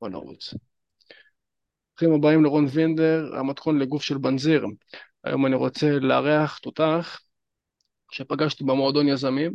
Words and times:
בוא 0.00 0.08
נרוץ. 0.08 0.54
ברוכים 1.90 2.14
הבאים 2.14 2.44
לרון 2.44 2.66
וינדר, 2.70 3.30
המתכון 3.36 3.78
לגוף 3.78 4.02
של 4.02 4.18
בנזיר. 4.18 4.66
היום 5.24 5.46
אני 5.46 5.54
רוצה 5.54 5.90
לארח 5.90 6.58
תותח 6.58 7.20
שפגשתי 8.10 8.64
במועדון 8.64 9.08
יזמים, 9.08 9.52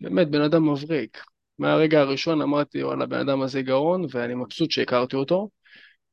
באמת 0.00 0.28
בן 0.28 0.40
אדם 0.40 0.72
מבריק. 0.72 1.24
מהרגע 1.58 2.00
הראשון 2.00 2.42
אמרתי, 2.42 2.84
וואלה, 2.84 3.04
הבן 3.04 3.28
אדם 3.28 3.42
הזה 3.42 3.62
גאון, 3.62 4.04
ואני 4.10 4.34
מבסוט 4.34 4.70
שהכרתי 4.70 5.16
אותו. 5.16 5.50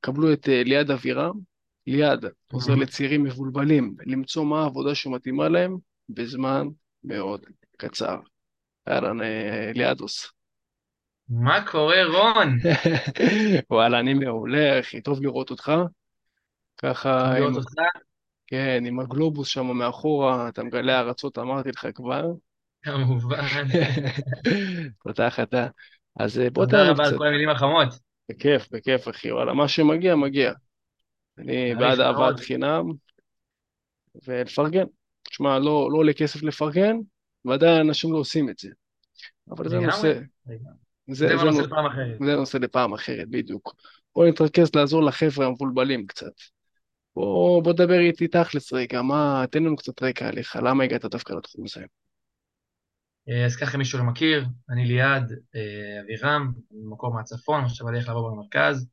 קבלו 0.02 0.34
את 0.34 0.50
אה, 0.50 0.64
ליעד 0.64 0.92
אבירם. 0.92 1.40
ליעד 1.88 2.26
עוזר 2.52 2.76
לצעירים 2.76 3.24
מבולבלים 3.24 3.96
למצוא 4.06 4.46
מה 4.46 4.62
העבודה 4.62 4.96
שמתאימה 4.96 5.50
להם 5.50 5.78
בזמן 6.10 6.68
מאוד 7.04 7.46
קצר. 7.78 8.20
אהלן, 8.88 9.22
אה, 9.22 9.72
ליעדוס. 9.76 10.39
מה 11.30 11.66
קורה, 11.66 12.06
רון? 12.06 12.58
וואלה, 13.72 14.00
אני 14.00 14.14
מעולה, 14.14 14.80
אחי, 14.80 15.02
טוב 15.02 15.22
לראות 15.22 15.50
אותך. 15.50 15.72
ככה, 16.78 17.34
לראות 17.34 17.50
עם, 17.50 17.56
אותך? 17.56 17.74
כן, 18.48 18.84
עם 18.86 19.00
הגלובוס 19.00 19.48
שם 19.48 19.66
מאחורה, 19.66 20.50
אתה 20.50 20.64
מגלה 20.64 21.00
ארצות, 21.00 21.38
אמרתי 21.38 21.70
לך 21.70 21.88
כבר. 21.96 22.26
כמובן. 22.82 23.38
תותח 25.04 25.40
אתה. 25.40 25.68
אז 26.20 26.40
אה, 26.40 26.50
בוא 26.50 26.66
תן 26.66 26.72
תודה 26.72 26.84
לנו 26.84 26.94
רבה 26.94 27.04
על 27.04 27.10
קצת. 27.10 27.18
כל 27.18 27.28
המילים 27.28 27.50
החמות. 27.50 27.88
בכיף, 28.30 28.68
בכיף, 28.72 29.08
אחי, 29.08 29.32
וואלה, 29.32 29.54
מה 29.54 29.68
שמגיע, 29.68 30.16
מגיע. 30.16 30.54
אני 31.38 31.76
בעד. 31.76 32.00
אהבת 32.00 32.40
חינם, 32.40 32.84
ולפרגן. 34.28 34.86
תשמע, 35.24 35.60
לא, 35.60 35.90
לא 35.92 35.98
עולה 35.98 36.14
כסף 36.14 36.44
לפרגן, 36.44 36.96
ועדיין 37.46 37.88
אנשים 37.88 38.14
לא 38.14 38.18
עושים 38.18 38.50
את 38.50 38.60
זה. 38.60 38.70
אבל 39.50 39.70
זה. 39.70 39.80
נושא. 39.80 40.20
זה, 41.10 41.28
זה 41.28 41.38
זה, 41.38 41.44
בנושא 41.44 41.58
נו- 41.58 41.68
לפעם 41.68 41.86
אחרת. 41.86 42.18
זה 42.26 42.36
נושא 42.36 42.58
לפעם 42.58 42.94
אחרת, 42.94 43.30
בדיוק. 43.30 43.76
בוא 44.16 44.28
נתרכז 44.28 44.76
לעזור 44.76 45.04
לחבר'ה 45.04 45.46
המבולבלים 45.46 46.08
קצת. 46.08 46.34
בוא, 47.16 47.64
בוא 47.64 47.74
דבר 47.74 48.00
איתי 48.00 48.28
תכלס 48.28 48.74
רגע, 48.74 49.02
מה, 49.02 49.46
תן 49.52 49.64
לנו 49.64 49.76
קצת 49.76 50.04
רקע 50.04 50.28
עליך, 50.28 50.56
למה 50.64 50.84
הגעת 50.84 51.06
דווקא 51.06 51.34
לתחום 51.34 51.66
הזה? 51.66 51.86
אה, 53.30 53.46
אז 53.46 53.56
ככה, 53.56 53.78
מי 53.78 53.86
שלא 53.86 54.04
מכיר, 54.04 54.46
אני 54.70 54.86
ליעד 54.86 55.32
אה, 55.56 56.02
אבירם, 56.02 56.52
ממקום 56.72 57.16
מהצפון, 57.16 57.64
עכשיו 57.64 57.88
בדרך 57.88 58.08
לעבור 58.08 58.32
במרכז. 58.32 58.88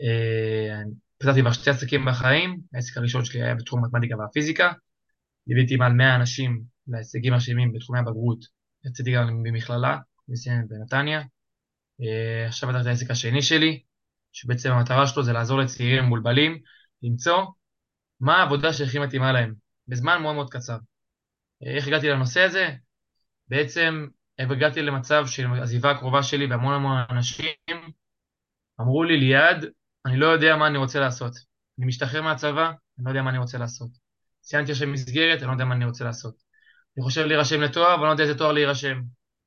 אה, 0.00 0.82
פתחתי 1.18 1.40
כבר 1.40 1.52
שתי 1.52 1.70
עסקים 1.70 2.04
בחיים, 2.04 2.60
העסק 2.74 2.96
הראשון 2.96 3.24
שלי 3.24 3.42
היה 3.42 3.54
בתחום 3.54 3.84
המתמטיקה 3.84 4.16
והפיזיקה. 4.16 4.72
ליוויתי 5.46 5.76
מעל 5.76 5.92
100 5.92 6.16
אנשים 6.16 6.62
להישגים 6.88 7.32
מרשימים 7.32 7.72
בתחומי 7.72 7.98
הבגרות. 7.98 8.44
יצאתי 8.84 9.12
גם 9.12 9.42
במכללה, 9.42 9.98
מסיים 10.28 10.68
בנתניה. 10.68 11.22
אה, 12.00 12.46
עכשיו 12.46 12.68
פתחתי 12.68 12.82
את 12.82 12.86
העסק 12.86 13.10
השני 13.10 13.42
שלי, 13.42 13.82
שבעצם 14.32 14.72
המטרה 14.72 15.06
שלו 15.06 15.22
זה 15.22 15.32
לעזור 15.32 15.58
לצעירים 15.58 16.06
מבולבלים 16.06 16.58
למצוא 17.02 17.44
מה 18.20 18.36
העבודה 18.36 18.72
שהכי 18.72 18.98
מתאימה 18.98 19.32
להם, 19.32 19.54
בזמן 19.88 20.22
מאוד 20.22 20.34
מאוד 20.34 20.50
קצר. 20.50 20.78
אה, 21.62 21.76
איך 21.76 21.86
הגעתי 21.86 22.08
לנושא 22.08 22.40
הזה? 22.40 22.70
בעצם 23.48 24.06
הגעתי 24.38 24.82
למצב 24.82 25.26
של 25.26 25.46
עזיבה 25.62 25.90
הקרובה 25.90 26.22
שלי 26.22 26.46
והמון 26.46 26.74
המון 26.74 26.98
אנשים 27.10 27.54
אמרו 28.80 29.04
לי, 29.04 29.16
ליעד, 29.16 29.66
אני 30.06 30.16
לא 30.16 30.26
יודע 30.26 30.56
מה 30.56 30.66
אני 30.66 30.78
רוצה 30.78 31.00
לעשות. 31.00 31.32
אני 31.78 31.86
משתחרר 31.86 32.22
מהצבא, 32.22 32.66
אני 32.98 33.04
לא 33.04 33.10
יודע 33.10 33.22
מה 33.22 33.30
אני 33.30 33.38
רוצה 33.38 33.58
לעשות. 33.58 33.90
סיימתי 34.42 34.72
עכשיו 34.72 34.88
מסגרת, 34.88 35.38
אני 35.38 35.46
לא 35.46 35.52
יודע 35.52 35.64
מה 35.64 35.74
אני 35.74 35.84
רוצה 35.84 36.04
לעשות. 36.04 36.34
אני 36.96 37.04
חושב 37.04 37.26
להירשם 37.26 37.60
לתואר, 37.60 37.94
אבל 37.94 38.02
אני 38.02 38.06
לא 38.06 38.12
יודע 38.12 38.24
איזה 38.24 38.38
תואר 38.38 38.52
להירשם. 38.52 39.00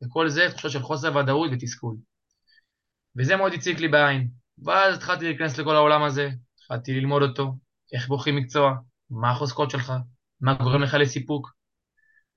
וכל 0.03 0.29
זה 0.29 0.47
תחושות 0.49 0.71
של 0.71 0.79
חוסר 0.79 1.15
ודאות 1.15 1.51
ותסכול. 1.53 1.95
וזה 3.17 3.35
מאוד 3.35 3.53
הציק 3.53 3.79
לי 3.79 3.87
בעין. 3.87 4.27
ואז 4.63 4.95
התחלתי 4.95 5.25
להיכנס 5.25 5.57
לכל 5.57 5.75
העולם 5.75 6.03
הזה, 6.03 6.29
התחלתי 6.55 6.93
ללמוד 6.93 7.21
אותו, 7.21 7.53
איך 7.93 8.07
בוחרים 8.07 8.35
מקצוע, 8.35 8.73
מה 9.09 9.31
החוזקות 9.31 9.71
שלך, 9.71 9.93
מה 10.41 10.53
גורם 10.53 10.81
לך 10.81 10.93
לסיפוק. 10.93 11.51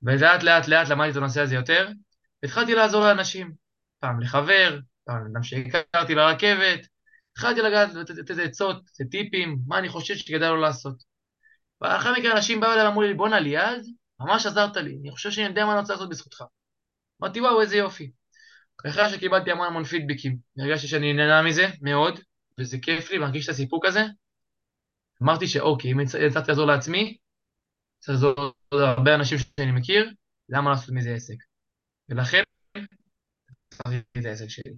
ולאט 0.03 0.43
לאט 0.43 0.69
לאט 0.69 0.89
למדתי 0.89 1.11
את 1.11 1.17
הנושא 1.17 1.41
הזה 1.41 1.55
יותר, 1.55 1.89
והתחלתי 2.43 2.75
לעזור 2.75 3.05
לאנשים. 3.05 3.53
פעם 4.01 4.21
לחבר, 4.21 4.79
פעם 5.05 5.27
לאדם 5.27 5.43
שהכרתי 5.43 6.15
לרכבת, 6.15 6.81
התחלתי 7.33 7.61
לגעת, 7.61 7.95
לתת 7.95 8.15
לתת 8.15 8.39
עצות, 8.39 8.77
לתת 8.77 9.11
טיפים, 9.11 9.59
מה 9.67 9.79
אני 9.79 9.89
חושב 9.89 10.15
שכדאי 10.15 10.49
לו 10.49 10.57
לעשות. 10.57 11.03
ואחרי 11.81 12.13
מכן 12.21 12.31
אנשים 12.31 12.61
באו 12.61 12.73
אליי 12.73 12.85
ואמרו 12.85 13.03
לי, 13.03 13.15
בואנה 13.15 13.41
ליעד, 13.41 13.81
ממש 14.21 14.47
עזרת 14.47 14.77
לי, 14.77 14.99
אני 15.01 15.11
חושב 15.11 15.31
שאני 15.31 15.47
יודע 15.47 15.67
מה 15.67 15.73
אני 15.73 15.81
רוצה 15.81 15.93
לעשות 15.93 16.09
בזכותך. 16.09 16.45
אמרתי, 17.23 17.41
וואו, 17.41 17.61
איזה 17.61 17.77
יופי. 17.77 18.11
אחרי 18.81 19.11
שקיבלתי 19.11 19.51
המון 19.51 19.67
המון 19.67 19.85
פידבקים, 19.85 20.39
הרגשתי 20.59 20.89
שאני 20.89 21.13
נהנה 21.13 21.43
מזה 21.43 21.67
מאוד, 21.81 22.21
וזה 22.61 22.79
כיף 22.83 23.11
לי, 23.11 23.19
מרגיש 23.19 23.45
את 23.45 23.51
הסיפוק 23.51 23.85
הזה. 23.85 24.01
אמרתי 25.23 25.47
שאוקיי, 25.47 25.93
אם 25.93 26.01
הצלחתי 26.01 26.51
לעזור 26.51 26.67
לעצמי, 26.67 27.17
צריך 27.99 28.09
לעזור 28.09 28.35
להרבה 28.75 29.15
אנשים 29.15 29.39
שאני 29.39 29.73
מכיר, 29.73 30.11
למה 30.49 30.71
לעשות 30.71 30.91
מזה 30.95 31.11
עסק? 31.15 31.37
ולכן, 32.09 32.43
פתחתי 33.69 33.97
את 34.21 34.25
העסק 34.25 34.49
שלי. 34.49 34.75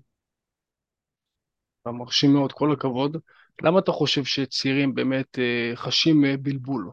אתה 1.82 1.90
מרשים 1.92 2.32
מאוד, 2.32 2.52
כל 2.52 2.72
הכבוד. 2.72 3.16
למה 3.62 3.78
אתה 3.78 3.92
חושב 3.92 4.24
שצעירים 4.24 4.94
באמת 4.94 5.38
אה, 5.38 5.72
חשים 5.76 6.24
אה, 6.24 6.36
בלבול? 6.36 6.90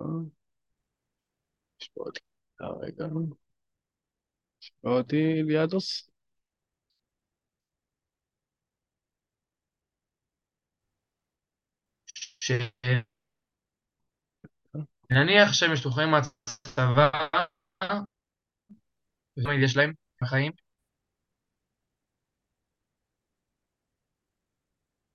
אה? 0.00 0.06
יש 1.80 1.88
פה 1.88 2.02
עוד 2.04 2.18
רגע. 2.60 3.06
אותי 4.84 5.42
ליאדוס? 5.42 6.10
שנניח 15.10 15.52
שהם 15.52 15.72
משתחררים 15.72 16.08
מהצבא, 16.10 17.10
ומה 19.36 19.54
יש 19.54 19.76
להם 19.76 19.92
בחיים? 20.22 20.52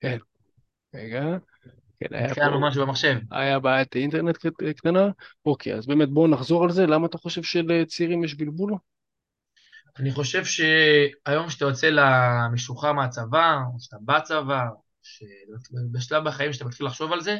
כן, 0.01 0.17
רגע. 0.95 1.21
כן, 2.01 2.15
היה 2.15 2.35
פה, 2.35 2.59
משהו 2.61 2.85
במחשב. 2.85 3.17
היה 3.31 3.59
בעיית 3.59 3.95
אינטרנט 3.95 4.37
קט- 4.37 4.63
קטנה. 4.77 5.09
אוקיי, 5.45 5.75
אז 5.75 5.87
באמת 5.87 6.09
בואו 6.09 6.27
נחזור 6.27 6.63
על 6.63 6.71
זה. 6.71 6.85
למה 6.85 7.07
אתה 7.07 7.17
חושב 7.17 7.43
שלצעירים 7.43 8.23
יש 8.23 8.35
בלבול? 8.35 8.73
אני 9.99 10.11
חושב 10.11 10.43
שהיום 10.45 11.47
כשאתה 11.47 11.65
יוצא 11.65 11.89
למשוחרר 11.89 12.93
מהצבא, 12.93 13.57
או 13.73 13.79
שאתה 13.79 13.97
בצבא, 14.05 14.61
או 14.69 14.81
שבשלב 15.03 16.23
בחיים 16.23 16.53
שאתה 16.53 16.65
מתחיל 16.65 16.85
לחשוב 16.85 17.11
על 17.11 17.21
זה, 17.21 17.37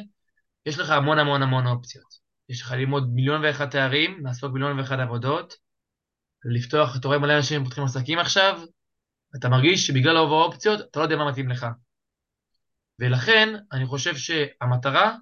יש 0.66 0.78
לך 0.78 0.90
המון 0.90 1.18
המון 1.18 1.42
המון 1.42 1.66
אופציות. 1.66 2.22
יש 2.48 2.62
לך 2.62 2.72
ללמוד 2.72 3.10
מיליון 3.14 3.44
ואחד 3.44 3.70
תארים, 3.70 4.26
לעשות 4.26 4.52
מיליון 4.52 4.78
ואחד 4.78 5.00
עבודות, 5.00 5.54
לפתוח, 6.44 6.96
אתה 6.96 7.08
רואה 7.08 7.18
מלא 7.18 7.36
אנשים 7.36 7.64
פותחים 7.64 7.84
עסקים 7.84 8.18
עכשיו, 8.18 8.60
אתה 9.36 9.48
מרגיש 9.48 9.86
שבגלל 9.86 10.16
רוב 10.16 10.32
האופציות, 10.32 10.80
אתה 10.90 10.98
לא 10.98 11.04
יודע 11.04 11.16
מה 11.16 11.30
מתאים 11.30 11.48
לך. 11.48 11.66
ולכן, 12.98 13.48
אני 13.72 13.86
חושב 13.86 14.16
שהמטרה 14.16 15.16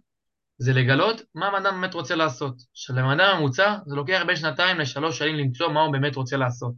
זה 0.58 0.72
לגלות 0.72 1.22
מה 1.34 1.58
אדם 1.58 1.80
באמת 1.80 1.94
רוצה 1.94 2.14
לעשות. 2.14 2.54
שלבן 2.74 3.20
אדם 3.20 3.34
הממוצע, 3.34 3.76
זה 3.86 3.96
לוקח 3.96 4.22
בין 4.26 4.36
שנתיים 4.36 4.78
לשלוש 4.78 5.18
שנים 5.18 5.34
למצוא 5.34 5.68
מה 5.68 5.80
הוא 5.80 5.92
באמת 5.92 6.16
רוצה 6.16 6.36
לעשות. 6.36 6.74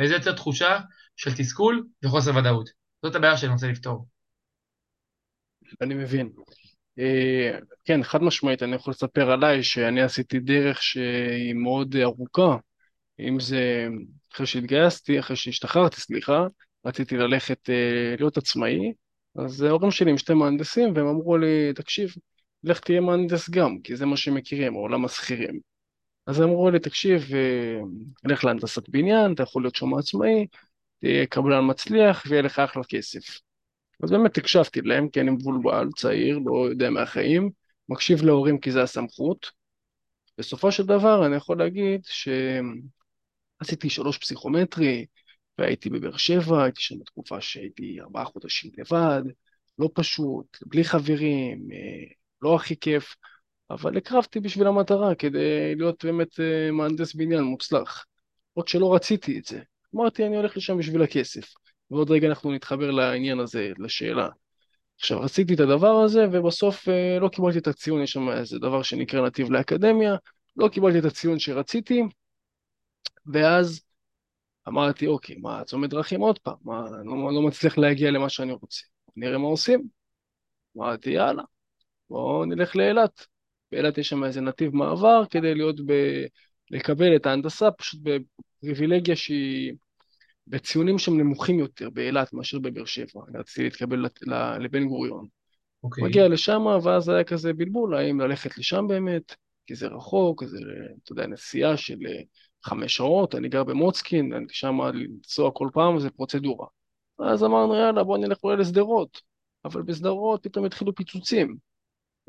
וזה 0.00 0.14
יוצר 0.14 0.32
תחושה 0.32 0.80
של 1.16 1.30
תסכול 1.36 1.86
וחוסר 2.04 2.36
ודאות. 2.36 2.68
זאת 3.02 3.14
הבעיה 3.14 3.36
שאני 3.36 3.52
רוצה 3.52 3.66
לפתור. 3.66 4.06
אני 5.80 5.94
מבין. 5.94 6.30
אה, 6.98 7.58
כן, 7.84 8.02
חד 8.02 8.22
משמעית, 8.22 8.62
אני 8.62 8.74
יכול 8.74 8.90
לספר 8.90 9.30
עליי 9.30 9.62
שאני 9.62 10.02
עשיתי 10.02 10.40
דרך 10.40 10.82
שהיא 10.82 11.54
מאוד 11.54 11.96
ארוכה. 11.96 12.56
אם 13.20 13.40
זה 13.40 13.88
אחרי 14.34 14.46
שהתגייסתי, 14.46 15.20
אחרי 15.20 15.36
שהשתחררתי, 15.36 16.00
סליחה, 16.00 16.46
רציתי 16.86 17.16
ללכת 17.16 17.70
אה, 17.70 18.14
להיות 18.18 18.36
עצמאי, 18.36 18.92
אז 19.36 19.62
ההורים 19.62 19.90
שלי 19.90 20.10
הם 20.10 20.18
שתי 20.18 20.34
מהנדסים, 20.34 20.92
והם 20.96 21.06
אמרו 21.06 21.36
לי, 21.36 21.72
תקשיב, 21.74 22.14
לך 22.64 22.80
תהיה 22.80 23.00
מהנדס 23.00 23.50
גם, 23.50 23.78
כי 23.78 23.96
זה 23.96 24.06
מה 24.06 24.16
שהם 24.16 24.34
מכירים, 24.34 24.74
עולם 24.74 25.04
השכירים. 25.04 25.60
אז 26.26 26.40
הם 26.40 26.48
אמרו 26.48 26.70
לי, 26.70 26.78
תקשיב, 26.78 27.34
אה, 27.34 27.80
לך 28.24 28.44
להנדסת 28.44 28.88
בניין, 28.88 29.32
אתה 29.32 29.42
יכול 29.42 29.62
להיות 29.62 29.74
שם 29.74 29.94
עצמאי, 29.94 30.46
תהיה 31.00 31.26
קבלן 31.26 31.70
מצליח, 31.70 32.24
ויהיה 32.28 32.42
לך 32.42 32.58
אחלה 32.58 32.82
כסף. 32.88 33.40
אז 34.02 34.10
באמת 34.10 34.38
הקשבתי 34.38 34.80
להם, 34.80 35.08
כי 35.08 35.20
אני 35.20 35.30
מבולבל, 35.30 35.88
צעיר, 35.96 36.38
לא 36.46 36.68
יודע 36.70 36.90
מהחיים, 36.90 37.50
מקשיב 37.88 38.22
להורים 38.22 38.58
כי 38.58 38.72
זה 38.72 38.82
הסמכות. 38.82 39.50
בסופו 40.38 40.72
של 40.72 40.86
דבר 40.86 41.26
אני 41.26 41.36
יכול 41.36 41.58
להגיד 41.58 42.00
שעשיתי 43.60 43.90
שלוש 43.90 44.18
פסיכומטרי, 44.18 45.06
והייתי 45.58 45.90
בבאר 45.90 46.16
שבע, 46.16 46.62
הייתי 46.62 46.82
שם 46.82 46.98
בתקופה 46.98 47.40
שהייתי 47.40 48.00
ארבעה 48.00 48.24
חודשים 48.24 48.70
לבד, 48.78 49.22
לא 49.78 49.90
פשוט, 49.94 50.58
בלי 50.66 50.84
חברים, 50.84 51.68
אה, 51.72 52.04
לא 52.42 52.56
הכי 52.56 52.76
כיף, 52.76 53.16
אבל 53.70 53.96
הקרבתי 53.96 54.40
בשביל 54.40 54.66
המטרה, 54.66 55.14
כדי 55.14 55.74
להיות 55.74 56.04
באמת 56.04 56.40
אה, 56.40 56.70
מהנדס 56.70 57.14
בניין 57.14 57.42
מוצלח. 57.42 58.04
עוד 58.52 58.68
שלא 58.68 58.94
רציתי 58.94 59.38
את 59.38 59.44
זה, 59.44 59.60
אמרתי, 59.94 60.26
אני 60.26 60.36
הולך 60.36 60.56
לשם 60.56 60.78
בשביל 60.78 61.02
הכסף. 61.02 61.54
ועוד 61.90 62.10
רגע 62.10 62.28
אנחנו 62.28 62.52
נתחבר 62.52 62.90
לעניין 62.90 63.40
הזה, 63.40 63.72
לשאלה. 63.78 64.28
עכשיו, 64.96 65.24
עשיתי 65.24 65.54
את 65.54 65.60
הדבר 65.60 66.02
הזה, 66.04 66.26
ובסוף 66.32 66.88
אה, 66.88 67.18
לא 67.20 67.28
קיבלתי 67.28 67.58
את 67.58 67.66
הציון, 67.66 68.02
יש 68.02 68.12
שם 68.12 68.28
איזה 68.30 68.58
דבר 68.58 68.82
שנקרא 68.82 69.26
נתיב 69.26 69.50
לאקדמיה, 69.50 70.14
לא 70.56 70.68
קיבלתי 70.68 70.98
את 70.98 71.04
הציון 71.04 71.38
שרציתי, 71.38 72.02
ואז 73.26 73.80
אמרתי, 74.68 75.06
אוקיי, 75.06 75.36
מה, 75.36 75.64
צומת 75.64 75.90
דרכים 75.90 76.20
עוד 76.20 76.38
פעם, 76.38 76.56
מה, 76.64 76.86
אני 77.00 77.06
לא, 77.06 77.32
לא 77.32 77.42
מצליח 77.42 77.78
להגיע 77.78 78.10
למה 78.10 78.28
שאני 78.28 78.52
רוצה. 78.52 78.82
נראה 79.16 79.38
מה 79.38 79.46
עושים. 79.46 79.88
אמרתי, 80.76 81.10
יאללה, 81.10 81.42
בואו 82.10 82.44
נלך 82.44 82.76
לאילת. 82.76 83.26
באילת 83.72 83.98
יש 83.98 84.08
שם 84.08 84.24
איזה 84.24 84.40
נתיב 84.40 84.76
מעבר 84.76 85.22
כדי 85.30 85.54
להיות 85.54 85.80
ב... 85.86 85.92
לקבל 86.70 87.16
את 87.16 87.26
ההנדסה, 87.26 87.70
פשוט 87.70 88.00
בפריבילגיה 88.02 89.16
שהיא 89.16 89.72
בציונים 90.46 90.98
שהם 90.98 91.20
נמוכים 91.20 91.58
יותר 91.58 91.90
באילת 91.90 92.32
מאשר 92.32 92.58
בבאר 92.58 92.84
שבע. 92.84 93.20
אני 93.28 93.38
רציתי 93.38 93.62
להתקבל 93.62 94.06
לבן 94.60 94.84
גוריון. 94.84 95.26
אוקיי. 95.84 96.04
מגיע 96.04 96.28
לשם, 96.28 96.66
ואז 96.82 97.08
היה 97.08 97.24
כזה 97.24 97.52
בלבול, 97.52 97.94
האם 97.94 98.20
ללכת 98.20 98.58
לשם 98.58 98.86
באמת, 98.88 99.34
כי 99.66 99.74
זה 99.74 99.86
רחוק, 99.86 100.44
זה, 100.44 100.58
אתה 101.02 101.12
יודע, 101.12 101.26
נסיעה 101.26 101.76
של 101.76 101.98
אה, 102.06 102.22
חמש 102.64 102.96
שעות, 102.96 103.34
אני 103.34 103.48
גר 103.48 103.64
במוצקין, 103.64 104.32
אני 104.32 104.46
שם 104.48 104.80
לנסוע 104.94 105.50
כל 105.50 105.68
פעם, 105.72 105.98
זה 105.98 106.10
פרוצדורה. 106.10 106.66
אז 107.18 107.44
אמרנו, 107.44 107.74
יאללה, 107.74 108.04
בוא 108.04 108.18
נלך 108.18 108.44
אולי 108.44 108.56
לשדרות. 108.56 109.20
אבל 109.64 109.82
בשדרות 109.82 110.42
פתאום 110.42 110.64
התחילו 110.64 110.94
פיצוצים. 110.94 111.56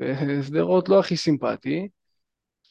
ושדרות 0.00 0.88
לא 0.88 1.00
הכי 1.00 1.16
סימפטי, 1.16 1.88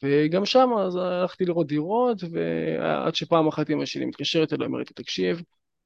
וגם 0.02 0.46
שם 0.46 0.68
אז 0.86 0.96
הלכתי 0.96 1.44
לראות 1.44 1.66
דירות, 1.66 2.22
ועד 2.30 3.14
שפעם 3.14 3.48
אחת 3.48 3.70
אמא 3.70 3.84
שלי 3.84 4.04
מתקשרת 4.04 4.52
אליי, 4.52 4.66
אומרת 4.66 4.88
לי, 4.88 4.94
תקשיב, 4.94 5.42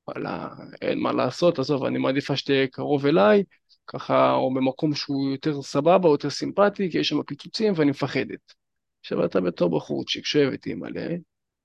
וואלה, 0.09 0.49
אין 0.83 0.99
מה 0.99 1.13
לעשות, 1.13 1.59
עזוב, 1.59 1.85
אני 1.85 1.99
מעדיפה 1.99 2.37
שתהיה 2.37 2.67
קרוב 2.67 3.07
אליי, 3.07 3.43
ככה, 3.87 4.33
או 4.33 4.55
במקום 4.55 4.95
שהוא 4.95 5.31
יותר 5.33 5.63
סבבה, 5.63 6.09
יותר 6.09 6.31
סימפטי, 6.31 6.91
כי 6.91 6.99
יש 6.99 7.09
שם 7.09 7.23
פיצוצים 7.23 7.73
ואני 7.77 7.91
מפחדת. 7.91 8.55
עכשיו 9.01 9.25
אתה 9.25 9.41
בתור 9.41 9.79
בחורצ'יק 9.79 10.25
שואב 10.25 10.53
איתי 10.53 10.75
מלא, 10.75 11.03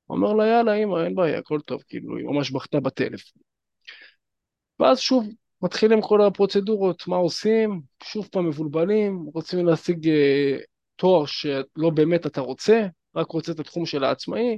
אומר 0.09 0.33
לה, 0.33 0.47
יאללה, 0.47 0.73
אמא, 0.73 1.03
אין 1.03 1.15
בעיה, 1.15 1.39
הכל 1.39 1.59
טוב, 1.61 1.83
כאילו, 1.87 2.17
היא 2.17 2.25
ממש 2.25 2.51
בכתה 2.51 2.79
בטלפון. 2.79 3.41
ואז 4.79 4.99
שוב, 4.99 5.27
מתחילים 5.61 6.01
כל 6.01 6.21
הפרוצדורות, 6.21 7.07
מה 7.07 7.15
עושים, 7.15 7.81
שוב 8.03 8.27
פעם 8.31 8.49
מבולבלים, 8.49 9.25
רוצים 9.33 9.65
להשיג 9.65 10.09
אה, 10.09 10.57
תואר 10.95 11.25
שלא 11.25 11.89
באמת 11.93 12.25
אתה 12.25 12.41
רוצה, 12.41 12.87
רק 13.15 13.31
רוצה 13.31 13.51
את 13.51 13.59
התחום 13.59 13.85
של 13.85 14.03
העצמאי, 14.03 14.57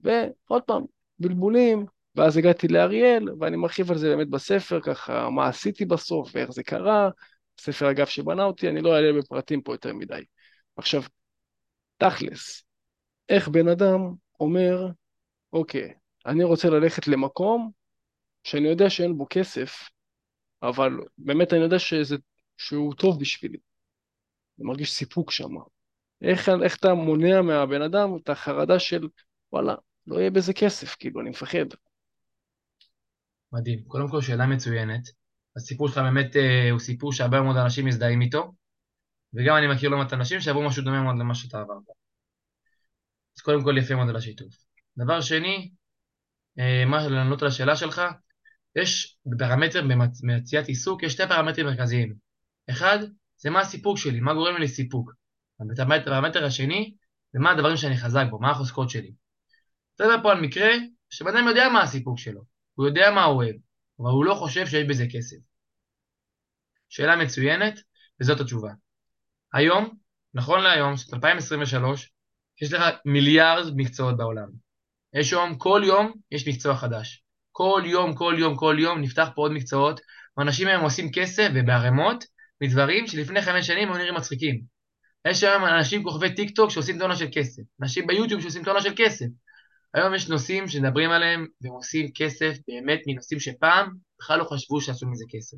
ועוד 0.00 0.62
פעם, 0.62 0.84
בלבולים, 1.18 1.86
ואז 2.14 2.36
הגעתי 2.36 2.68
לאריאל, 2.68 3.28
ואני 3.40 3.56
מרחיב 3.56 3.90
על 3.90 3.98
זה 3.98 4.08
באמת 4.08 4.28
בספר, 4.28 4.80
ככה, 4.80 5.30
מה 5.30 5.48
עשיתי 5.48 5.84
בסוף 5.84 6.30
ואיך 6.34 6.50
זה 6.50 6.62
קרה, 6.62 7.10
ספר 7.60 7.90
אגב 7.90 8.06
שבנה 8.06 8.44
אותי, 8.44 8.68
אני 8.68 8.80
לא 8.80 8.94
אעלה 8.96 9.18
בפרטים 9.18 9.62
פה 9.62 9.74
יותר 9.74 9.92
מדי. 9.92 10.22
עכשיו, 10.76 11.02
תכלס, 11.96 12.62
איך 13.28 13.48
בן 13.48 13.68
אדם 13.68 14.14
אומר, 14.40 14.90
אוקיי, 15.52 15.94
אני 16.26 16.44
רוצה 16.44 16.70
ללכת 16.70 17.08
למקום 17.08 17.70
שאני 18.44 18.68
יודע 18.68 18.90
שאין 18.90 19.18
בו 19.18 19.26
כסף, 19.30 19.88
אבל 20.62 20.92
באמת 21.18 21.52
אני 21.52 21.60
יודע 21.60 21.78
שזה, 21.78 22.16
שהוא 22.56 22.94
טוב 22.94 23.20
בשבילי. 23.20 23.58
אני 24.58 24.66
מרגיש 24.66 24.92
סיפוק 24.92 25.30
שם. 25.30 25.54
איך, 26.22 26.48
איך 26.64 26.76
אתה 26.76 26.94
מונע 26.94 27.42
מהבן 27.42 27.82
אדם 27.82 28.16
את 28.16 28.28
החרדה 28.28 28.78
של 28.78 29.08
וואלה, 29.52 29.74
לא 30.06 30.18
יהיה 30.18 30.30
בזה 30.30 30.52
כסף, 30.52 30.96
כאילו, 30.98 31.20
אני 31.20 31.30
מפחד. 31.30 31.66
מדהים. 33.52 33.82
קודם 33.86 34.08
כל, 34.10 34.20
שאלה 34.20 34.46
מצוינת. 34.46 35.08
הסיפור 35.56 35.88
שלך 35.88 35.98
באמת 35.98 36.36
אה, 36.36 36.70
הוא 36.70 36.78
סיפור 36.78 37.12
שהרבה 37.12 37.40
מאוד 37.40 37.56
אנשים 37.56 37.86
מזדהים 37.86 38.20
איתו, 38.20 38.52
וגם 39.34 39.56
אני 39.56 39.74
מכיר 39.74 39.90
לא 39.90 39.98
מעט 39.98 40.12
אנשים 40.12 40.40
שעברו 40.40 40.62
משהו 40.62 40.84
דומה 40.84 41.02
מאוד 41.02 41.16
למה 41.18 41.34
שאתה 41.34 41.60
עברת. 41.60 41.97
אז 43.38 43.42
קודם 43.42 43.64
כל, 43.64 43.78
יפה 43.78 43.94
מאוד 43.94 44.08
על 44.08 44.16
השיתוף. 44.16 44.54
דבר 44.96 45.20
שני, 45.20 45.70
אה, 46.58 46.84
מה 46.86 47.08
לענות 47.08 47.42
על 47.42 47.48
השאלה 47.48 47.76
שלך, 47.76 48.02
יש 48.76 49.18
בפרמטר 49.26 49.82
במציאת 50.22 50.66
עיסוק, 50.66 51.02
יש 51.02 51.12
שתי 51.12 51.22
פרמטרים 51.28 51.66
מרכזיים. 51.66 52.14
אחד, 52.70 52.98
זה 53.36 53.50
מה 53.50 53.60
הסיפוק 53.60 53.98
שלי, 53.98 54.20
מה 54.20 54.34
גורם 54.34 54.56
לי 54.56 54.64
לסיפוק. 54.64 55.12
הפרמטר 55.78 56.44
השני, 56.44 56.94
זה 57.32 57.38
מה 57.38 57.50
הדברים 57.50 57.76
שאני 57.76 57.96
חזק 57.96 58.24
בו, 58.30 58.38
מה 58.38 58.50
החוזקות 58.50 58.90
שלי. 58.90 59.12
אתה 59.94 60.04
יודע 60.04 60.22
פה 60.22 60.32
על 60.32 60.40
מקרה 60.40 60.70
שבן 61.10 61.36
אדם 61.36 61.48
יודע 61.48 61.68
מה 61.68 61.82
הסיפוק 61.82 62.18
שלו, 62.18 62.42
הוא 62.74 62.86
יודע 62.86 63.10
מה 63.10 63.24
הוא 63.24 63.36
אוהב, 63.36 63.56
אבל 64.00 64.10
הוא 64.10 64.24
לא 64.24 64.34
חושב 64.34 64.66
שיש 64.66 64.84
בזה 64.88 65.06
כסף. 65.12 65.36
שאלה 66.88 67.16
מצוינת, 67.16 67.80
וזאת 68.20 68.40
התשובה. 68.40 68.70
היום, 69.52 69.96
נכון 70.34 70.60
להיום, 70.60 70.96
זאת 70.96 71.14
2023, 71.14 72.12
יש 72.62 72.72
לך 72.72 72.82
מיליארד 73.04 73.76
מקצועות 73.76 74.16
בעולם. 74.16 74.48
יש 75.14 75.32
היום, 75.32 75.58
כל 75.58 75.82
יום, 75.84 76.12
יש 76.30 76.48
מקצוע 76.48 76.76
חדש. 76.76 77.22
כל 77.52 77.82
יום, 77.86 78.14
כל 78.14 78.34
יום, 78.38 78.56
כל 78.56 78.76
יום 78.78 79.00
נפתח 79.00 79.28
פה 79.34 79.42
עוד 79.42 79.52
מקצועות, 79.52 80.00
ואנשים 80.36 80.68
היום 80.68 80.82
עושים 80.82 81.12
כסף 81.12 81.48
ובערימות 81.54 82.24
מדברים 82.60 83.06
שלפני 83.06 83.42
חמש 83.42 83.66
שנים 83.66 83.88
היו 83.88 83.98
נראים 83.98 84.14
מצחיקים. 84.14 84.60
יש 85.28 85.44
היום 85.44 85.64
אנשים 85.64 86.02
כוכבי 86.02 86.34
טיק 86.34 86.56
טוק 86.56 86.70
שעושים 86.70 86.98
טונה 86.98 87.16
של 87.16 87.26
כסף, 87.32 87.62
אנשים 87.82 88.06
ביוטיוב 88.06 88.40
שעושים 88.40 88.64
טונה 88.64 88.80
של 88.80 88.92
כסף. 88.96 89.26
היום 89.94 90.14
יש 90.14 90.28
נושאים 90.28 90.68
שמדברים 90.68 91.10
עליהם 91.10 91.46
והם 91.60 91.72
עושים 91.72 92.10
כסף 92.14 92.56
באמת 92.68 93.00
מנושאים 93.06 93.40
שפעם 93.40 93.90
בכלל 94.18 94.38
לא 94.38 94.44
חשבו 94.44 94.80
שעשו 94.80 95.06
מזה 95.06 95.24
כסף. 95.30 95.56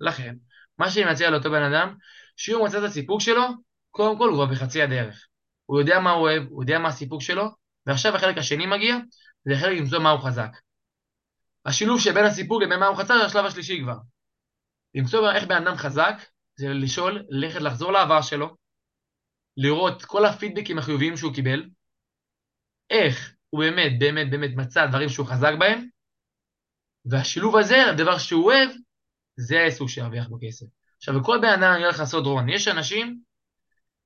לכן, 0.00 0.34
מה 0.78 0.90
שאני 0.90 1.10
מציע 1.10 1.30
לאותו 1.30 1.50
בן 1.50 1.62
אדם, 1.62 1.94
שהוא 2.36 2.66
מצא 2.66 2.78
את 2.78 2.82
הסיפוק 2.82 3.20
שלו, 3.20 3.44
קודם 3.90 4.18
כל 4.18 4.28
הוא 4.28 4.36
כבר 4.36 4.46
בחצי 4.46 4.82
הדרך. 4.82 5.26
הוא 5.66 5.80
יודע 5.80 6.00
מה 6.00 6.10
הוא 6.10 6.22
אוהב, 6.22 6.42
הוא 6.48 6.62
יודע 6.62 6.78
מה 6.78 6.88
הסיפוק 6.88 7.22
שלו, 7.22 7.44
ועכשיו 7.86 8.16
החלק 8.16 8.38
השני 8.38 8.66
מגיע, 8.66 8.96
זה 9.44 9.54
החלק 9.54 9.78
למצוא 9.78 9.98
מה 9.98 10.10
הוא 10.10 10.20
חזק. 10.20 10.50
השילוב 11.66 12.00
שבין 12.00 12.24
הסיפוק 12.24 12.62
לבין 12.62 12.80
מה 12.80 12.86
הוא 12.86 12.96
חצה 12.96 13.14
זה 13.18 13.24
השלב 13.24 13.44
השלישי 13.44 13.80
כבר. 13.82 13.96
למצוא 14.94 15.32
איך 15.32 15.44
בן 15.44 15.66
אדם 15.66 15.76
חזק, 15.76 16.14
זה 16.56 16.68
לשאול, 16.68 17.22
ללכת 17.28 17.60
לחזור 17.60 17.92
לעבר 17.92 18.22
שלו, 18.22 18.56
לראות 19.56 20.04
כל 20.04 20.24
הפידבקים 20.24 20.78
החיוביים 20.78 21.16
שהוא 21.16 21.34
קיבל, 21.34 21.68
איך 22.90 23.34
הוא 23.50 23.60
באמת, 23.60 23.98
באמת, 23.98 24.30
באמת 24.30 24.50
מצא 24.56 24.86
דברים 24.86 25.08
שהוא 25.08 25.26
חזק 25.26 25.52
בהם, 25.58 25.88
והשילוב 27.04 27.56
הזה, 27.56 27.86
הדבר 27.86 28.18
שהוא 28.18 28.44
אוהב, 28.44 28.70
זה 29.36 29.60
העיסוק 29.60 29.88
שירוויח 29.88 30.28
בו 30.28 30.38
כסף. 30.40 30.66
עכשיו, 30.96 31.20
בכל 31.20 31.38
בן 31.42 31.48
אדם, 31.48 31.72
אני 31.74 31.84
הולך 31.84 31.98
לעשות 31.98 32.26
רון, 32.26 32.48
יש 32.48 32.68
אנשים 32.68 33.18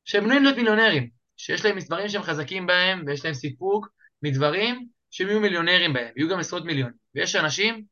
שהם 0.04 0.24
בנויים 0.24 0.42
להיות 0.42 0.56
מיליונרים, 0.56 1.10
שיש 1.38 1.64
להם 1.64 1.76
מספרים 1.76 2.08
שהם 2.08 2.22
חזקים 2.22 2.66
בהם, 2.66 3.04
ויש 3.06 3.24
להם 3.24 3.34
סיפוק 3.34 3.88
מדברים 4.22 4.88
שהם 5.10 5.28
יהיו 5.28 5.40
מיליונרים 5.40 5.92
בהם, 5.92 6.12
יהיו 6.16 6.28
גם 6.28 6.38
עשרות 6.38 6.64
מיליונים. 6.64 6.94
ויש 7.14 7.36
אנשים 7.36 7.84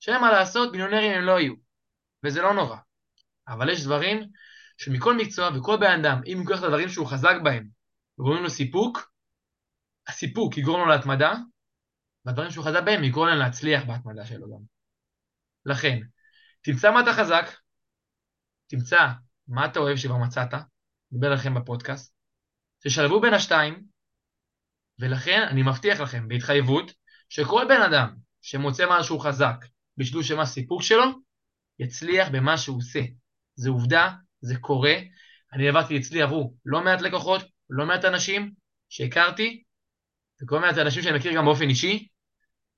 שאין 0.00 0.20
מה 0.20 0.32
לעשות, 0.32 0.72
מיליונרים 0.72 1.12
הם 1.12 1.22
לא 1.22 1.40
יהיו, 1.40 1.54
וזה 2.24 2.42
לא 2.42 2.54
נורא. 2.54 2.76
אבל 3.48 3.68
יש 3.70 3.84
דברים 3.84 4.22
שמכל 4.78 5.16
מקצוע 5.16 5.50
וכל 5.56 5.76
בן 5.80 6.00
אדם, 6.00 6.20
אם 6.26 6.38
הוא 6.38 6.50
ייקח 6.50 6.58
את 6.58 6.64
הדברים 6.64 6.88
שהוא 6.88 7.06
חזק 7.06 7.34
בהם, 7.44 7.68
וגורמים 8.18 8.42
לו 8.42 8.50
סיפוק, 8.50 9.12
הסיפוק 10.06 10.58
יגרום 10.58 10.80
לו 10.80 10.86
להתמדה, 10.86 11.34
והדברים 12.24 12.50
שהוא 12.50 12.64
חזק 12.64 12.82
בהם 12.84 13.04
יגרום 13.04 13.28
לו 13.28 13.34
להצליח 13.34 13.84
בהתמדה 13.84 14.26
שלו 14.26 14.46
גם. 14.50 14.62
לכן, 15.66 15.98
תמצא 16.62 16.90
מה 16.90 17.00
אתה 17.00 17.12
חזק, 17.12 17.44
תמצא 18.66 19.08
מה 19.48 19.66
אתה 19.66 19.80
אוהב 19.80 19.96
שכבר 19.96 20.16
מצאת, 20.16 20.54
נדבר 21.12 21.34
לכם 21.34 21.54
בפודקאסט, 21.54 22.11
תשלבו 22.84 23.20
בין 23.20 23.34
השתיים, 23.34 23.82
ולכן 24.98 25.42
אני 25.50 25.62
מבטיח 25.62 26.00
לכם 26.00 26.28
בהתחייבות 26.28 26.92
שכל 27.28 27.64
בן 27.68 27.82
אדם 27.82 28.14
שמוצא 28.42 28.84
משהו 28.90 29.18
חזק 29.18 29.56
בשביל 29.96 30.22
שמה 30.22 30.42
הסיפוק 30.42 30.82
שלו, 30.82 31.04
יצליח 31.78 32.28
במה 32.32 32.58
שהוא 32.58 32.76
עושה. 32.76 33.00
זה 33.54 33.70
עובדה, 33.70 34.10
זה 34.40 34.56
קורה. 34.56 34.94
אני 35.52 35.68
עברתי 35.68 35.98
אצלי 35.98 36.22
עברו 36.22 36.54
לא 36.66 36.84
מעט 36.84 37.00
לקוחות, 37.00 37.42
לא 37.70 37.86
מעט 37.86 38.04
אנשים 38.04 38.52
שהכרתי, 38.88 39.62
וכל 40.42 40.60
מעט 40.60 40.78
אנשים 40.78 41.02
שאני 41.02 41.18
מכיר 41.18 41.32
גם 41.34 41.44
באופן 41.44 41.68
אישי, 41.68 42.08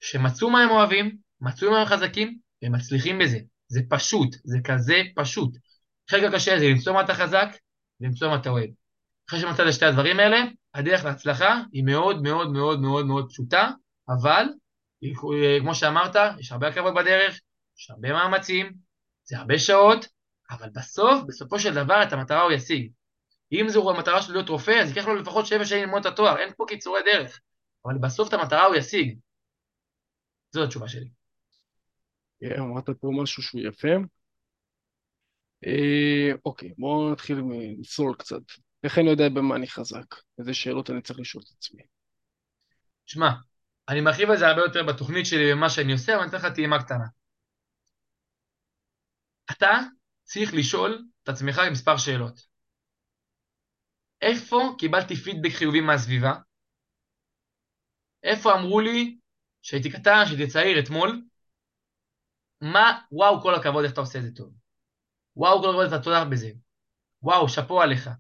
שמצאו 0.00 0.50
מה 0.50 0.62
הם 0.62 0.70
אוהבים, 0.70 1.16
מצאו 1.40 1.70
מה 1.70 1.80
הם 1.80 1.87
חזקים, 1.87 2.38
והם 2.62 2.73
מצליחים 2.73 3.18
בזה. 3.18 3.38
זה 3.68 3.80
פשוט, 3.88 4.37
זה 4.44 4.58
כזה 4.64 5.02
פשוט. 5.14 5.56
חלק 6.11 6.23
הקשה 6.23 6.58
זה 6.58 6.64
למצוא 6.64 6.92
מה 6.92 7.00
אתה 7.00 7.14
חזק, 7.14 7.49
ולמצוא 8.00 8.28
מה 8.28 8.37
אתה 8.37 8.50
אוהב. 8.50 8.70
אחרי 9.28 9.40
שמצאת 9.40 9.66
את 9.69 9.73
שתי 9.73 9.85
הדברים 9.85 10.21
האלה, 10.21 10.38
הדרך 10.75 11.04
להצלחה 11.04 11.61
היא 11.73 11.85
מאוד 11.85 12.23
מאוד 12.23 12.52
מאוד 12.52 12.81
מאוד 12.81 13.07
מאוד 13.07 13.28
פשוטה, 13.28 13.71
אבל 14.09 14.45
כמו 15.61 15.75
שאמרת, 15.75 16.16
יש 16.38 16.52
הרבה 16.52 16.69
עקבות 16.69 16.95
בדרך, 16.95 17.40
יש 17.78 17.90
הרבה 17.90 18.12
מאמצים, 18.12 18.73
זה 19.25 19.38
הרבה 19.38 19.59
שעות, 19.59 20.07
אבל 20.50 20.69
בסוף, 20.75 21.23
בסופו 21.26 21.59
של 21.59 21.75
דבר, 21.75 22.02
את 22.02 22.12
המטרה 22.12 22.43
הוא 22.43 22.52
ישיג. 22.52 22.93
אם 23.52 23.66
זו 23.69 23.90
המטרה 23.90 24.23
שלו 24.23 24.35
להיות 24.35 24.49
רופא, 24.49 24.71
אז 24.83 24.88
ייקח 24.88 25.07
לו 25.07 25.14
לפחות 25.14 25.47
שבע 25.47 25.64
שנים 25.64 25.83
ללמוד 25.85 26.07
את 26.07 26.12
התואר, 26.12 26.38
אין 26.38 26.52
פה 26.57 26.64
קיצורי 26.69 27.00
דרך. 27.04 27.40
אבל 27.87 27.95
בסוף 27.99 28.28
את 28.28 28.33
המטרה 28.33 28.66
הוא 28.66 28.76
ישיג. 28.76 29.19
זו 30.50 30.64
התשובה 30.64 30.88
שלי. 30.88 31.09
אה, 32.43 32.59
אמרת 32.59 32.90
פה 32.90 33.09
משהו 33.23 33.43
שהוא 33.43 33.61
יפה. 33.61 33.88
אה, 35.66 36.33
אוקיי, 36.45 36.73
בואו 36.78 37.12
נתחיל 37.12 37.43
לצלול 37.78 38.14
קצת. 38.14 38.43
איך 38.85 38.99
אני 38.99 39.11
יודע 39.11 39.29
במה 39.29 39.57
אני 39.57 39.67
חזק? 39.67 40.14
איזה 40.38 40.55
שאלות 40.55 40.91
אני 40.91 41.03
צריך 41.03 41.21
לשאול 41.21 41.45
את 41.47 41.50
עצמי. 41.57 41.83
שמע, 43.07 43.29
אני 43.88 44.00
מרחיב 44.00 44.31
על 44.31 44.37
זה 44.37 44.47
הרבה 44.47 44.62
יותר 44.62 44.83
בתוכנית 44.83 45.26
שלי 45.26 45.53
ומה 45.53 45.71
שאני 45.71 45.93
עושה, 45.93 46.14
אבל 46.14 46.23
אני 46.23 46.29
אתן 46.29 46.37
לך 46.37 46.55
טעימה 46.55 46.85
קטנה. 46.85 47.07
אתה 49.50 49.71
צריך 50.23 50.55
לשאול 50.55 51.05
את 51.23 51.29
עצמך 51.29 51.61
מספר 51.73 51.97
שאלות. 51.97 52.47
איפה 54.21 54.75
קיבלתי 54.79 55.17
פידבק 55.17 55.50
חיובי 55.53 55.81
מהסביבה? 55.81 56.35
איפה 58.23 58.55
אמרו 58.55 58.81
לי 58.81 59.19
שהייתי 59.62 59.91
קטן, 59.91 60.23
שהייתי 60.26 60.47
צעיר 60.47 60.79
אתמול? 60.79 61.23
מה, 62.61 63.00
וואו, 63.12 63.43
כל 63.43 63.55
הכבוד, 63.55 63.85
איך 63.85 63.93
אתה 63.93 64.00
עושה 64.00 64.19
את 64.19 64.25
זה 64.25 64.31
טוב. 64.35 64.55
וואו, 65.37 65.62
כל 65.62 65.69
הכבוד, 65.69 65.87
אתה 65.87 66.03
תודה 66.03 66.25
בזה. 66.25 66.50
וואו, 67.23 67.49
שאפו 67.49 67.83
עליך. 67.83 68.11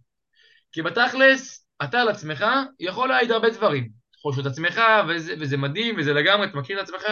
כי 0.74 0.82
בתכלס, 0.82 1.68
אתה 1.84 2.00
על 2.00 2.08
עצמך 2.08 2.44
יכול 2.80 3.08
להעיד 3.08 3.30
הרבה 3.30 3.50
דברים. 3.50 3.92
לשאול 4.30 4.46
את 4.46 4.52
עצמך, 4.52 4.80
וזה, 5.08 5.34
וזה 5.40 5.56
מדהים, 5.56 5.96
וזה 5.98 6.12
לגמרי, 6.12 6.46
אתה 6.46 6.56
מכיר 6.56 6.80
את 6.80 6.84
עצמך 6.84 7.02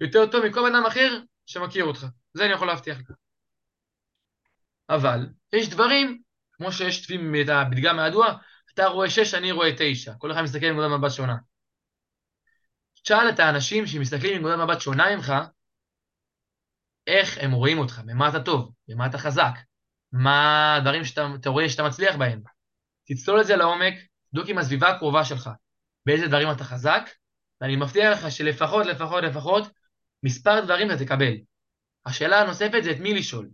יותר 0.00 0.26
טוב 0.26 0.46
מכל 0.46 0.60
בן 0.60 0.74
אדם 0.74 0.86
אחר 0.86 1.20
שמכיר 1.46 1.84
אותך. 1.84 2.06
זה 2.34 2.44
אני 2.44 2.52
יכול 2.52 2.66
להבטיח 2.66 2.98
לך. 2.98 3.10
אבל 4.88 5.26
יש 5.52 5.68
דברים, 5.68 6.22
כמו 6.52 6.72
שיש 6.72 7.10
את 7.10 7.48
הפתגם 7.48 7.98
הידוע, 7.98 8.34
אתה 8.74 8.86
רואה 8.86 9.10
שש, 9.10 9.34
אני 9.34 9.52
רואה 9.52 9.70
תשע. 9.78 10.12
כל 10.18 10.32
אחד 10.32 10.42
מסתכל 10.42 10.66
מנקודת 10.66 10.98
מבט 10.98 11.10
שונה. 11.10 11.36
תשאל 13.02 13.28
את 13.28 13.38
האנשים 13.38 13.86
שמסתכלים 13.86 14.42
מנקודת 14.42 14.58
מבט 14.58 14.80
שונה 14.80 15.16
ממך, 15.16 15.32
איך 17.06 17.38
הם 17.40 17.52
רואים 17.52 17.78
אותך, 17.78 18.00
במה 18.04 18.28
אתה 18.28 18.40
טוב, 18.40 18.72
במה 18.88 19.06
אתה 19.06 19.18
חזק, 19.18 19.52
מה 20.12 20.74
הדברים 20.76 21.04
שאתה 21.04 21.48
רואה 21.48 21.68
שאתה 21.68 21.82
מצליח 21.82 22.16
בהם. 22.16 22.57
תצלול 23.08 23.40
את 23.40 23.46
זה 23.46 23.56
לעומק, 23.56 23.94
תבדוק 24.30 24.48
עם 24.48 24.58
הסביבה 24.58 24.88
הקרובה 24.88 25.24
שלך, 25.24 25.50
באיזה 26.06 26.26
דברים 26.26 26.50
אתה 26.50 26.64
חזק, 26.64 27.10
ואני 27.60 27.76
מבטיח 27.76 28.18
לך 28.18 28.32
שלפחות, 28.32 28.86
לפחות, 28.86 29.24
לפחות, 29.24 29.68
מספר 30.22 30.60
דברים 30.64 30.90
אתה 30.90 31.04
תקבל. 31.04 31.32
השאלה 32.06 32.40
הנוספת 32.40 32.82
זה 32.82 32.90
את 32.90 32.98
מי 33.00 33.14
לשאול. 33.14 33.48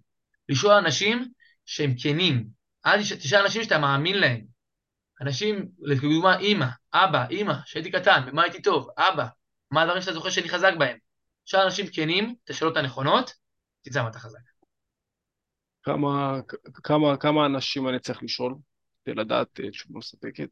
לשאול 0.49 0.73
אנשים 0.73 1.33
שהם 1.67 1.95
כנים. 2.03 2.49
אל 2.87 3.03
תשאל 3.03 3.41
אנשים 3.41 3.63
שאתה 3.63 3.79
מאמין 3.79 4.19
להם. 4.19 4.41
אנשים, 5.21 5.69
לדוגמה, 5.79 6.39
אימא, 6.39 6.67
אבא, 6.95 7.27
אימא, 7.31 7.55
שהייתי 7.65 7.91
קטן, 7.91 8.21
במה 8.27 8.43
הייתי 8.43 8.63
טוב, 8.63 8.89
אבא, 8.99 9.27
מה 9.71 9.83
הדברים 9.83 10.01
שאתה 10.01 10.13
זוכר 10.13 10.31
שאני 10.31 10.49
חזק 10.49 10.73
בהם. 10.79 10.99
תשאל 11.45 11.61
אנשים 11.61 11.87
כנים, 11.93 12.35
את 12.45 12.51
השאלות 12.51 12.77
הנכונות, 12.77 13.33
תצא 13.83 14.03
מה 14.03 14.09
אתה 14.09 14.19
חזק. 14.19 14.39
כמה, 15.83 16.39
כמה, 16.83 17.17
כמה 17.17 17.47
אנשים 17.47 17.89
אני 17.89 17.99
צריך 17.99 18.23
לשאול 18.23 18.55
כדי 19.05 19.15
לדעת 19.15 19.61
אה, 19.61 19.71
תשובה 19.71 19.99
מספקת? 19.99 20.49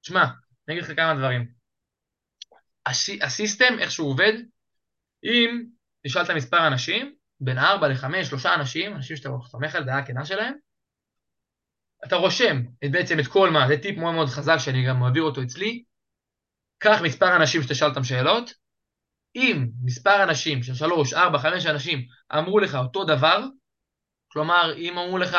תשמע, 0.00 0.24
אני 0.68 0.74
אגיד 0.74 0.82
לך 0.84 0.96
כמה 0.96 1.14
דברים. 1.14 1.52
הש... 2.86 3.10
הסיסטם, 3.10 3.78
איך 3.78 3.90
שהוא 3.90 4.10
עובד, 4.10 4.32
אם 5.24 5.64
נשאלת 6.04 6.30
מספר 6.30 6.66
אנשים, 6.66 7.14
בין 7.40 7.58
4 7.58 7.88
ל-5, 7.88 8.24
3 8.24 8.46
אנשים, 8.46 8.96
אנשים 8.96 9.16
שאתה 9.16 9.28
סומך 9.46 9.74
על 9.74 9.84
דעה 9.84 10.06
כנה 10.06 10.24
שלהם, 10.24 10.54
אתה 12.04 12.16
רושם 12.16 12.56
את 12.84 12.90
בעצם 12.92 13.20
את 13.20 13.26
כל 13.26 13.50
מה, 13.50 13.68
זה 13.68 13.76
טיפ 13.82 13.98
מאוד 13.98 14.14
מאוד 14.14 14.28
חזק 14.28 14.56
שאני 14.58 14.86
גם 14.86 15.00
מעביר 15.00 15.22
אותו 15.22 15.42
אצלי, 15.42 15.84
קח 16.78 16.98
מספר 17.02 17.36
אנשים 17.36 17.62
שתשאל 17.62 17.88
אותם 17.88 18.04
שאלות, 18.04 18.54
אם 19.36 19.66
מספר 19.84 20.22
אנשים 20.22 20.62
של 20.62 20.74
3, 20.74 21.12
4, 21.12 21.38
5 21.38 21.66
אנשים 21.66 22.06
אמרו 22.38 22.58
לך 22.58 22.74
אותו 22.74 23.04
דבר, 23.04 23.46
כלומר, 24.28 24.74
אם 24.76 24.98
אמרו 24.98 25.18
לך, 25.18 25.36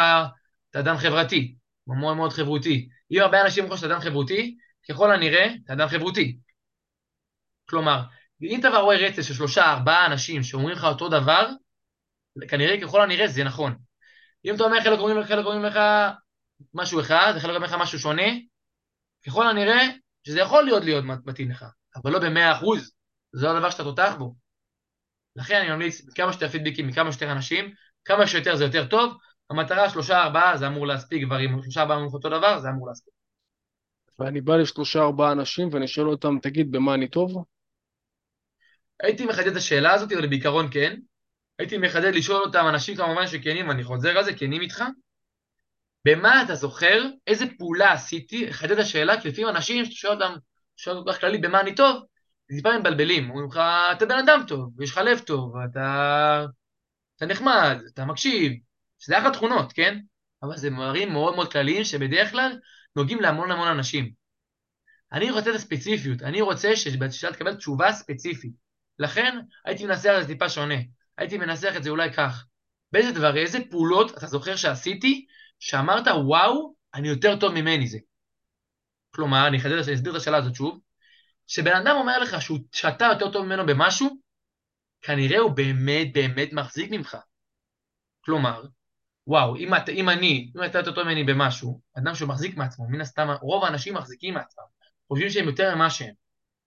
אתה 0.69 0.79
אדם 0.79 0.97
חברתי, 0.97 1.55
מאוד 1.87 2.17
מאוד 2.17 2.33
חברותי, 2.33 2.89
אם 3.11 3.21
הרבה 3.21 3.41
אנשים 3.41 3.63
אמרו 3.63 3.77
שאתה 3.77 3.93
אדם 3.93 4.01
חברותי, 4.01 4.57
ככל 4.89 5.11
הנראה, 5.11 5.47
אתה 5.65 5.73
אדם 5.73 5.87
חברותי. 5.87 6.37
כלומר, 7.69 8.01
אם 8.41 8.59
אתה 8.59 8.69
רואה 8.69 8.97
רצף 8.97 9.21
של 9.21 9.33
שלושה, 9.33 9.71
ארבעה 9.71 10.05
אנשים 10.05 10.43
שאומרים 10.43 10.75
לך 10.75 10.83
אותו 10.83 11.09
דבר, 11.09 11.49
כנראה, 12.47 12.81
ככל 12.81 13.01
הנראה, 13.01 13.27
זה 13.27 13.43
נכון. 13.43 13.77
אם 14.45 14.55
אתה 14.55 14.63
אומר 14.63 14.81
חלק 14.83 14.99
אומרים 14.99 15.17
לך, 15.17 15.27
חלק 15.27 15.45
אומרים 15.45 15.63
לך 15.63 15.79
משהו 16.73 17.01
אחד, 17.01 17.33
וחלק 17.35 17.49
אומרים 17.49 17.63
לך 17.63 17.75
משהו 17.79 17.99
שונה, 17.99 18.27
ככל 19.25 19.47
הנראה 19.47 19.87
שזה 20.27 20.39
יכול 20.39 20.63
להיות 20.63 20.83
להיות 20.83 21.03
מתאים 21.25 21.51
לך, 21.51 21.65
אבל 21.95 22.11
לא 22.11 22.19
במאה 22.19 22.51
אחוז, 22.51 22.91
זה 23.33 23.45
לא 23.45 23.51
הדבר 23.57 23.69
שאתה 23.69 23.83
תותח 23.83 24.13
בו. 24.17 24.35
לכן 25.35 25.55
אני 25.55 25.69
ממליץ 25.69 26.01
כמה 26.15 26.33
שיותר 26.33 26.49
פידבקים 26.49 26.87
מכמה 26.87 27.11
שיותר 27.11 27.31
אנשים, 27.31 27.73
כמה 28.05 28.27
שיותר 28.27 28.55
זה 28.55 28.63
יותר 28.63 28.85
טוב, 28.87 29.17
המטרה 29.53 29.89
שלושה 29.89 30.23
ארבעה 30.23 30.57
זה 30.57 30.67
אמור 30.67 30.87
להספיק 30.87 31.23
כבר, 31.25 31.39
אם 31.39 31.61
שלושה 31.61 31.81
ארבעה 31.81 31.97
אומרים 31.97 32.13
אותו 32.13 32.29
דבר, 32.29 32.59
זה 32.59 32.69
אמור 32.69 32.87
להספיק. 32.87 33.13
ואני 34.19 34.41
בא 34.41 34.55
לשלושה 34.55 34.99
ארבעה 34.99 35.31
אנשים 35.31 35.69
ואני 35.71 35.87
שואל 35.87 36.07
אותם, 36.07 36.39
תגיד, 36.41 36.71
במה 36.71 36.93
אני 36.93 37.07
טוב? 37.07 37.43
הייתי 39.03 39.25
מחדד 39.25 39.47
את 39.47 39.55
השאלה 39.55 39.93
הזאת, 39.93 40.11
אבל 40.11 40.27
בעיקרון 40.27 40.67
כן. 40.71 40.99
הייתי 41.59 41.77
מחדד 41.77 42.15
לשאול 42.15 42.41
אותם, 42.41 42.65
אנשים 42.69 42.95
כמובן 42.95 43.27
שכנים, 43.27 43.67
ואני 43.67 43.83
חוזר 43.83 44.17
על 44.17 44.23
זה, 44.23 44.33
כנים 44.33 44.61
איתך, 44.61 44.83
במה 46.05 46.43
אתה 46.43 46.55
זוכר, 46.55 47.03
איזה 47.27 47.45
פעולה 47.57 47.91
עשיתי, 47.91 48.45
לחדד 48.45 48.71
את 48.71 48.79
השאלה, 48.79 49.21
כי 49.21 49.29
לפעמים 49.29 49.49
אנשים, 49.49 49.85
שאתה 49.85 49.95
שואל 49.95 50.13
אותם, 50.13 50.33
שואל 50.77 50.97
אותך 50.97 51.19
כללי, 51.19 51.37
במה 51.37 51.61
אני 51.61 51.75
טוב, 51.75 52.03
טיפה 52.47 52.69
הם 52.69 52.81
מבלבלים, 52.81 53.29
אומרים 53.29 53.47
לך, 53.47 53.59
אתה 53.91 54.05
בן 54.05 54.17
אדם 54.17 54.43
טוב, 54.47 54.81
יש 54.81 54.91
לך 54.91 54.97
לב 54.97 55.19
טוב, 55.19 55.53
אתה, 55.71 56.45
אתה 57.17 57.25
נחמד, 57.25 57.77
אתה 57.93 58.05
מקשיב, 58.05 58.53
שזה 59.03 59.19
אחלה 59.19 59.31
תכונות, 59.31 59.73
כן? 59.73 59.99
אבל 60.43 60.57
זה 60.57 60.69
דברים 60.69 61.13
מאוד 61.13 61.35
מאוד 61.35 61.51
כלליים 61.51 61.83
שבדרך 61.83 62.31
כלל 62.31 62.59
נוגעים 62.95 63.21
להמון 63.21 63.51
המון 63.51 63.67
אנשים. 63.67 64.11
אני 65.11 65.31
רוצה 65.31 65.49
את 65.49 65.55
הספציפיות, 65.55 66.21
אני 66.21 66.41
רוצה 66.41 66.75
שאתה 66.75 67.33
תקבל 67.33 67.55
תשובה 67.55 67.91
ספציפית. 67.91 68.51
לכן 68.99 69.39
הייתי 69.65 69.85
מנסח 69.85 70.13
את 70.17 70.21
זה 70.21 70.27
טיפה 70.27 70.49
שונה. 70.49 70.75
הייתי 71.17 71.37
מנסח 71.37 71.73
את 71.77 71.83
זה 71.83 71.89
אולי 71.89 72.13
כך. 72.13 72.45
באיזה 72.91 73.11
דברים, 73.11 73.45
איזה 73.45 73.59
פעולות 73.69 74.17
אתה 74.17 74.27
זוכר 74.27 74.55
שעשיתי, 74.55 75.25
שאמרת, 75.59 76.07
וואו, 76.07 76.75
אני 76.93 77.07
יותר 77.07 77.39
טוב 77.39 77.53
ממני 77.53 77.87
זה. 77.87 77.97
כלומר, 79.15 79.47
אני 79.47 79.57
אני 79.65 79.93
אסביר 79.93 80.11
את 80.11 80.17
השאלה 80.17 80.37
הזאת 80.37 80.55
שוב. 80.55 80.79
כשבן 81.47 81.75
אדם 81.75 81.95
אומר 81.95 82.19
לך 82.19 82.41
שהוא, 82.41 82.59
שאתה 82.71 83.05
יותר 83.05 83.31
טוב 83.31 83.45
ממנו 83.45 83.65
במשהו, 83.65 84.09
כנראה 85.01 85.39
הוא 85.39 85.51
באמת 85.51 86.13
באמת 86.13 86.53
מחזיק 86.53 86.91
ממך. 86.91 87.17
כלומר, 88.21 88.63
וואו, 89.27 89.55
אם, 89.55 89.75
את, 89.75 89.89
אם 89.89 90.09
אני, 90.09 90.51
אם 90.55 90.63
אתה 90.63 90.77
יותר 90.77 90.91
טוב 90.91 91.03
ממני 91.03 91.23
במשהו, 91.23 91.81
אדם 91.97 92.15
שהוא 92.15 92.29
מחזיק 92.29 92.57
מעצמו, 92.57 92.87
מן 92.89 93.01
הסתם, 93.01 93.27
רוב 93.41 93.63
האנשים 93.63 93.93
מחזיקים 93.93 94.33
מעצמם, 94.33 94.63
חושבים 95.07 95.29
שהם 95.29 95.45
יותר 95.45 95.75
ממה 95.75 95.89
שהם. 95.89 96.13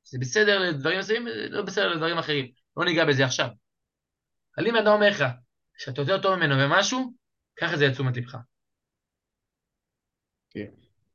זה 0.05 0.19
בסדר 0.19 0.59
לדברים 0.59 0.99
מסוימים, 0.99 1.29
לא 1.51 1.63
בסדר 1.63 1.89
לדברים 1.89 2.19
אחרים. 2.19 2.51
לא 2.77 2.85
ניגע 2.85 3.05
בזה 3.05 3.25
עכשיו. 3.25 3.49
אבל 4.59 4.67
אם 4.67 4.77
אדם 4.77 4.93
אומר 4.93 5.11
לך 5.11 5.25
שאתה 5.79 6.01
יותר 6.01 6.23
טוב 6.23 6.37
ממנו 6.37 6.55
במשהו, 6.57 7.13
קח 7.55 7.75
את 7.75 7.79
זה 7.79 7.87
לתשומת 7.87 8.17
לבך. 8.17 8.37
כן. 10.51 10.71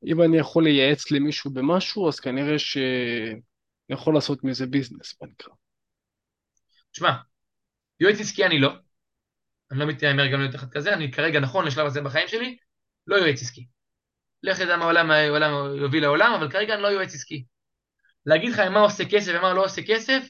אם 0.05 0.21
אני 0.21 0.37
יכול 0.37 0.63
לייעץ 0.63 1.11
למישהו 1.11 1.51
במשהו, 1.51 2.07
אז 2.07 2.19
כנראה 2.19 2.59
שאני 2.59 3.41
יכול 3.89 4.13
לעשות 4.13 4.43
מזה 4.43 4.65
ביזנס, 4.67 5.21
מה 5.21 5.27
נקרא. 5.27 5.53
תשמע, 6.91 7.11
יועץ 7.99 8.19
עסקי 8.19 8.45
אני 8.45 8.59
לא. 8.59 8.71
אני 9.71 9.79
לא 9.79 9.85
מתיימר 9.85 10.27
גם 10.27 10.39
להיות 10.39 10.55
אחד 10.55 10.69
כזה, 10.69 10.93
אני 10.93 11.11
כרגע 11.11 11.39
נכון 11.39 11.65
לשלב 11.65 11.85
הזה 11.85 12.01
בחיים 12.01 12.27
שלי, 12.27 12.57
לא 13.07 13.15
יועץ 13.15 13.41
עסקי. 13.41 13.67
לך 14.43 14.59
ידע 14.59 14.77
מה 14.77 14.85
העולם, 14.85 15.51
יוביל 15.77 16.03
לעולם, 16.03 16.33
אבל 16.33 16.51
כרגע 16.51 16.73
אני 16.73 16.81
לא 16.81 16.87
יועץ 16.87 17.13
עסקי. 17.13 17.45
להגיד 18.25 18.51
לך 18.53 18.59
מה 18.59 18.79
עושה 18.79 19.03
כסף 19.09 19.31
ומה 19.35 19.53
לא 19.53 19.65
עושה 19.65 19.81
כסף, 19.87 20.23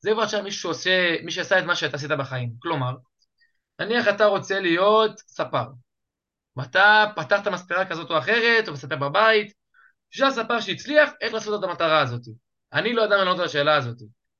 זה 0.00 0.10
כבר 0.12 0.22
עכשיו 0.22 0.42
מישהו 0.42 0.60
שעושה, 0.60 1.16
מי 1.22 1.30
שעשה 1.30 1.58
את 1.58 1.64
מה 1.64 1.76
שאתה 1.76 1.96
עשית 1.96 2.10
בחיים. 2.10 2.52
כלומר, 2.58 2.92
נניח 3.78 4.08
אתה 4.08 4.24
רוצה 4.24 4.60
להיות 4.60 5.18
ספר, 5.18 5.64
ואתה 6.56 7.04
פתחת 7.16 7.48
מספרה 7.48 7.86
כזאת 7.86 8.10
או 8.10 8.18
אחרת, 8.18 8.68
או 8.68 8.72
מספר 8.72 8.96
בבית, 8.96 9.52
בשביל 10.12 10.28
הספר 10.28 10.60
שהצליח, 10.60 11.10
איך 11.20 11.34
לעשות 11.34 11.64
את 11.64 11.68
המטרה 11.68 12.00
הזאת. 12.00 12.22
אני 12.72 12.92
לא 12.92 13.02
יודע 13.02 13.16
לענות 13.16 13.38
על 13.38 13.44
השאלה 13.44 13.76
הזאת, 13.76 13.96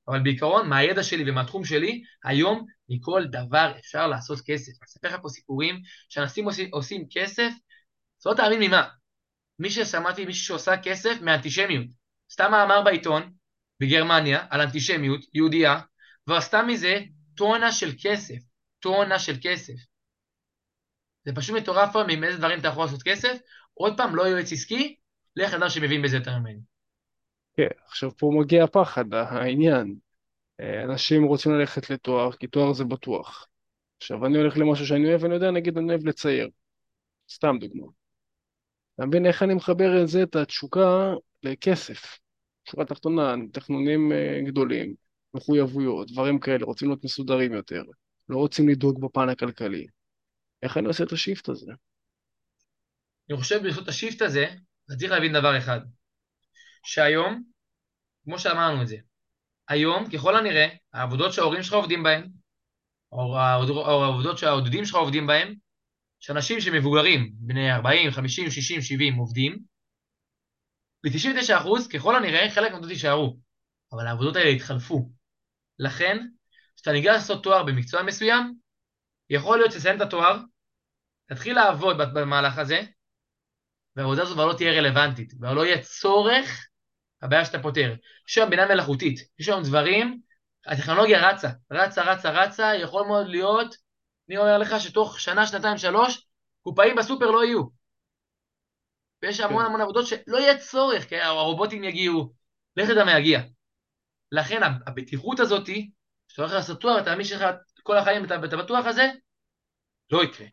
אבל 0.09 0.23
בעיקרון, 0.23 0.69
מהידע 0.69 1.03
שלי 1.03 1.31
ומהתחום 1.31 1.65
שלי, 1.65 2.03
היום 2.25 2.67
מכל 2.89 3.25
דבר 3.31 3.73
אפשר 3.79 4.07
לעשות 4.07 4.39
כסף. 4.47 4.73
אני 4.81 4.87
אספר 4.87 5.09
לך 5.09 5.21
פה 5.23 5.29
סיפורים 5.29 5.81
שאנשים 6.09 6.45
עושים, 6.45 6.69
עושים 6.73 7.07
כסף, 7.11 7.51
לא 8.27 8.35
תאמין 8.35 8.61
ממה. 8.61 8.89
מי 9.59 9.71
ששמעתי, 9.71 10.25
מישהו 10.25 10.45
שעושה 10.45 10.77
כסף 10.83 11.21
מאנטישמיות. 11.21 11.87
סתם 12.33 12.51
מאמר 12.51 12.83
בעיתון, 12.83 13.33
בגרמניה, 13.81 14.47
על 14.51 14.61
אנטישמיות, 14.61 15.21
יהודייה, 15.35 15.81
ועשתה 16.27 16.63
מזה 16.63 17.01
טונה 17.37 17.73
של 17.73 17.91
כסף. 18.03 18.53
טונה 18.81 19.19
של 19.19 19.37
כסף. 19.43 19.75
זה 21.25 21.33
פשוט 21.35 21.57
מטורף 21.57 21.93
פה 21.93 22.03
מאיזה 22.21 22.39
דברים 22.39 22.61
אתה 22.61 22.69
יכול 22.69 22.85
לעשות 22.85 23.03
כסף. 23.03 23.39
עוד 23.75 23.97
פעם, 23.97 24.17
לא 24.17 24.23
יועץ 24.23 24.53
עסקי, 24.53 24.97
לך 25.37 25.55
אדם 25.55 25.69
שמבין 25.69 26.03
בזה 26.03 26.17
יותר 26.17 26.39
ממני. 26.39 26.72
כן, 27.57 27.69
עכשיו 27.87 28.17
פה 28.17 28.31
מגיע 28.41 28.65
הפחד, 28.65 29.15
העניין. 29.15 29.95
אה, 30.61 30.85
אנשים 30.85 31.25
רוצים 31.25 31.53
ללכת 31.53 31.91
לתואר, 31.91 32.33
כי 32.33 32.47
תואר 32.47 32.73
זה 32.73 32.85
בטוח. 32.85 33.49
עכשיו, 33.97 34.27
אני 34.27 34.39
הולך 34.39 34.57
למשהו 34.57 34.87
שאני 34.87 35.09
אוהב, 35.09 35.25
אני 35.25 35.35
יודע, 35.35 35.51
נגיד, 35.51 35.79
אני 35.79 35.89
אוהב 35.89 36.07
לצייר. 36.07 36.49
סתם 37.31 37.57
דוגמה. 37.61 37.87
אתה 38.95 39.07
מבין 39.07 39.27
איך 39.27 39.43
אני 39.43 39.55
מחבר 39.55 40.03
את 40.03 40.09
זה, 40.09 40.23
את 40.23 40.37
התשוקה, 40.37 41.15
לכסף? 41.43 42.19
שורה 42.65 42.85
תחתונה, 42.85 43.35
תכנונים 43.53 44.13
אה, 44.13 44.41
גדולים, 44.47 44.95
מחויבויות, 45.35 46.11
דברים 46.11 46.39
כאלה, 46.39 46.65
רוצים 46.65 46.89
להיות 46.89 47.05
מסודרים 47.05 47.53
יותר, 47.53 47.83
לא 48.29 48.37
רוצים 48.37 48.69
לדאוג 48.69 49.01
בפן 49.07 49.29
הכלכלי. 49.29 49.87
איך 50.63 50.77
אני 50.77 50.87
עושה 50.87 51.05
את 51.05 51.13
השיפט 51.13 51.49
הזה? 51.49 51.73
אני 53.31 53.39
חושב 53.39 53.67
בזכות 53.67 53.89
השיפט 53.89 54.23
הזה, 54.23 54.45
אתה 54.87 54.97
צריך 54.97 55.13
להבין 55.13 55.33
דבר 55.33 55.59
אחד, 55.59 55.81
שהיום, 56.83 57.43
כמו 58.25 58.39
שאמרנו 58.39 58.83
את 58.83 58.89
זה, 58.89 58.97
היום, 59.69 60.11
ככל 60.11 60.37
הנראה, 60.37 60.69
העבודות 60.93 61.33
שההורים 61.33 61.63
שלך 61.63 61.73
עובדים 61.73 62.03
בהן, 62.03 62.31
או 63.13 63.39
העבודות 63.39 64.39
שהעודדים 64.39 64.85
שלך 64.85 64.95
עובדים 64.97 65.27
בהן, 65.27 65.55
שאנשים 66.21 66.61
שמבוגרים, 66.61 67.33
בני 67.35 67.73
40, 67.73 68.11
50, 68.11 68.51
60, 68.51 68.83
70 68.83 69.15
עובדים, 69.15 69.59
ב-99% 71.05 71.93
ככל 71.95 72.17
הנראה 72.17 72.51
חלק 72.51 72.71
מהעבודות 72.71 72.91
יישארו, 72.91 73.39
אבל 73.93 74.07
העבודות 74.07 74.37
האלה 74.37 74.51
יתחלפו. 74.51 75.11
לכן, 75.79 76.27
כשאתה 76.77 76.93
ניגש 76.93 77.07
לעשות 77.07 77.43
תואר 77.43 77.63
במקצוע 77.63 78.03
מסוים, 78.03 78.55
יכול 79.31 79.59
להיות 79.59 79.73
שתסיים 79.73 79.97
את 79.97 80.01
התואר, 80.01 80.39
תתחיל 81.29 81.55
לעבוד 81.57 81.97
במהלך 82.15 82.59
הזה, 82.59 82.83
והעבודה 83.97 84.23
הזאת 84.23 84.35
כבר 84.35 84.47
לא 84.47 84.57
תהיה 84.57 84.73
רלוונטית, 84.73 85.33
כבר 85.33 85.55
לא 85.55 85.67
יהיה 85.67 85.83
צורך 85.83 86.69
הבעיה 87.23 87.45
שאתה 87.45 87.63
פותר. 87.63 87.95
יש 88.29 88.39
היום 88.39 88.51
בינה 88.51 88.67
מלאכותית, 88.67 89.21
יש 89.39 89.49
היום 89.49 89.63
דברים, 89.63 90.21
הטכנולוגיה 90.67 91.31
רצה, 91.31 91.49
רצה, 91.71 92.03
רצה, 92.03 92.31
רצה, 92.31 92.75
יכול 92.75 93.07
מאוד 93.07 93.27
להיות, 93.29 93.77
אני 94.29 94.39
אומר 94.39 94.59
לך 94.59 94.81
שתוך 94.81 95.21
שנה, 95.21 95.47
שנתיים, 95.47 95.79
שלוש, 95.79 96.27
קופאים 96.63 96.97
בסופר 96.97 97.31
לא 97.31 97.45
יהיו. 97.45 97.63
ויש 99.23 99.41
המון 99.41 99.63
כן. 99.63 99.67
המון 99.67 99.81
עבודות 99.81 100.07
שלא 100.07 100.39
יהיה 100.39 100.59
צורך, 100.59 101.09
כי 101.09 101.21
הרובוטים 101.21 101.85
יגיעו, 101.85 102.33
לך 102.77 102.91
תדע 102.91 103.05
מה 103.05 103.19
יגיע. 103.19 103.41
לכן 104.33 104.61
הבטיחות 104.87 105.41
הזאת, 105.41 105.67
כשאתה 106.29 106.43
הולך 106.43 106.53
לעשות 106.53 106.81
תואר, 106.81 106.99
אתה 106.99 107.11
מאמין 107.11 107.27
שלך 107.27 107.45
כל 107.83 107.99
החיים, 107.99 108.25
אתה, 108.25 108.35
אתה 108.45 108.57
בטוח 108.57 108.87
הזה, 108.87 109.11
לא 110.11 110.25
יקרה. 110.25 110.47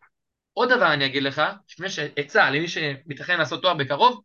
עוד 0.53 0.69
דבר 0.69 0.93
אני 0.93 1.05
אגיד 1.05 1.23
לך, 1.23 1.41
עצה 2.15 2.49
למי 2.49 2.67
שמתכנן 2.67 3.37
לעשות 3.37 3.61
תואר 3.61 3.73
בקרוב, 3.73 4.21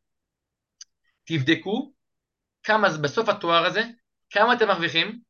תבדקו 1.24 1.93
כמה 2.64 2.88
בסוף 2.88 3.28
התואר 3.28 3.66
הזה, 3.66 3.82
כמה 4.30 4.52
אתם 4.52 4.68
מרוויחים, 4.68 5.20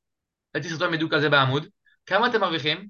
הייתי 0.54 0.68
סרטון 0.68 0.92
בדיוק 0.92 1.12
על 1.12 1.20
זה 1.20 1.28
בעמוד, 1.28 1.66
כמה 2.06 2.26
אתם 2.26 2.40
מרוויחים 2.40 2.88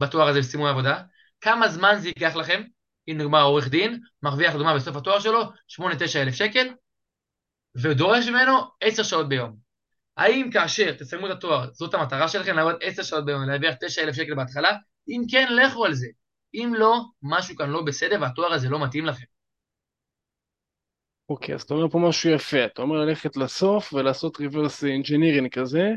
בתואר 0.00 0.28
הזה 0.28 0.38
בסימון 0.38 0.70
עבודה, 0.70 1.02
כמה 1.40 1.68
זמן 1.68 1.94
זה 1.98 2.08
ייקח 2.08 2.36
לכם, 2.36 2.62
אם 3.08 3.18
נגמר 3.18 3.42
עורך 3.42 3.68
דין, 3.68 4.00
מרוויח 4.22 4.54
לדוגמה 4.54 4.74
בסוף 4.74 4.96
התואר 4.96 5.20
שלו 5.20 5.42
8-9 5.42 5.82
אלף 6.16 6.34
שקל, 6.34 6.68
ודורש 7.76 8.28
ממנו 8.28 8.58
10 8.80 9.02
שעות 9.02 9.28
ביום. 9.28 9.56
האם 10.16 10.50
כאשר 10.52 10.92
תסיימו 10.92 11.26
את 11.26 11.32
התואר, 11.32 11.70
זאת 11.72 11.94
המטרה 11.94 12.28
שלכם, 12.28 12.56
לעבוד 12.56 12.76
10 12.82 13.02
שעות 13.02 13.24
ביום, 13.24 13.42
להרוויח 13.48 13.74
9 13.80 14.02
אלף 14.02 14.14
שקל 14.14 14.34
בהתחלה? 14.34 14.70
אם 15.08 15.22
כן, 15.30 15.48
לכו 15.52 15.84
על 15.84 15.94
זה. 15.94 16.06
אם 16.54 16.72
לא, 16.76 17.00
משהו 17.22 17.56
כאן 17.56 17.70
לא 17.70 17.82
בסדר 17.82 18.18
והתואר 18.20 18.52
הזה 18.52 18.68
לא 18.68 18.84
מתאים 18.84 19.06
לכם. 19.06 19.31
אוקיי, 21.28 21.54
אז 21.54 21.62
אתה 21.62 21.74
אומר 21.74 21.88
פה 21.88 21.98
משהו 21.98 22.30
יפה, 22.30 22.64
אתה 22.64 22.82
אומר 22.82 22.96
ללכת 22.96 23.36
לסוף 23.36 23.92
ולעשות 23.92 24.36
reverse 24.36 24.82
engineering 24.82 25.48
כזה, 25.52 25.90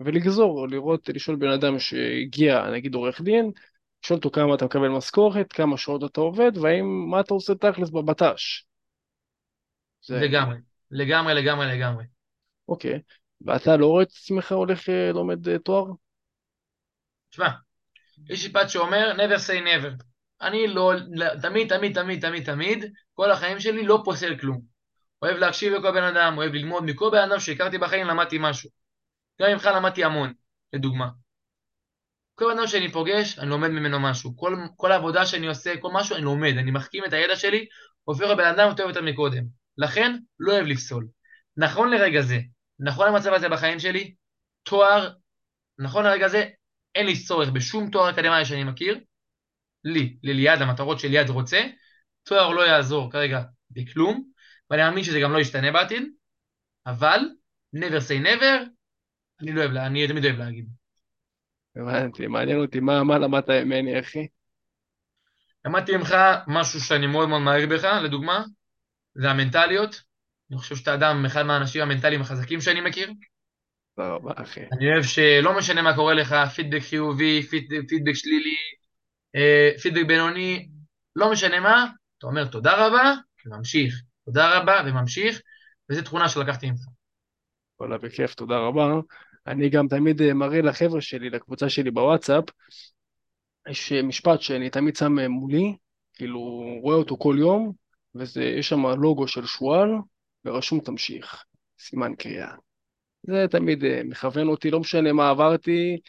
ולגזור, 0.00 0.68
לראות, 0.68 1.08
לשאול 1.08 1.36
בן 1.36 1.48
אדם 1.48 1.78
שהגיע, 1.78 2.70
נגיד 2.70 2.94
עורך 2.94 3.20
דין, 3.20 3.50
לשאול 4.04 4.16
אותו 4.16 4.30
כמה 4.30 4.54
אתה 4.54 4.64
מקבל 4.64 4.88
משכורת, 4.88 5.52
כמה 5.52 5.76
שעות 5.76 6.04
אתה 6.04 6.20
עובד, 6.20 6.56
והאם, 6.56 7.10
מה 7.10 7.20
אתה 7.20 7.34
עושה 7.34 7.54
תכלס 7.54 7.90
בבט"ש. 7.90 8.64
זה... 10.02 10.16
לגמרי, 10.16 10.56
לגמרי, 10.90 11.34
לגמרי, 11.34 11.66
לגמרי. 11.66 12.04
אוקיי, 12.68 13.00
ואתה 13.40 13.76
לא 13.76 13.86
רואה 13.86 14.02
את 14.02 14.08
עצמך 14.08 14.52
הולך 14.52 14.88
אה, 14.88 15.12
לומד 15.12 15.48
אה, 15.48 15.58
תואר? 15.58 15.92
תשמע, 17.30 17.48
יש 18.30 18.42
שיפט 18.42 18.68
שאומר 18.68 19.12
never 19.16 19.38
say 19.38 19.64
never. 19.64 20.15
אני 20.40 20.66
לא, 20.66 20.92
תמיד, 21.42 21.76
תמיד, 21.76 21.94
תמיד, 21.94 22.20
תמיד, 22.20 22.44
תמיד, 22.44 22.84
כל 23.14 23.30
החיים 23.30 23.60
שלי 23.60 23.86
לא 23.86 24.02
פוסל 24.04 24.36
כלום. 24.38 24.60
אוהב 25.22 25.36
להקשיב 25.36 25.72
לכל 25.72 25.90
בן 25.90 26.02
אדם, 26.02 26.34
אוהב 26.36 26.52
ללמוד 26.52 26.84
מכל 26.84 27.10
בן 27.12 27.30
אדם 27.30 27.40
שהכרתי 27.40 27.78
בחיים, 27.78 28.06
למדתי 28.06 28.36
משהו. 28.40 28.70
גם 29.42 29.50
ממך 29.52 29.68
למדתי 29.74 30.04
המון, 30.04 30.32
לדוגמה. 30.72 31.08
כל 32.34 32.44
בן 32.44 32.58
אדם 32.58 32.66
שאני 32.66 32.92
פוגש, 32.92 33.38
אני 33.38 33.50
לומד 33.50 33.68
ממנו 33.68 34.00
משהו. 34.00 34.36
כל, 34.36 34.56
כל 34.76 34.92
העבודה 34.92 35.26
שאני 35.26 35.46
עושה, 35.46 35.76
כל 35.80 35.88
משהו, 35.92 36.16
אני 36.16 36.24
לומד. 36.24 36.52
אני 36.58 36.70
מחכים 36.70 37.04
את 37.04 37.12
הידע 37.12 37.36
שלי, 37.36 37.66
הופך 38.04 38.24
לבן 38.24 38.44
אדם 38.44 38.68
יותר 38.68 38.82
יותר 38.82 39.02
מקודם. 39.02 39.44
לכן, 39.78 40.16
לא 40.40 40.52
אוהב 40.52 40.66
לפסול. 40.66 41.06
נכון 41.56 41.90
לרגע 41.90 42.20
זה, 42.20 42.38
נכון 42.78 43.08
למצב 43.08 43.32
הזה 43.32 43.48
בחיים 43.48 43.78
שלי, 43.78 44.14
תואר, 44.62 45.12
נכון 45.78 46.04
לרגע 46.04 46.28
זה, 46.28 46.48
אין 46.94 47.06
לי 47.06 47.24
צורך 47.24 47.48
בשום 47.48 47.90
תואר 47.90 48.10
אקדמי 48.10 48.44
שאני 48.44 48.64
מכיר. 48.64 48.98
לי, 49.86 50.16
לליעד, 50.22 50.62
המטרות 50.62 51.00
שליעד 51.00 51.30
רוצה, 51.30 51.60
תואר 52.22 52.50
לא 52.50 52.66
יעזור 52.66 53.12
כרגע 53.12 53.42
בכלום, 53.70 54.30
ואני 54.70 54.82
מאמין 54.82 55.04
שזה 55.04 55.20
גם 55.20 55.32
לא 55.32 55.38
ישתנה 55.38 55.72
בעתיד, 55.72 56.02
אבל 56.86 57.20
never 57.76 58.00
say 58.08 58.24
never, 58.24 58.66
אני 59.40 59.52
לא 59.52 59.60
אוהב, 59.60 59.76
אני 59.76 60.08
תמיד 60.08 60.24
אוהב 60.24 60.38
להגיד. 60.38 60.66
הבנתי, 61.76 62.26
מעניין 62.26 62.58
אותי, 62.58 62.80
מה, 62.80 63.04
מה 63.04 63.18
למדת 63.18 63.50
ממני, 63.50 64.00
אחי? 64.00 64.26
למדתי 65.64 65.96
ממך 65.96 66.14
משהו 66.46 66.80
שאני 66.80 67.06
מאוד 67.06 67.28
מאוד 67.28 67.42
מעריך 67.42 67.70
בך, 67.70 67.84
לדוגמה, 68.04 68.44
זה 69.14 69.30
המנטליות. 69.30 70.02
אני 70.50 70.58
חושב 70.58 70.76
שאתה 70.76 70.94
אדם, 70.94 71.24
אחד 71.26 71.42
מהאנשים 71.42 71.82
המנטליים 71.82 72.20
החזקים 72.20 72.60
שאני 72.60 72.80
מכיר. 72.80 73.12
תודה 73.96 74.08
רבה, 74.08 74.32
אחי. 74.36 74.60
אני 74.72 74.92
אוהב 74.92 75.02
שלא 75.02 75.58
משנה 75.58 75.82
מה 75.82 75.94
קורה 75.94 76.14
לך, 76.14 76.34
פידבק 76.54 76.82
חיובי, 76.82 77.42
פידבק, 77.42 77.88
פידבק 77.88 78.14
שלילי, 78.14 78.56
פידבק 79.82 80.06
בינוני, 80.06 80.68
לא 81.16 81.32
משנה 81.32 81.60
מה, 81.60 81.86
אתה 82.18 82.26
אומר 82.26 82.46
תודה 82.46 82.86
רבה, 82.86 83.14
וממשיך. 83.46 84.02
תודה 84.26 84.58
רבה, 84.58 84.82
וממשיך, 84.86 85.40
וזו 85.90 86.02
תכונה 86.02 86.28
שלקחתי 86.28 86.70
ממך. 86.70 86.80
וואלה, 87.80 87.98
בכיף, 87.98 88.34
תודה 88.34 88.58
רבה. 88.58 88.94
אני 89.46 89.68
גם 89.68 89.88
תמיד 89.88 90.22
אה, 90.22 90.34
מראה 90.34 90.62
לחבר'ה 90.62 91.00
שלי, 91.00 91.30
לקבוצה 91.30 91.68
שלי 91.68 91.90
בוואטסאפ, 91.90 92.44
יש 93.68 93.92
אה, 93.92 94.02
משפט 94.02 94.40
שאני 94.40 94.70
תמיד 94.70 94.96
שם 94.96 95.18
אה, 95.18 95.28
מולי, 95.28 95.76
כאילו 96.14 96.40
רואה 96.82 96.96
אותו 96.96 97.16
כל 97.18 97.36
יום, 97.38 97.72
ויש 98.14 98.68
שם 98.68 98.86
לוגו 98.86 99.28
של 99.28 99.46
שועל, 99.46 99.90
ורשום 100.44 100.80
תמשיך, 100.80 101.44
סימן 101.78 102.14
קריאה. 102.14 102.54
זה 103.22 103.46
תמיד 103.50 103.84
מכוון 104.04 104.48
אותי, 104.48 104.70
לא 104.70 104.80
משנה 104.80 105.12
מה 105.12 105.30
עברתי, 105.30 106.00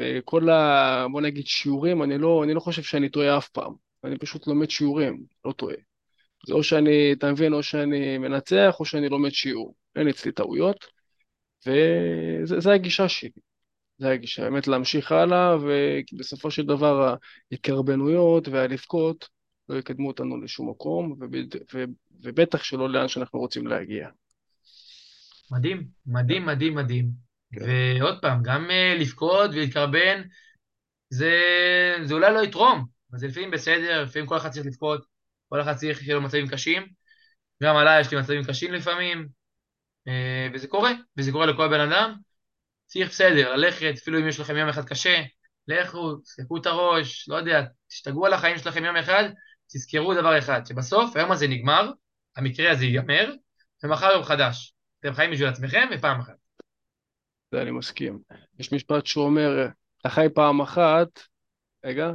וכל 0.00 0.50
ה... 0.50 1.06
בוא 1.12 1.20
נגיד 1.20 1.46
שיעורים, 1.46 2.02
אני 2.02 2.18
לא, 2.18 2.44
אני 2.44 2.54
לא 2.54 2.60
חושב 2.60 2.82
שאני 2.82 3.08
טועה 3.08 3.38
אף 3.38 3.48
פעם, 3.48 3.72
אני 4.04 4.18
פשוט 4.18 4.46
לומד 4.46 4.70
שיעורים, 4.70 5.24
לא 5.44 5.52
טועה. 5.52 5.76
זה 6.46 6.54
או 6.54 6.62
שאני, 6.62 7.12
אתה 7.12 7.32
מבין, 7.32 7.52
או 7.52 7.62
שאני 7.62 8.18
מנצח, 8.18 8.76
או 8.80 8.84
שאני 8.84 9.08
לומד 9.08 9.30
שיעור. 9.30 9.74
אין 9.96 10.08
אצלי 10.08 10.32
טעויות. 10.32 10.84
וזה 11.66 12.72
הגישה 12.72 13.08
שלי. 13.08 13.30
זה 13.98 14.10
הגישה, 14.10 14.42
באמת 14.42 14.68
להמשיך 14.68 15.12
הלאה, 15.12 15.56
ובסופו 15.56 16.50
של 16.50 16.66
דבר 16.66 17.14
ההתקרבנויות 17.52 18.48
והלבכות 18.48 19.28
לא 19.68 19.78
יקדמו 19.78 20.08
אותנו 20.08 20.40
לשום 20.40 20.70
מקום, 20.70 21.16
ובטח 22.22 22.62
שלא 22.62 22.90
לאן 22.90 23.08
שאנחנו 23.08 23.38
רוצים 23.38 23.66
להגיע. 23.66 24.08
מדהים, 25.50 25.86
מדהים, 26.06 26.46
מדהים, 26.46 26.74
מדהים. 26.74 27.29
כן. 27.52 27.60
ועוד 27.98 28.18
פעם, 28.22 28.42
גם 28.42 28.70
אה, 28.70 28.94
לבכות 28.98 29.50
ולהתקרבן, 29.50 30.22
זה, 31.10 31.32
זה 32.04 32.14
אולי 32.14 32.34
לא 32.34 32.40
יתרום, 32.40 32.86
אבל 33.10 33.18
זה 33.18 33.26
לפעמים 33.26 33.50
בסדר, 33.50 34.02
לפעמים 34.02 34.28
כל 34.28 34.36
אחד 34.36 34.50
צריך 34.50 34.66
לבכות, 34.66 35.04
כל 35.48 35.60
אחד 35.60 35.74
צריך 35.74 36.00
שיהיו 36.00 36.16
לו 36.16 36.22
מצבים 36.22 36.48
קשים. 36.48 36.86
גם 37.62 37.76
עליי 37.76 38.00
יש 38.00 38.10
לי 38.10 38.20
מצבים 38.20 38.44
קשים 38.44 38.72
לפעמים, 38.72 39.28
אה, 40.08 40.48
וזה 40.54 40.68
קורה, 40.68 40.92
וזה 41.16 41.32
קורה 41.32 41.46
לכל 41.46 41.68
בן 41.68 41.80
אדם. 41.80 42.14
צריך 42.86 43.10
בסדר, 43.10 43.56
ללכת, 43.56 43.94
אפילו 44.02 44.18
אם 44.18 44.28
יש 44.28 44.40
לכם 44.40 44.56
יום 44.56 44.68
אחד 44.68 44.84
קשה, 44.84 45.22
לכו, 45.68 46.16
תסתכלו 46.16 46.56
את 46.56 46.66
הראש, 46.66 47.28
לא 47.28 47.36
יודע, 47.36 47.62
תשתגעו 47.88 48.26
על 48.26 48.32
החיים 48.32 48.58
שלכם 48.58 48.84
יום 48.84 48.96
אחד, 48.96 49.24
תזכרו 49.72 50.14
דבר 50.14 50.38
אחד, 50.38 50.66
שבסוף 50.66 51.16
היום 51.16 51.32
הזה 51.32 51.48
נגמר, 51.48 51.90
המקרה 52.36 52.70
הזה 52.70 52.84
ייגמר, 52.84 53.34
ומחר 53.84 54.10
יום 54.10 54.24
חדש. 54.24 54.74
אתם 55.00 55.12
חיים 55.12 55.30
בשביל 55.30 55.48
עצמכם 55.48 55.88
ופעם 55.92 56.20
אחת. 56.20 56.39
זה 57.50 57.62
אני 57.62 57.70
מסכים. 57.70 58.22
יש 58.58 58.72
משפט 58.72 59.06
שאומר, 59.06 59.66
אתה 60.00 60.08
חי 60.08 60.26
פעם 60.34 60.60
אחת, 60.60 61.08
רגע, 61.84 62.10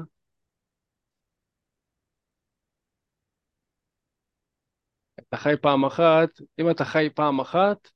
אתה 5.19 5.37
חי 5.37 5.53
פעם 5.61 5.85
אחת, 5.85 6.29
אם 6.59 6.69
אתה 6.69 6.85
חי 6.85 7.09
פעם 7.15 7.39
אחת, 7.39 7.89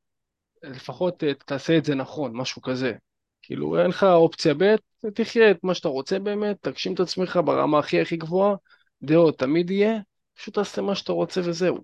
לפחות 0.64 1.24
אה, 1.24 1.34
תעשה 1.34 1.78
את 1.78 1.86
זה 1.86 1.96
נכון, 1.96 2.38
משהו 2.38 2.62
כזה. 2.62 2.94
כאילו, 3.42 3.82
אין 3.82 3.88
לך 3.90 4.04
אופציה 4.04 4.54
ב', 4.54 4.76
תחיה 5.14 5.52
את 5.52 5.64
מה 5.64 5.74
שאתה 5.74 5.88
רוצה 5.88 6.20
באמת, 6.20 6.58
תגשים 6.62 6.94
את 6.94 7.00
עצמך 7.00 7.40
ברמה 7.46 7.80
הכי 7.80 8.02
הכי 8.02 8.18
גבוהה, 8.18 8.56
דעות 9.02 9.40
תמיד 9.40 9.72
יהיה, 9.72 10.00
פשוט 10.34 10.54
תעשה 10.54 10.82
מה 10.82 10.96
שאתה 10.96 11.12
רוצה 11.12 11.42
וזהו. 11.44 11.78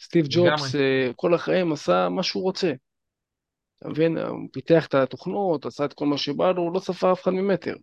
סטיב. 0.00 0.26
ג'ובס 0.30 0.74
אה, 0.74 1.10
כל 1.16 1.34
החיים 1.34 1.72
עשה 1.72 2.08
מה 2.08 2.22
שהוא 2.22 2.42
רוצה. 2.42 2.72
אתה 3.78 3.88
מבין? 3.88 4.18
הוא 4.18 4.48
פיתח 4.52 4.86
את 4.86 4.94
התוכנות, 4.94 5.66
עשה 5.66 5.84
את 5.84 5.92
כל 5.92 6.06
מה 6.06 6.18
שבא 6.18 6.50
לו, 6.52 6.62
הוא 6.62 6.74
לא 6.74 6.80
ספר 6.80 7.12
אף 7.12 7.22
אחד 7.22 7.30
ממטר. 7.30 7.74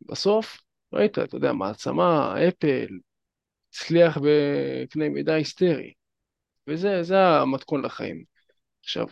בסוף, 0.00 0.58
ראית, 0.92 1.18
אתה 1.18 1.36
יודע, 1.36 1.52
מעצמה, 1.52 2.34
אפל, 2.48 2.88
הצליח 3.68 4.18
בקנה 4.18 5.08
מידה 5.08 5.34
היסטרי. 5.34 5.92
וזה 6.68 7.02
זה 7.02 7.18
המתכון 7.18 7.84
לחיים. 7.84 8.24
עכשיו, 8.80 9.06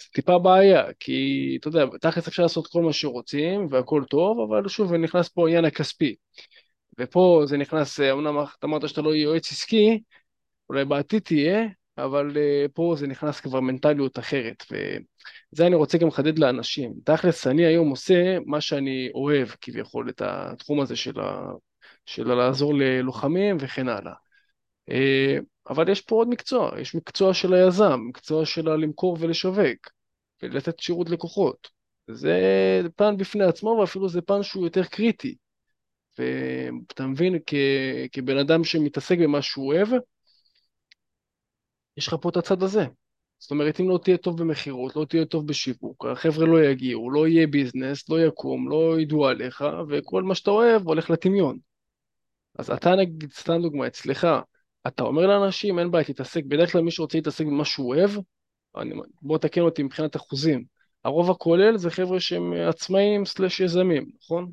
זה 0.00 0.08
טיפה 0.14 0.38
בעיה, 0.38 0.84
כי 1.00 1.56
אתה 1.60 1.68
יודע, 1.68 1.84
תכלס 2.00 2.28
אפשר 2.28 2.42
לעשות 2.42 2.66
כל 2.66 2.82
מה 2.82 2.92
שרוצים 2.92 3.66
והכל 3.70 4.04
טוב, 4.10 4.50
אבל 4.50 4.68
שוב, 4.68 4.94
נכנס 4.94 5.28
פה 5.28 5.46
העניין 5.46 5.64
הכספי. 5.64 6.16
ופה 7.00 7.42
זה 7.46 7.56
נכנס, 7.56 8.00
אמנם 8.00 8.38
אתה 8.58 8.66
אמרת 8.66 8.88
שאתה 8.88 9.00
לא 9.02 9.14
יועץ 9.14 9.52
עסקי, 9.52 10.02
אולי 10.68 10.84
בעתיד 10.84 11.22
תהיה, 11.22 11.62
אבל 11.98 12.30
uh, 12.30 12.68
פה 12.74 12.94
זה 12.98 13.06
נכנס 13.06 13.40
כבר 13.40 13.60
מנטליות 13.60 14.18
אחרת, 14.18 14.64
וזה 14.70 15.66
אני 15.66 15.74
רוצה 15.74 15.98
גם 15.98 16.08
לחדד 16.08 16.38
לאנשים. 16.38 16.92
תכלס, 17.04 17.46
אני 17.46 17.66
היום 17.66 17.90
עושה 17.90 18.38
מה 18.46 18.60
שאני 18.60 19.10
אוהב, 19.14 19.48
כביכול, 19.60 20.08
את 20.08 20.22
התחום 20.24 20.80
הזה 20.80 20.96
של, 20.96 21.20
ה... 21.20 21.52
של 22.06 22.34
לעזור 22.34 22.74
ללוחמים 22.74 23.56
וכן 23.60 23.88
הלאה. 23.88 24.12
Uh, 24.90 25.42
אבל 25.68 25.88
יש 25.88 26.00
פה 26.00 26.16
עוד 26.16 26.28
מקצוע, 26.28 26.80
יש 26.80 26.94
מקצוע 26.94 27.34
של 27.34 27.54
היזם, 27.54 28.00
מקצוע 28.08 28.46
של 28.46 28.70
למכור 28.70 29.16
ולשווק, 29.20 29.88
ולתת 30.42 30.80
שירות 30.80 31.10
לקוחות. 31.10 31.68
זה 32.08 32.40
פן 32.96 33.16
בפני 33.16 33.44
עצמו, 33.44 33.68
ואפילו 33.80 34.08
זה 34.08 34.22
פן 34.22 34.42
שהוא 34.42 34.64
יותר 34.64 34.84
קריטי. 34.84 35.36
ואתה 36.18 37.06
מבין, 37.06 37.38
כ... 37.46 37.54
כבן 38.12 38.36
אדם 38.38 38.64
שמתעסק 38.64 39.18
במה 39.18 39.42
שהוא 39.42 39.74
אוהב, 39.74 39.88
יש 41.96 42.08
לך 42.08 42.16
פה 42.20 42.28
את 42.28 42.36
הצד 42.36 42.62
הזה. 42.62 42.86
זאת 43.38 43.50
אומרת, 43.50 43.80
אם 43.80 43.88
לא 43.88 43.98
תהיה 44.04 44.16
טוב 44.16 44.42
במכירות, 44.42 44.96
לא 44.96 45.04
תהיה 45.04 45.24
טוב 45.24 45.46
בשיווק, 45.46 46.06
החבר'ה 46.06 46.46
לא 46.46 46.64
יגיעו, 46.64 47.10
לא 47.10 47.28
יהיה 47.28 47.46
ביזנס, 47.46 48.08
לא 48.08 48.20
יקום, 48.20 48.68
לא 48.68 49.00
ידעו 49.00 49.26
עליך, 49.26 49.64
וכל 49.88 50.22
מה 50.22 50.34
שאתה 50.34 50.50
אוהב 50.50 50.86
הולך 50.86 51.10
לטמיון. 51.10 51.58
אז 52.58 52.70
אתה 52.70 52.96
נגיד, 52.96 53.32
סתם 53.32 53.62
דוגמא, 53.62 53.86
אצלך, 53.86 54.26
אתה 54.86 55.02
אומר 55.02 55.26
לאנשים, 55.26 55.78
אין 55.78 55.90
בעיה, 55.90 56.04
תתעסק, 56.04 56.44
בדרך 56.44 56.72
כלל 56.72 56.82
מי 56.82 56.90
שרוצה 56.90 57.18
להתעסק 57.18 57.44
במה 57.44 57.64
שהוא 57.64 57.94
אוהב, 57.94 58.10
אני, 58.76 58.94
בוא 59.22 59.38
תקן 59.38 59.60
אותי 59.60 59.82
מבחינת 59.82 60.16
אחוזים, 60.16 60.64
הרוב 61.04 61.30
הכולל 61.30 61.76
זה 61.76 61.90
חבר'ה 61.90 62.20
שהם 62.20 62.52
עצמאים 62.52 63.24
סלש 63.24 63.60
יזמים, 63.60 64.10
נכון? 64.22 64.52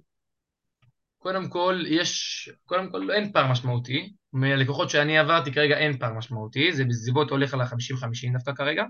קודם 1.18 1.50
כל, 1.50 1.84
יש, 1.88 2.50
קודם 2.66 2.92
כל 2.92 3.12
אין 3.12 3.32
פער 3.32 3.52
משמעותי. 3.52 4.14
מהלקוחות 4.34 4.90
שאני 4.90 5.18
עברתי 5.18 5.54
כרגע 5.54 5.78
אין 5.78 5.98
פער 5.98 6.14
משמעותי, 6.14 6.74
זה 6.74 6.86
בסביבות 6.86 7.30
הולך 7.30 7.54
על 7.54 7.62
ה-50-50 7.62 8.34
דווקא 8.34 8.54
כרגע. 8.54 8.84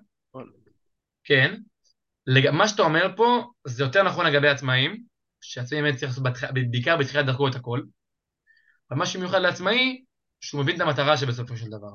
כן. 1.24 1.56
לג... 2.28 2.50
מה 2.50 2.68
שאתה 2.68 2.82
אומר 2.82 3.14
פה, 3.16 3.52
זה 3.68 3.84
יותר 3.84 4.04
נכון 4.04 4.26
לגבי 4.26 4.48
עצמאים, 4.48 5.04
שעצמאים 5.42 5.84
באמת 5.84 5.96
צריך 5.96 6.12
לעשות 6.12 6.24
בתח... 6.24 6.52
בעיקר 6.72 6.98
בתחילת 6.98 7.26
דרכו 7.26 7.48
את 7.48 7.56
הכל. 7.56 7.82
אבל 8.92 9.00
מה 9.00 9.06
שמיוחד 9.06 9.42
לעצמאי, 9.42 10.04
שהוא 10.42 10.62
מבין 10.62 10.76
את 10.76 10.82
המטרה 10.82 11.18
שבסופו 11.18 11.58
של 11.58 11.70
דבר. 11.70 11.92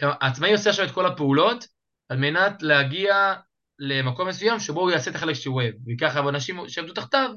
העצמאי 0.00 0.52
עושה 0.52 0.70
עכשיו 0.70 0.84
את 0.84 0.90
כל 0.90 1.06
הפעולות 1.06 1.66
על 2.08 2.18
מנת 2.18 2.62
להגיע 2.62 3.34
למקום 3.78 4.28
מסוים 4.28 4.60
שבו 4.60 4.80
הוא 4.80 4.90
יעשה 4.90 5.10
את 5.10 5.16
החלק 5.16 5.34
שהוא 5.34 5.54
אוהב. 5.54 5.74
וככה 5.86 6.28
אנשים 6.28 6.68
שעבדו 6.68 6.92
תחתיו, 6.92 7.30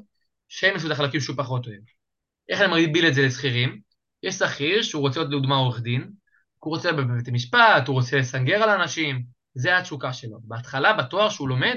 שהם 0.48 0.74
יעשו 0.74 0.86
את 0.86 0.92
החלקים 0.92 1.20
שהוא 1.20 1.36
פחות 1.36 1.66
אוהב. 1.66 1.80
איך 2.48 2.60
אני 2.60 2.86
מגביל 2.86 3.06
את 3.08 3.14
זה 3.14 3.22
לשכירים? 3.22 3.87
יש 4.22 4.34
שכיר 4.34 4.82
שהוא 4.82 5.02
רוצה 5.02 5.20
להיות 5.20 5.32
לדוגמה 5.32 5.56
עורך 5.56 5.80
דין, 5.80 6.12
הוא 6.58 6.74
רוצה 6.74 6.92
בבית 6.92 7.28
המשפט, 7.28 7.88
הוא 7.88 7.94
רוצה 7.94 8.16
לסנגר 8.16 8.62
על 8.62 8.80
אנשים, 8.80 9.24
זה 9.54 9.78
התשוקה 9.78 10.12
שלו. 10.12 10.38
בהתחלה, 10.42 10.92
בתואר 10.92 11.28
שהוא 11.28 11.48
לומד, 11.48 11.76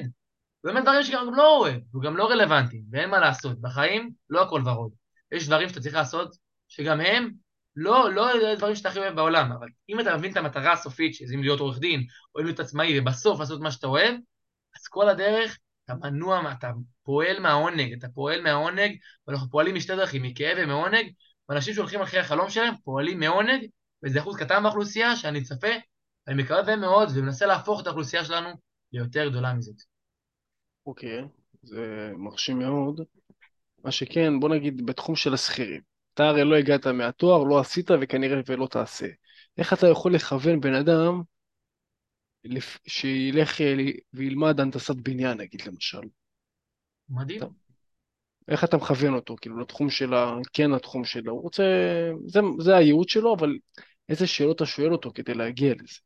הוא 0.62 0.72
לומד 0.72 0.82
דברים 0.82 1.04
שגם 1.04 1.36
לא 1.36 1.58
אוהב, 1.58 1.96
וגם 1.96 2.18
לא 2.18 2.30
רלוונטיים, 2.30 2.84
ואין 2.92 3.10
מה 3.10 3.20
לעשות. 3.20 3.62
בחיים 3.62 4.12
לא 4.30 4.44
הכל 4.44 4.62
ורוד. 4.66 4.92
יש 5.32 5.48
דברים 5.48 5.70
שאתה 5.70 5.82
צריך 5.82 5.96
לעשות 5.96 6.36
שגם 6.68 7.02
הם 7.02 7.32
לא, 7.76 8.14
לא 8.14 8.56
דברים 8.58 8.76
שאתה 8.76 8.90
הכי 8.90 9.00
אוהב 9.00 9.16
בעולם, 9.16 9.52
אבל 9.52 9.68
אם 9.90 10.00
אתה 10.00 10.18
מבין 10.18 10.32
את 10.32 10.38
המטרה 10.38 10.74
הסופית, 10.74 11.16
שזה 11.16 11.36
אם 11.36 11.42
להיות 11.42 11.60
עורך 11.60 11.80
דין, 11.80 12.06
או 12.36 12.42
להיות 12.42 12.60
עצמאי, 12.60 13.00
ובסוף 13.00 13.40
לעשות 13.40 13.62
מה 13.62 13.72
שאתה 13.72 13.88
אוהב, 13.88 14.16
אז 14.76 14.88
כל 14.88 15.10
הדרך 15.10 15.58
אתה 15.86 15.94
מנוע, 15.96 16.52
אתה 16.52 16.72
פועל 17.04 17.40
מהעונג, 17.40 17.94
אתה 17.94 18.08
פועל 18.10 18.42
מהעונג, 18.42 18.98
ואנחנו 19.28 19.50
פועלים 19.50 19.76
משתי 19.76 19.96
דרכים, 19.96 20.22
מכאב 20.22 20.58
ומעונג, 20.62 21.12
ואנשים 21.52 21.74
שהולכים 21.74 22.02
אחרי 22.02 22.20
החלום 22.20 22.50
שלהם 22.50 22.74
פועלים 22.84 23.20
מעונג, 23.20 23.68
וזה 24.04 24.20
אחוז 24.20 24.38
קטן 24.38 24.64
באוכלוסייה 24.64 25.16
שאני 25.16 25.44
צפה, 25.44 25.68
אני 26.28 26.44
מקווה 26.44 26.76
מאוד, 26.76 27.10
ומנסה 27.16 27.46
להפוך 27.46 27.82
את 27.82 27.88
האוכלוסייה 27.88 28.26
שלנו 28.26 28.50
ליותר 28.94 29.30
גדולה 29.30 29.54
מזאת. 29.54 29.76
אוקיי, 30.86 31.22
okay, 31.22 31.26
זה 31.64 32.12
מרשים 32.18 32.60
מאוד. 32.60 33.02
מה 33.84 33.92
שכן, 33.92 34.40
בוא 34.40 34.50
נגיד 34.50 34.86
בתחום 34.86 35.16
של 35.16 35.34
השכירים. 35.34 35.82
אתה 36.14 36.24
הרי 36.24 36.44
לא 36.44 36.56
הגעת 36.56 36.88
מהתואר, 36.88 37.44
לא 37.44 37.60
עשית 37.60 37.92
וכנראה 38.02 38.42
ולא 38.46 38.68
תעשה. 38.68 39.08
איך 39.58 39.74
אתה 39.74 39.88
יכול 39.88 40.16
לכוון 40.16 40.60
בן 40.60 40.74
אדם 40.74 41.22
שילך 42.88 43.62
אה, 43.62 43.76
וילמד 44.14 44.60
הנדסת 44.60 44.96
בניין, 44.96 45.38
נגיד 45.38 45.62
למשל? 45.68 46.02
מדהים. 47.10 47.61
איך 48.48 48.64
אתה 48.64 48.78
מכוון 48.78 49.14
אותו, 49.14 49.36
כאילו, 49.42 49.60
לתחום 49.60 49.90
שלה, 49.90 50.36
כן 50.54 50.72
לתחום 50.72 51.06
שלה, 51.06 51.32
הוא 51.32 51.42
רוצה, 51.42 51.64
זה, 52.26 52.40
זה 52.60 52.76
הייעוד 52.76 53.10
שלו, 53.10 53.36
אבל 53.36 53.58
איזה 54.10 54.28
שאלות 54.28 54.56
אתה 54.56 54.66
שואל 54.66 54.92
אותו 54.92 55.12
כדי 55.16 55.34
להגיע 55.34 55.74
לזה? 55.74 56.00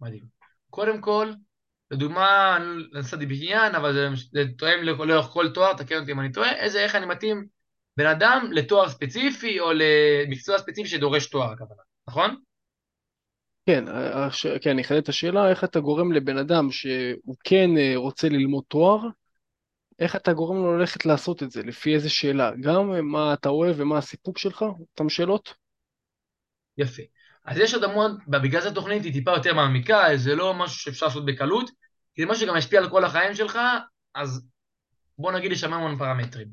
מדהים. 0.00 0.24
קודם 0.70 1.00
כל, 1.00 1.32
לדוגמה, 1.90 2.56
אני 2.56 2.66
נסעתי 2.92 3.26
בניין, 3.26 3.74
אבל 3.74 3.92
זה, 3.92 4.08
זה 4.32 4.44
תואם 4.58 4.82
לאורך 4.82 5.26
כל 5.26 5.48
תואר, 5.54 5.72
תקן 5.72 6.00
אותי 6.00 6.12
אם 6.12 6.20
אני 6.20 6.32
טועה, 6.32 6.56
איזה, 6.56 6.84
איך 6.84 6.94
אני 6.94 7.06
מתאים 7.06 7.46
בן 7.96 8.06
אדם 8.06 8.48
לתואר 8.52 8.88
ספציפי 8.88 9.60
או 9.60 9.70
למקצוע 9.72 10.58
ספציפי 10.58 10.88
שדורש 10.88 11.26
תואר, 11.26 11.52
הכוונה, 11.52 11.82
נכון? 12.08 12.36
כן, 13.66 13.84
הש... 13.88 14.46
כן, 14.46 14.70
אני 14.70 14.82
אחדד 14.82 14.98
את 14.98 15.08
השאלה, 15.08 15.50
איך 15.50 15.64
אתה 15.64 15.80
גורם 15.80 16.12
לבן 16.12 16.38
אדם 16.38 16.70
שהוא 16.70 17.36
כן 17.44 17.70
אה, 17.78 17.92
רוצה 17.96 18.28
ללמוד 18.28 18.64
תואר, 18.68 19.00
איך 19.98 20.16
אתה 20.16 20.32
גורם 20.32 20.56
לו 20.56 20.78
ללכת 20.78 21.06
לעשות 21.06 21.42
את 21.42 21.50
זה, 21.50 21.62
לפי 21.62 21.94
איזה 21.94 22.10
שאלה? 22.10 22.50
גם 22.60 23.10
מה 23.10 23.34
אתה 23.34 23.48
אוהב 23.48 23.80
ומה 23.80 23.98
הסיפוק 23.98 24.38
שלך? 24.38 24.62
אותן 24.62 25.08
שאלות? 25.08 25.54
יפה. 26.78 27.02
אז 27.44 27.58
יש 27.58 27.74
עוד 27.74 27.84
המון, 27.84 28.18
בגלל 28.28 28.60
זה 28.60 28.68
התוכנית 28.68 29.04
היא 29.04 29.12
טיפה 29.12 29.30
יותר 29.30 29.54
מעמיקה, 29.54 30.04
זה 30.16 30.34
לא 30.34 30.54
משהו 30.54 30.78
שאפשר 30.78 31.06
לעשות 31.06 31.26
בקלות, 31.26 31.70
כי 32.14 32.22
זה 32.22 32.28
משהו 32.28 32.46
שגם 32.46 32.56
ישפיע 32.56 32.80
על 32.80 32.90
כל 32.90 33.04
החיים 33.04 33.34
שלך, 33.34 33.58
אז 34.14 34.46
בוא 35.18 35.32
נגיד 35.32 35.52
יש 35.52 35.60
שם 35.60 35.72
המון 35.72 35.96
פרמטרים. 35.96 36.48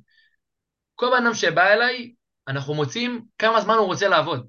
כל 0.95 1.07
בן 1.09 1.25
אדם 1.25 1.33
שבא 1.33 1.73
אליי, 1.73 2.13
אנחנו 2.47 2.73
מוצאים 2.73 3.25
כמה 3.37 3.61
זמן 3.61 3.75
הוא 3.75 3.85
רוצה 3.85 4.07
לעבוד. 4.07 4.47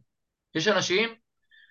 יש 0.55 0.69
אנשים 0.69 1.15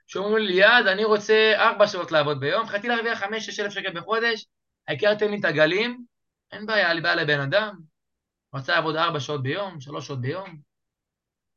שאומרים 0.07 0.37
לי, 0.37 0.53
ליעד, 0.53 0.87
אני 0.87 1.03
רוצה 1.03 1.53
ארבע 1.55 1.87
שעות 1.87 2.11
לעבוד 2.11 2.39
ביום, 2.39 2.67
חייתי 2.67 2.87
להרוויח 2.87 3.19
חמש, 3.19 3.45
שש 3.45 3.59
אלף 3.59 3.73
שקל 3.73 3.93
בחודש, 3.93 4.45
העיקר 4.87 5.15
תן 5.15 5.31
לי 5.31 5.39
את 5.39 5.45
הגלים, 5.45 6.05
אין 6.51 6.65
בעיה, 6.65 6.93
לי 6.93 7.01
בעיה 7.01 7.15
לבן 7.15 7.39
אדם, 7.39 7.75
רצה 8.55 8.75
לעבוד 8.75 8.95
ארבע 8.95 9.19
שעות 9.19 9.43
ביום, 9.43 9.81
שלוש 9.81 10.07
שעות 10.07 10.21
ביום, 10.21 10.57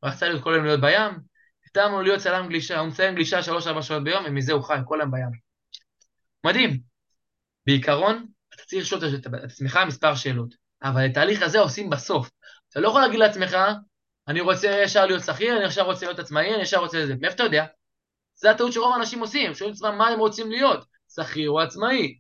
רצה 0.05 0.29
להיות 0.29 0.43
כל 0.43 0.55
היום 0.55 0.65
להיות 0.65 0.81
בים, 0.81 1.21
התאמנו 1.67 2.03
להיות 2.03 2.21
צלם 2.21 2.49
גלישה, 2.49 2.79
הוא 2.79 2.89
מציין 2.89 3.15
גלישה 3.15 3.43
שלוש-ארבע 3.43 3.83
שעות 3.83 4.05
ביום, 4.05 4.25
ומזה 4.27 4.53
הוא 4.53 4.63
חי 4.63 4.77
כל 4.85 5.01
היום 5.01 5.11
בים. 5.11 5.31
מדהים. 6.45 6.81
בעיקרון, 7.67 8.27
אתה 8.55 8.63
צריך 8.63 8.83
לשאול 8.83 9.01
את 9.15 9.27
עצמך 9.45 9.79
מספר 9.87 10.15
שאלות, 10.15 10.55
אבל 10.83 11.07
את 11.07 11.11
התהליך 11.11 11.43
הזה 11.43 11.59
עושים 11.59 11.91
בסוף. 11.91 12.31
אתה 12.71 12.81
לא 12.81 12.89
יכול 12.89 13.01
להגיד 13.01 13.19
לעצמך, 13.19 13.57
אני 14.29 14.41
רוצה 14.41 14.81
ישר 14.85 15.07
להיות 15.07 15.23
שכיר, 15.23 15.57
אני 15.57 15.67
ישר 15.67 15.83
רוצה 15.83 16.07
להיות 16.07 16.19
עצמאי, 16.19 16.55
אני 16.55 16.63
ישר 16.63 16.79
רוצה 16.79 16.99
לזה. 16.99 17.15
מאיפה 17.21 17.35
אתה 17.35 17.43
יודע? 17.43 17.65
זה 18.35 18.51
הטעות 18.51 18.73
שרוב 18.73 18.95
האנשים 18.95 19.21
עושים, 19.21 19.55
שואלים 19.55 19.75
את 19.75 19.79
עצמם 19.79 19.99
מה 19.99 20.09
הם 20.09 20.19
רוצים 20.19 20.51
להיות, 20.51 20.87
שכיר 21.15 21.51
או 21.51 21.61
עצמאי, 21.61 22.19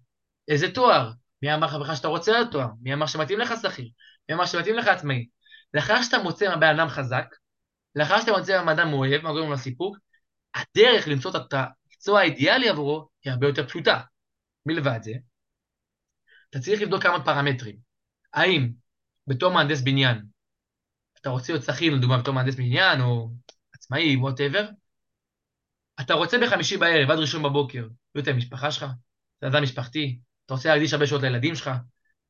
איזה 0.49 0.75
תואר, 0.75 1.11
מי 1.44 1.54
אמר 1.54 1.66
לך 1.66 1.74
בכלל 1.74 1.94
שאתה 1.94 2.09
רוצה 2.09 2.33
להיות 2.33 2.50
תואר, 2.52 2.68
מי 2.83 2.94
אמר 2.94 3.07
שמתאים 3.07 3.38
לך 3.38 3.54
שכיר, 3.62 3.88
מי 4.28 4.35
אמר 4.35 4.46
שמתאים 4.46 4.76
לך 4.76 4.87
עצמאי. 4.87 5.28
לאחר 5.74 6.02
שאתה 6.02 6.18
מוצא 6.18 6.57
בן 6.57 6.78
אדם 6.78 6.88
חזק, 6.88 7.26
לאחר 7.94 8.20
שאתה 8.20 8.33
מוצא 8.33 8.62
בן 8.62 8.68
אדם 8.68 8.92
אוהב, 8.92 9.22
מה 9.22 9.33
גורם 9.33 9.50
לו 9.50 9.59
סיפוק, 9.59 9.96
הדרך 10.54 11.09
למצוא 11.09 11.30
את 11.30 11.52
המקצוע 11.52 12.20
האידיאלי 12.20 12.68
עבורו 12.68 13.09
היא 13.24 13.33
הרבה 13.33 13.46
יותר 13.46 13.66
פשוטה. 13.68 14.00
מלבד 14.66 14.98
זה, 15.02 15.12
אתה 16.50 16.59
צריך 16.59 16.83
לבדוק 16.83 17.02
כמה 17.02 17.24
פרמטרים. 17.24 17.76
האם 18.35 18.72
בתור 19.26 19.52
מהנדס 19.52 19.80
בניין, 19.80 20.22
אתה 21.20 21.30
רוצה 21.30 21.52
להיות 21.52 21.64
שכיר, 21.64 21.94
לדוגמה, 21.94 22.18
בתור 22.18 22.35
מהנדס 22.35 22.54
בניין, 22.54 23.00
או 23.00 23.30
עצמאי, 23.74 24.16
ווטאבר, 24.16 24.68
אתה 26.00 26.14
רוצה 26.14 26.37
בחמישי 26.42 26.76
בערב, 26.76 27.11
עד 27.11 27.18
ראשון 27.18 27.42
בבוקר, 27.42 27.88
להיות 28.14 28.28
עם 28.28 28.35
המשפחה 28.35 28.70
שלך, 28.70 28.87
זה 29.40 29.46
אדם 29.46 29.62
משפחתי, 29.62 30.18
אתה 30.46 30.54
רוצה 30.54 30.68
להקדיש 30.68 30.92
הרבה 30.92 31.07
שעות 31.07 31.22
לילדים 31.22 31.54
שלך, 31.54 31.70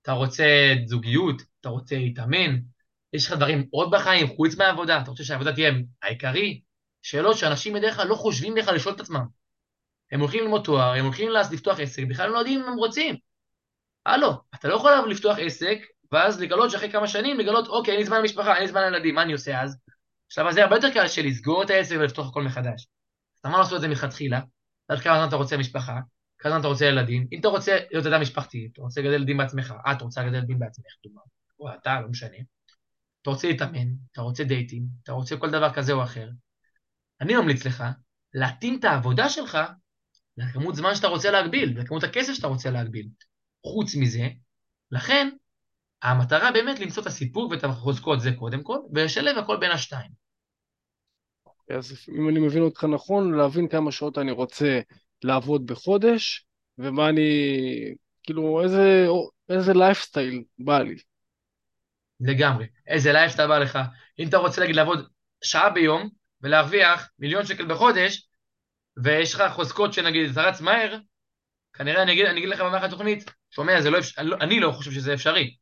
אתה 0.03 0.13
רוצה 0.13 0.75
זוגיות, 0.87 1.43
אתה 1.61 1.69
רוצה 1.69 1.99
להתאמן, 1.99 2.57
יש 3.13 3.27
לך 3.27 3.33
דברים 3.33 3.67
עוד 3.71 3.91
בחיים 3.91 4.27
חוץ 4.37 4.57
מהעבודה, 4.57 5.01
אתה 5.01 5.11
רוצה 5.11 5.25
שהעבודה 5.25 5.53
תהיה 5.53 5.73
העיקרי? 6.03 6.61
שאלות 7.03 7.39
שאנשים 7.39 7.75
בדרך 7.75 7.97
כלל 7.97 8.09
לא 8.09 8.15
חושבים 8.15 8.55
בכלל 8.55 8.75
לשאול 8.75 8.95
את 8.95 9.01
עצמם. 9.01 9.27
הם 10.13 10.21
הולכים 10.21 10.43
ללמוד 10.43 10.65
תואר, 10.65 10.93
הם 10.95 11.05
הולכים 11.05 11.29
לפתוח 11.53 11.81
עסק, 11.81 12.03
בכלל 12.09 12.31
לא 12.31 12.39
יודעים 12.39 12.63
אם 12.63 12.69
הם 12.69 12.77
רוצים. 12.77 13.17
הלו, 14.07 14.33
אתה 14.55 14.69
לא 14.69 14.75
יכול 14.75 15.11
לפתוח 15.11 15.37
עסק, 15.41 15.79
ואז 16.13 16.41
לגלות 16.41 16.71
שאחרי 16.71 16.93
כמה 16.93 17.09
שנים, 17.09 17.39
לגלות, 17.39 17.69
אוקיי, 17.69 17.93
אין 17.93 18.01
לי 18.01 18.07
זמן 18.07 18.19
למשפחה, 18.19 18.55
אין 18.55 18.63
לי 18.63 18.69
זמן 18.69 18.81
לילדים, 18.81 19.15
מה 19.15 19.23
אני 19.23 19.33
עושה 19.33 19.63
אז? 19.63 19.77
בשלב 20.31 20.47
הזה 20.47 20.63
הרבה 20.63 20.77
יותר 20.77 20.91
קל 20.91 21.09
של 21.09 21.27
לסגור 21.27 21.63
את 21.63 21.71
העסק 21.71 21.97
ולפתוח 21.99 22.29
הכל 22.29 22.43
מחדש. 22.43 22.87
אז 23.37 23.45
למה 23.45 23.55
לא 23.55 23.59
לעשות 23.59 23.77
את 23.77 23.81
זה 23.81 23.89
מלכתחילה? 23.89 24.41
עד 24.89 25.01
כמה 25.01 25.17
זמן 25.19 25.29
אתה 25.29 25.37
רוצה 25.37 25.57
משפחה, 25.57 25.99
כמה 26.45 26.59
אתה 26.59 26.67
רוצה 26.69 26.85
ילדים, 26.87 27.27
אם 27.33 27.41
אתה 27.41 27.49
רוצה 27.49 27.79
להיות 27.91 28.07
אדם 28.07 28.21
משפחתי, 28.21 28.69
אתה 28.73 28.83
רוצה 28.83 29.01
לגדל 29.01 29.15
ילדים 29.15 29.37
בעצמך, 29.37 29.75
את 29.93 30.03
רוצה 30.03 30.23
לגדל 30.23 30.37
ילדים 30.37 30.59
בעצמך, 30.59 30.93
דוגמא, 31.05 31.21
או 31.61 31.75
אתה, 31.75 32.01
לא 32.01 32.09
משנה. 32.09 32.37
אתה 33.23 33.31
רוצה 33.31 33.49
להתאמן, 33.49 33.89
אתה 34.13 34.23
רוצה 34.23 34.45
דייטים, 34.45 34.87
אתה 35.03 35.13
רוצה 35.13 35.37
כל 35.37 35.51
דבר 35.51 35.73
כזה 35.73 35.93
או 35.93 36.03
אחר. 36.03 36.29
אני 37.21 37.37
ממליץ 37.37 37.67
לך 37.67 37.85
להתאים 38.35 38.79
את 38.79 38.85
העבודה 38.85 39.29
שלך 39.29 39.59
לכמות 40.37 40.75
זמן 40.75 40.95
שאתה 40.95 41.07
רוצה 41.07 41.31
להגביל, 41.31 41.81
לכמות 41.81 42.05
הכסף 42.05 42.33
שאתה 42.33 42.47
רוצה 42.47 42.71
להגביל. 42.71 43.09
חוץ 43.67 43.95
מזה, 43.95 44.29
לכן, 44.91 45.29
המטרה 46.03 46.53
באמת 46.53 46.81
למצוא 46.81 47.03
את 47.03 47.07
הסיפור 47.07 47.51
ואת 47.51 47.65
החוזקות 47.65 48.21
זה 48.21 48.31
קודם 48.39 48.63
כל, 48.63 48.79
ולשלב 48.95 49.39
הכל 49.39 49.57
בין 49.61 49.71
השתיים. 49.71 50.11
אז 51.71 51.93
אם 52.19 52.29
אני 52.29 52.41
מבין 52.41 52.63
אותך 52.63 52.85
נכון, 52.85 53.35
להבין 53.35 53.69
כמה 53.69 53.93
שעות 53.93 54.19
אני 54.19 54.33
רוצה 54.33 54.81
לעבוד 55.25 55.67
בחודש, 55.67 56.47
ומה 56.79 57.09
אני, 57.09 57.23
כאילו, 58.23 58.63
איזה, 58.63 59.07
איזה 59.49 59.73
לייפסטייל 59.75 60.43
בא 60.59 60.79
לי. 60.79 60.97
לגמרי. 62.21 62.67
איזה 62.87 63.13
לייפסטייל 63.13 63.49
בא 63.49 63.59
לך. 63.59 63.79
אם 64.19 64.29
אתה 64.29 64.37
רוצה 64.37 64.61
להגיד 64.61 64.77
לעבוד 64.77 65.09
שעה 65.45 65.71
ביום 65.71 66.09
ולהרוויח 66.41 67.11
מיליון 67.19 67.47
שקל 67.47 67.67
בחודש, 67.67 68.29
ויש 69.05 69.35
לך 69.35 69.43
חוזקות 69.53 69.93
שנגיד 69.93 70.31
אתה 70.31 70.43
רץ 70.43 70.61
מהר, 70.61 70.99
כנראה 71.73 72.03
אני 72.03 72.13
אגיד, 72.13 72.27
אני 72.27 72.39
אגיד 72.39 72.49
לך 72.49 72.61
במהלך 72.61 72.85
התוכנית, 72.85 73.31
שומע, 73.51 73.81
זה 73.81 73.91
לא 73.91 73.99
אפשר, 73.99 74.23
לא, 74.23 74.37
אני 74.41 74.61
לא 74.61 74.71
חושב 74.71 74.91
שזה 74.91 75.15
אפשרי. 75.15 75.57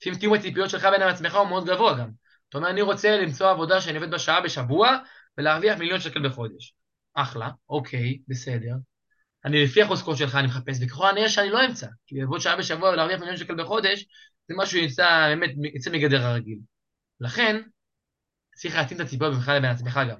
לפעמים 0.00 0.18
תיאום 0.18 0.34
הציפיות 0.34 0.70
שלך 0.70 0.84
בין 0.84 1.02
עצמך 1.02 1.34
הוא 1.34 1.48
מאוד 1.48 1.66
גבוה 1.66 1.98
גם. 1.98 2.10
אתה 2.48 2.58
אומר, 2.58 2.70
אני 2.70 2.82
רוצה 2.82 3.16
למצוא 3.16 3.50
עבודה 3.50 3.80
שאני 3.80 3.98
עובד 3.98 4.10
בשעה 4.10 4.40
בשבוע 4.40 4.96
ולהרוויח 5.38 5.78
מיליון 5.78 6.00
שקל 6.00 6.28
בחודש. 6.28 6.75
אחלה, 7.16 7.50
אוקיי, 7.68 8.18
בסדר. 8.28 8.74
אני 9.44 9.64
לפי 9.64 9.82
החוזקות 9.82 10.16
שלך 10.16 10.34
אני 10.34 10.46
מחפש, 10.46 10.78
וככל 10.80 11.08
הנראה 11.08 11.28
שאני 11.28 11.50
לא 11.50 11.66
אמצא, 11.66 11.86
כי 12.06 12.20
לעבוד 12.20 12.40
שעה 12.40 12.56
בשבוע 12.56 12.90
ולהרוויח 12.90 13.20
מיליון 13.20 13.36
שקל 13.36 13.62
בחודש, 13.62 14.06
זה 14.48 14.54
משהו 14.56 14.78
שיצא 14.78 15.26
באמת, 15.28 15.50
יצא 15.74 15.90
מגדר 15.90 16.22
הרגיל. 16.22 16.58
לכן, 17.20 17.62
צריך 18.56 18.76
להתאים 18.76 19.00
את 19.00 19.06
הציפיות 19.06 19.34
בינך 19.34 19.48
לבין 19.48 19.70
עצמך 19.70 20.00
גם. 20.10 20.16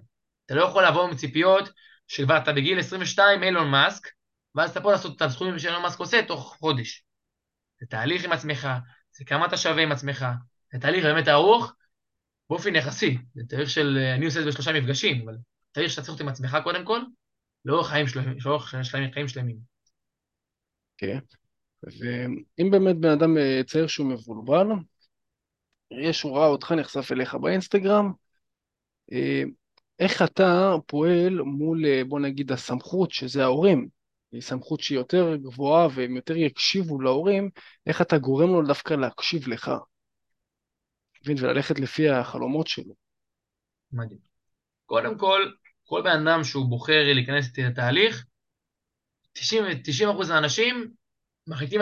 אתה 0.46 0.54
לא 0.54 0.62
יכול 0.64 0.86
לבוא 0.86 1.08
עם 1.08 1.16
ציפיות 1.16 1.68
שכבר 2.08 2.38
אתה 2.38 2.52
בגיל 2.52 2.78
22 2.78 3.42
אילון 3.42 3.70
מאסק, 3.70 4.08
ואז 4.54 4.70
אתה 4.70 4.80
פה 4.80 4.92
לעשות 4.92 5.16
את 5.16 5.22
הסכומים 5.22 5.58
שאילון 5.58 5.82
מאסק 5.82 5.98
עושה 5.98 6.22
תוך 6.28 6.56
חודש. 6.58 7.04
זה 7.80 7.86
תהליך 7.86 8.24
עם 8.24 8.32
עצמך, 8.32 8.68
זה 9.12 9.24
כמה 9.24 9.46
אתה 9.46 9.56
שווה 9.56 9.82
עם 9.82 9.92
עצמך, 9.92 10.26
זה 10.72 10.78
תהליך 10.78 11.04
באמת 11.04 11.28
ארוך 11.28 11.72
באופן 12.50 12.74
יחסי, 12.74 13.18
זה 13.34 13.42
תהליך 13.48 13.70
של, 13.70 13.98
אני 14.14 14.26
עושה 14.26 14.38
את 14.38 14.44
זה 14.44 14.50
בשלושה 14.50 14.72
מפגשים, 14.72 15.28
אבל 15.28 15.36
צריך 15.76 16.08
להיות 16.08 16.20
עם 16.20 16.28
עצמך 16.28 16.56
קודם 16.64 16.84
כל, 16.84 17.00
לאורך 17.64 17.88
חיים 17.88 18.06
שלמים, 18.06 18.36
לאורך 18.44 18.74
חיים 19.12 19.28
שלמים. 19.28 19.56
כן, 20.98 21.18
ואם 21.82 22.70
באמת 22.70 22.96
בן 22.96 23.08
אדם 23.08 23.38
אה, 23.38 23.60
צעיר 23.66 23.86
שהוא 23.86 24.06
מבולבל, 24.06 24.66
יש, 25.90 26.22
הוא 26.22 26.36
ראה 26.38 26.46
אותך 26.46 26.72
נחשף 26.72 27.12
אליך 27.12 27.34
באינסטגרם, 27.34 28.12
אה, 29.12 29.42
איך 29.98 30.22
אתה 30.22 30.72
פועל 30.86 31.40
מול, 31.42 31.86
אה, 31.86 32.02
בוא 32.08 32.20
נגיד, 32.20 32.52
הסמכות, 32.52 33.10
שזה 33.10 33.42
ההורים, 33.42 33.88
היא 34.32 34.42
סמכות 34.42 34.80
שהיא 34.80 34.98
יותר 34.98 35.36
גבוהה 35.36 35.88
והם 35.94 36.16
יותר 36.16 36.36
יקשיבו 36.36 37.00
להורים, 37.00 37.50
איך 37.86 38.02
אתה 38.02 38.18
גורם 38.18 38.48
לו 38.48 38.66
דווקא 38.66 38.94
להקשיב 38.94 39.48
לך, 39.48 39.70
מבין? 41.22 41.36
וללכת 41.40 41.80
לפי 41.80 42.08
החלומות 42.08 42.66
שלו. 42.66 42.94
מדהים. 43.92 44.18
קודם 44.86 45.18
כל, 45.18 45.42
כל 45.86 46.02
בן 46.04 46.28
אדם 46.28 46.44
שהוא 46.44 46.68
בוחר 46.68 47.02
להיכנס 47.14 47.46
איתי 47.46 47.62
לתהליך, 47.62 48.26
90%, 49.38 49.40
90 49.84 50.08
מהאנשים 50.28 50.94
מחליטים, 51.46 51.80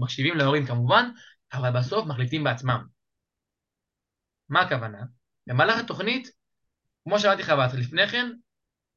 מקשיבים 0.00 0.36
להורים 0.36 0.66
כמובן, 0.66 1.10
אבל 1.52 1.70
בסוף 1.70 2.06
מחליטים 2.06 2.44
בעצמם. 2.44 2.84
מה 4.48 4.60
הכוונה? 4.60 5.02
במהלך 5.46 5.78
התוכנית, 5.78 6.28
כמו 7.04 7.18
שאמרתי 7.18 7.42
לך 7.42 7.52
לפני 7.78 8.08
כן, 8.08 8.32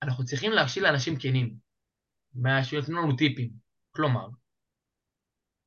אנחנו 0.03 0.25
צריכים 0.25 0.51
להקשיב 0.51 0.83
לאנשים 0.83 1.19
כנים, 1.19 1.53
שיתנו 2.63 3.01
לנו 3.01 3.15
טיפים. 3.15 3.49
כלומר, 3.91 4.27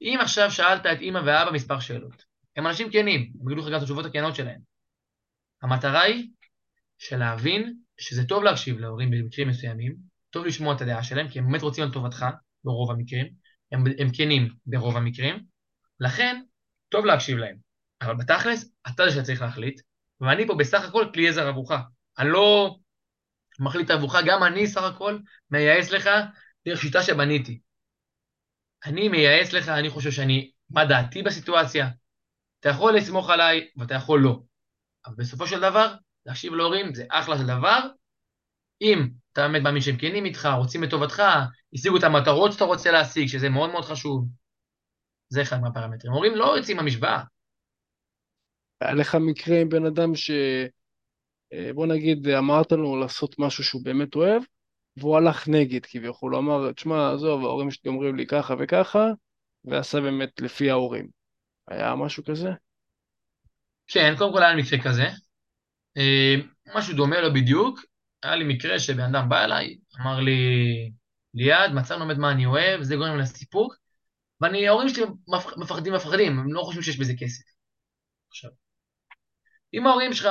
אם 0.00 0.18
עכשיו 0.22 0.50
שאלת 0.50 0.86
את 0.86 1.00
אימא 1.00 1.18
ואבא 1.18 1.50
מספר 1.52 1.80
שאלות, 1.80 2.24
הם 2.56 2.66
אנשים 2.66 2.92
כנים, 2.92 3.32
הם 3.40 3.50
יגידו 3.50 3.62
לך 3.62 3.72
גם 3.72 3.76
את 3.76 3.82
התשובות 3.82 4.04
הכנות 4.04 4.34
שלהם. 4.34 4.60
המטרה 5.62 6.02
היא 6.02 6.30
של 6.98 7.16
להבין 7.16 7.78
שזה 8.00 8.24
טוב 8.24 8.44
להקשיב 8.44 8.78
להורים 8.78 9.10
במקרים 9.10 9.48
מסוימים, 9.48 9.96
טוב 10.30 10.46
לשמוע 10.46 10.76
את 10.76 10.80
הדעה 10.80 11.02
שלהם, 11.02 11.28
כי 11.28 11.38
הם 11.38 11.46
באמת 11.46 11.62
רוצים 11.62 11.84
על 11.84 11.92
טובתך 11.92 12.26
ברוב 12.64 12.90
המקרים, 12.90 13.26
הם, 13.72 13.84
הם 13.98 14.08
כנים 14.12 14.48
ברוב 14.66 14.96
המקרים, 14.96 15.44
לכן 16.00 16.42
טוב 16.88 17.04
להקשיב 17.04 17.38
להם. 17.38 17.56
אבל 18.02 18.14
בתכלס, 18.14 18.72
אתה 18.88 19.08
זה 19.08 19.22
שצריך 19.22 19.42
להחליט, 19.42 19.80
ואני 20.20 20.46
פה 20.46 20.54
בסך 20.54 20.88
הכל 20.88 21.06
כלי 21.14 21.28
עזר 21.28 21.48
עבורך. 21.48 21.72
אני 22.18 22.28
לא 22.28 22.76
מחליט 23.60 23.90
עבורך, 23.90 24.14
גם 24.26 24.42
אני 24.42 24.66
סך 24.66 24.82
הכל 24.82 25.18
מייעץ 25.50 25.90
לך 25.90 26.10
דרך 26.66 26.80
שיטה 26.80 27.02
שבניתי. 27.02 27.60
אני 28.84 29.08
מייעץ 29.08 29.52
לך, 29.52 29.68
אני 29.68 29.90
חושב 29.90 30.10
שאני, 30.10 30.50
מה 30.70 30.84
דעתי 30.84 31.22
בסיטואציה, 31.22 31.88
אתה 32.60 32.68
יכול 32.68 32.96
לסמוך 32.96 33.30
עליי 33.30 33.68
ואתה 33.76 33.94
יכול 33.94 34.20
לא. 34.20 34.40
אבל 35.06 35.14
בסופו 35.18 35.46
של 35.46 35.60
דבר, 35.60 35.94
להקשיב 36.26 36.54
להורים 36.54 36.94
זה 36.94 37.04
אחלה 37.10 37.38
של 37.38 37.46
דבר. 37.46 37.80
אם 38.82 39.08
אתה 39.32 39.48
באמת 39.48 39.62
מאמין 39.62 39.82
שהם 39.82 39.96
כנים 39.96 40.24
איתך, 40.24 40.48
רוצים 40.56 40.82
לטובתך, 40.82 41.22
השיגו 41.74 41.96
את 41.96 42.02
המטרות 42.02 42.52
שאתה 42.52 42.64
רוצה 42.64 42.90
להשיג, 42.90 43.28
שזה 43.28 43.48
מאוד 43.48 43.70
מאוד 43.70 43.84
חשוב. 43.84 44.28
זה 45.28 45.42
אחד 45.42 45.60
מהפרמטרים. 45.60 46.12
הורים 46.12 46.34
לא 46.34 46.56
יוצאים 46.56 46.76
מהמשוואה. 46.76 47.22
היה 48.80 48.94
לך 48.94 49.14
מקרה 49.14 49.60
עם 49.60 49.68
בן 49.68 49.86
אדם 49.86 50.14
ש... 50.14 50.30
אה, 51.52 51.72
בוא 51.74 51.86
נגיד, 51.86 52.28
אמרת 52.28 52.72
לו 52.72 52.96
לעשות 53.00 53.38
משהו 53.38 53.64
שהוא 53.64 53.84
באמת 53.84 54.14
אוהב, 54.14 54.42
והוא 54.96 55.16
הלך 55.16 55.48
נגד 55.48 55.86
כביכול, 55.86 56.34
הוא 56.34 56.40
אמר, 56.40 56.72
תשמע, 56.72 57.12
עזוב, 57.12 57.44
ההורים 57.44 57.70
שלי 57.70 57.90
אומרים 57.90 58.16
לי 58.16 58.26
ככה 58.26 58.54
וככה, 58.58 59.06
ועשה 59.64 60.00
באמת 60.00 60.40
לפי 60.40 60.70
ההורים. 60.70 61.08
היה 61.68 61.94
משהו 61.94 62.24
כזה? 62.24 62.50
כן, 63.86 64.14
קודם 64.18 64.32
כל 64.32 64.42
היה 64.42 64.56
מקרה 64.56 64.78
כזה. 64.84 65.08
אה, 65.96 66.34
משהו 66.74 66.96
דומה 66.96 67.20
לו 67.20 67.34
בדיוק, 67.34 67.80
היה 68.22 68.36
לי 68.36 68.54
מקרה 68.54 68.78
שבן 68.78 69.14
אדם 69.14 69.28
בא 69.28 69.44
אליי, 69.44 69.78
אמר 70.00 70.20
לי, 70.20 70.32
ליעד, 71.34 71.72
מצאנו 71.72 72.06
באמת 72.06 72.18
מה 72.18 72.30
אני 72.30 72.46
אוהב, 72.46 72.82
זה 72.82 72.96
גורם 72.96 73.18
לסיפוק, 73.18 73.74
ואני, 74.40 74.68
ההורים 74.68 74.88
שלי 74.88 75.04
מפחדים 75.56 75.92
מפחדים, 75.94 76.38
הם 76.38 76.52
לא 76.52 76.62
חושבים 76.62 76.82
שיש 76.82 76.98
בזה 76.98 77.12
כסף. 77.18 77.44
עכשיו, 78.28 78.50
אם 79.74 79.86
ההורים 79.86 80.12
שלך 80.12 80.28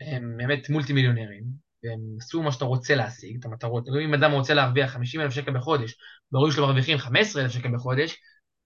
הם 0.00 0.36
באמת 0.36 0.70
מולטי 0.70 0.92
מיליונרים, 0.92 1.44
והם 1.84 2.00
עשו 2.18 2.42
מה 2.42 2.52
שאתה 2.52 2.64
רוצה 2.64 2.94
להשיג, 2.94 3.36
את 3.40 3.44
המטרות, 3.44 3.84
אם 4.04 4.14
אדם 4.14 4.32
רוצה 4.32 4.54
להרוויח 4.54 4.90
50 4.90 5.20
אלף 5.20 5.32
שקל 5.32 5.52
בחודש, 5.58 5.94
וההורים 6.32 6.52
שלו 6.52 6.66
מרוויחים 6.66 6.98
15 6.98 7.42
אלף 7.42 7.52
שקל 7.52 7.74
בחודש, 7.74 8.16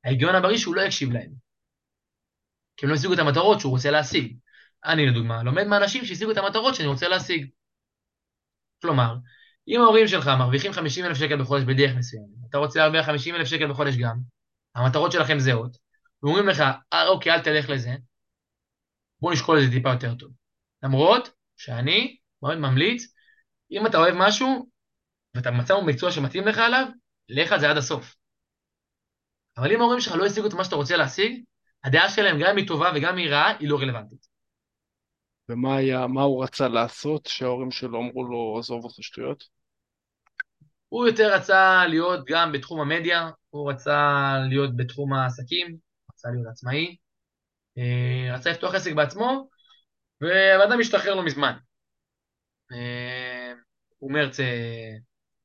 ההיגיון 0.05 0.35
הבריא 0.35 0.59
שהוא 0.59 0.75
לא 0.75 0.83
יקשיב 0.83 1.13
להם. 1.13 1.31
כי 2.77 2.87
הם 2.87 2.91
לא 2.91 2.97
השיגו 2.97 3.15
את 3.15 3.19
המטרות 3.19 3.61
שהוא 3.61 3.73
רוצה 3.73 3.91
להשיג. 3.91 4.37
אני 4.85 5.07
לדוגמה 5.07 5.43
לומד 5.43 5.65
מאנשים 5.67 6.05
שהשיגו 6.05 6.31
את 6.31 6.37
המטרות 6.37 6.75
שאני 6.75 6.89
רוצה 6.89 7.09
להשיג. 7.09 7.49
כלומר, 8.83 9.15
אם 9.69 9.81
ההורים 9.81 10.09
שלך 10.09 10.29
מרוויחים 10.29 10.73
50 10.73 11.05
אלף 11.05 11.17
שקל 11.17 11.43
בחודש 11.43 11.65
בדרך 11.65 11.97
מסוימת, 11.97 12.49
אתה 12.51 12.59
רוצה 12.59 12.79
להרוויח 12.79 13.07
50 13.07 13.35
אלף 13.35 13.47
שקל 13.47 13.71
בחודש 13.71 13.97
גם, 13.97 14.17
המטרות 14.75 15.13
שלכם 15.13 15.39
זהות, 15.39 15.77
ואומרים 16.23 16.49
לך, 16.49 16.63
אה, 16.93 17.09
אוקיי, 17.09 17.33
אל 17.33 17.41
תלך 17.41 17.69
לזה, 17.69 17.95
בוא 19.21 19.33
נשקול 19.33 19.59
את 19.59 19.63
זה 19.65 19.71
טיפה 19.71 19.93
יותר 19.93 20.15
טוב. 20.15 20.31
למרות 20.83 21.31
שאני 21.57 22.17
מאוד 22.43 22.59
ממליץ, 22.59 23.15
אם 23.71 23.87
אתה 23.87 23.99
אוהב 23.99 24.15
משהו, 24.19 24.71
ואתה 25.35 25.51
מצא 25.51 25.75
מקצוע 25.87 26.13
שמתאים 26.13 26.47
לך 26.47 26.59
עליו, 26.59 26.87
לך 27.29 27.53
על 27.53 27.61
זה 27.61 27.71
עד 27.71 27.77
הסוף. 27.77 28.17
אבל 29.57 29.73
אם 29.73 29.81
ההורים 29.81 30.01
שלך 30.01 30.15
לא 30.15 30.27
השיגו 30.27 30.47
את 30.47 30.55
מה 30.55 30.65
שאתה 30.65 30.77
רוצה 30.77 30.97
להשיג, 30.97 31.43
הדעה 31.85 32.11
שלהם, 32.11 32.39
גם 32.41 32.51
אם 32.51 32.57
היא 32.57 32.69
טובה 32.69 32.91
וגם 32.95 33.13
אם 33.13 33.19
היא 33.19 33.31
רעה, 33.31 33.57
היא 33.59 33.69
לא 33.69 33.77
רלוונטית. 33.77 34.34
ומה 35.49 35.77
היה, 35.77 36.07
מה 36.07 36.23
הוא 36.23 36.45
רצה 36.45 36.69
לעשות 36.69 37.27
שההורים 37.27 37.71
שלו 37.71 37.99
אמרו 38.01 38.25
לו, 38.25 38.57
עזוב 38.59 38.85
אותך 38.85 38.97
שטויות? 39.01 39.45
הוא 40.89 41.07
יותר 41.07 41.35
רצה 41.35 41.87
להיות 41.87 42.25
גם 42.27 42.53
בתחום 42.53 42.81
המדיה, 42.81 43.31
הוא 43.51 43.71
רצה 43.71 44.35
להיות 44.49 44.77
בתחום 44.77 45.13
העסקים, 45.13 45.77
רצה 46.13 46.29
להיות 46.29 46.47
עצמאי, 46.47 46.97
אה, 47.79 48.35
רצה 48.35 48.51
לפתוח 48.51 48.75
עסק 48.75 48.93
בעצמו, 48.93 49.49
והבן 50.21 50.81
השתחרר 50.81 51.15
לו 51.15 51.23
מזמן. 51.23 51.57
אה, 52.73 53.53
הוא 53.99 54.13
מרץ, 54.13 54.41
אה, 54.41 54.91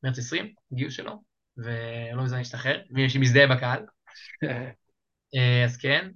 מרץ 0.03 0.17
20, 0.17 0.53
גיוס 0.73 0.93
שלו, 0.93 1.23
ולא 1.57 2.23
מזמן 2.23 2.39
השתחרר, 2.39 2.81
מי 2.89 3.09
שמזדהה 3.09 3.47
בקהל. 3.47 3.85
אז 5.65 5.77
כן. 5.77 6.11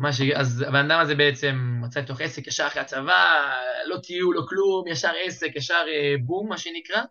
מה 0.00 0.12
ש... 0.12 0.20
אז 0.20 0.64
הבן 0.68 0.90
אדם 0.90 1.00
הזה 1.00 1.14
בעצם 1.14 1.80
רצה 1.84 2.00
לפתוח 2.00 2.20
עסק 2.20 2.46
ישר 2.46 2.66
אחרי 2.66 2.82
הצבא, 2.82 3.52
לא 3.86 3.96
טיול, 4.02 4.36
לא 4.36 4.42
כלום, 4.48 4.88
ישר 4.88 5.12
עסק, 5.24 5.50
ישר 5.56 5.84
אה, 5.88 6.14
בום, 6.24 6.48
מה 6.48 6.58
שנקרא. 6.58 7.02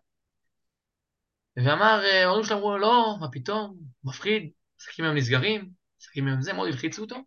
ואמר, 1.57 2.01
אה, 2.05 2.23
ההורים 2.23 2.45
שלו 2.45 2.57
אמרו 2.57 2.71
לו, 2.71 2.77
לא, 2.77 3.15
מה 3.19 3.31
פתאום, 3.31 3.79
מפחיד, 4.03 4.51
עסקים 4.79 5.05
היום 5.05 5.17
נסגרים, 5.17 5.69
עסקים 6.01 6.27
היום 6.27 6.41
זה, 6.41 6.53
מאוד 6.53 6.67
הלחיצו 6.67 7.01
אותו. 7.01 7.15
הוא 7.15 7.23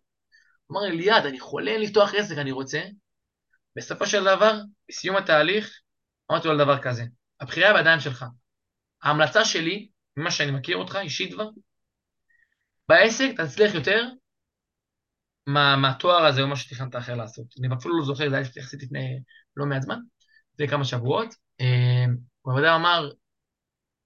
אמר 0.71 0.81
לי, 0.81 0.97
ליעד, 0.97 1.25
אני 1.25 1.39
חולה 1.39 1.77
לפתוח 1.77 2.13
עסק, 2.13 2.37
אני 2.37 2.51
רוצה. 2.51 2.81
בסופו 3.75 4.05
של 4.07 4.23
דבר, 4.23 4.53
בסיום 4.89 5.15
התהליך, 5.15 5.81
אמרתי 6.31 6.47
לו 6.47 6.53
על 6.53 6.59
דבר 6.59 6.81
כזה, 6.81 7.03
הבחירה 7.39 7.73
בידיים 7.73 7.99
שלך. 7.99 8.25
ההמלצה 9.03 9.45
שלי, 9.45 9.89
ממה 10.17 10.31
שאני 10.31 10.51
מכיר 10.51 10.77
אותך, 10.77 10.95
אישית 11.01 11.33
כבר, 11.33 11.49
בעסק 12.89 13.29
תצליח 13.37 13.73
יותר 13.73 14.03
מה, 15.47 15.75
מהתואר 15.75 16.25
הזה 16.25 16.41
או 16.41 16.47
מה 16.47 16.55
שתכננת 16.55 16.95
אחר 16.95 17.15
לעשות. 17.15 17.45
אני 17.59 17.75
אפילו 17.75 17.99
לא 17.99 18.05
זוכר, 18.05 18.29
זה 18.29 18.35
היה 18.35 18.45
יחסית 18.55 18.83
לפני 18.83 19.19
לא 19.57 19.65
מעט 19.65 19.81
זמן, 19.81 19.99
לפני 20.53 20.67
כמה 20.67 20.85
שבועות. 20.85 21.35
והבן 22.45 22.65
אמר, 22.65 23.09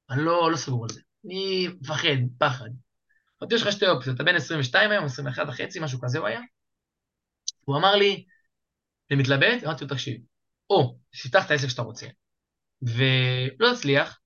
אני 0.09 0.21
לא, 0.21 0.51
לא 0.51 0.57
סגור 0.57 0.83
על 0.83 0.89
זה, 0.89 1.01
אני 1.25 1.67
מפחד, 1.81 2.17
פחד. 2.37 2.69
אמרתי, 3.41 3.55
יש 3.55 3.61
לך 3.61 3.71
שתי 3.71 3.87
אופציות, 3.87 4.15
אתה 4.15 4.23
בן 4.23 4.35
22 4.35 4.91
היום, 4.91 5.05
21 5.05 5.45
וחצי, 5.47 5.79
משהו 5.79 5.99
כזה 6.01 6.19
הוא 6.19 6.27
היה. 6.27 6.41
הוא 7.65 7.77
אמר 7.77 7.95
לי, 7.95 8.25
אני 9.11 9.19
מתלבט, 9.19 9.63
אמרתי 9.63 9.83
לו, 9.83 9.89
תקשיב, 9.89 10.21
או 10.69 10.97
שתפתח 11.11 11.45
את 11.45 11.51
העסק 11.51 11.67
שאתה 11.67 11.81
רוצה, 11.81 12.07
ולא 12.81 13.73
תצליח, 13.73 14.19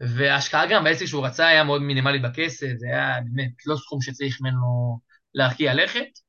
וההשקעה 0.00 0.66
גם 0.70 0.84
בעסק 0.84 1.04
שהוא 1.04 1.26
רצה 1.26 1.46
היה 1.46 1.64
מאוד 1.64 1.82
מינימלית 1.82 2.22
בכסף, 2.22 2.66
זה 2.76 2.86
היה 2.86 3.20
באמת 3.20 3.52
לא 3.66 3.76
סכום 3.76 4.00
שצריך 4.00 4.40
ממנו 4.40 5.00
להרקיע 5.34 5.74
לכת. 5.74 6.27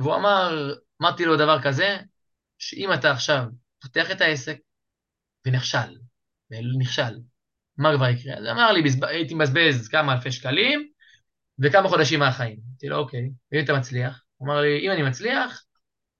והוא 0.00 0.14
אמר, 0.14 0.72
אמרתי 1.02 1.24
לו 1.24 1.36
דבר 1.36 1.62
כזה, 1.62 1.98
שאם 2.58 2.92
אתה 2.92 3.10
עכשיו 3.10 3.44
פותח 3.82 4.10
את 4.10 4.20
העסק 4.20 4.56
ונכשל, 5.46 5.98
ונכשל, 6.50 7.18
מה 7.78 7.96
כבר 7.96 8.08
יקרה? 8.08 8.34
אז 8.34 8.44
אמר 8.50 8.72
לי, 8.72 8.82
הייתי 9.02 9.34
מבזבז 9.34 9.88
כמה 9.88 10.12
אלפי 10.12 10.32
שקלים 10.32 10.88
וכמה 11.58 11.88
חודשים 11.88 12.20
מהחיים. 12.20 12.58
אמרתי 12.68 12.88
לו, 12.88 12.96
אוקיי, 12.96 13.30
ואם 13.52 13.64
אתה 13.64 13.72
מצליח? 13.72 14.22
הוא 14.36 14.48
אמר 14.48 14.60
לי, 14.60 14.86
אם 14.86 14.90
אני 14.90 15.02
מצליח, 15.02 15.64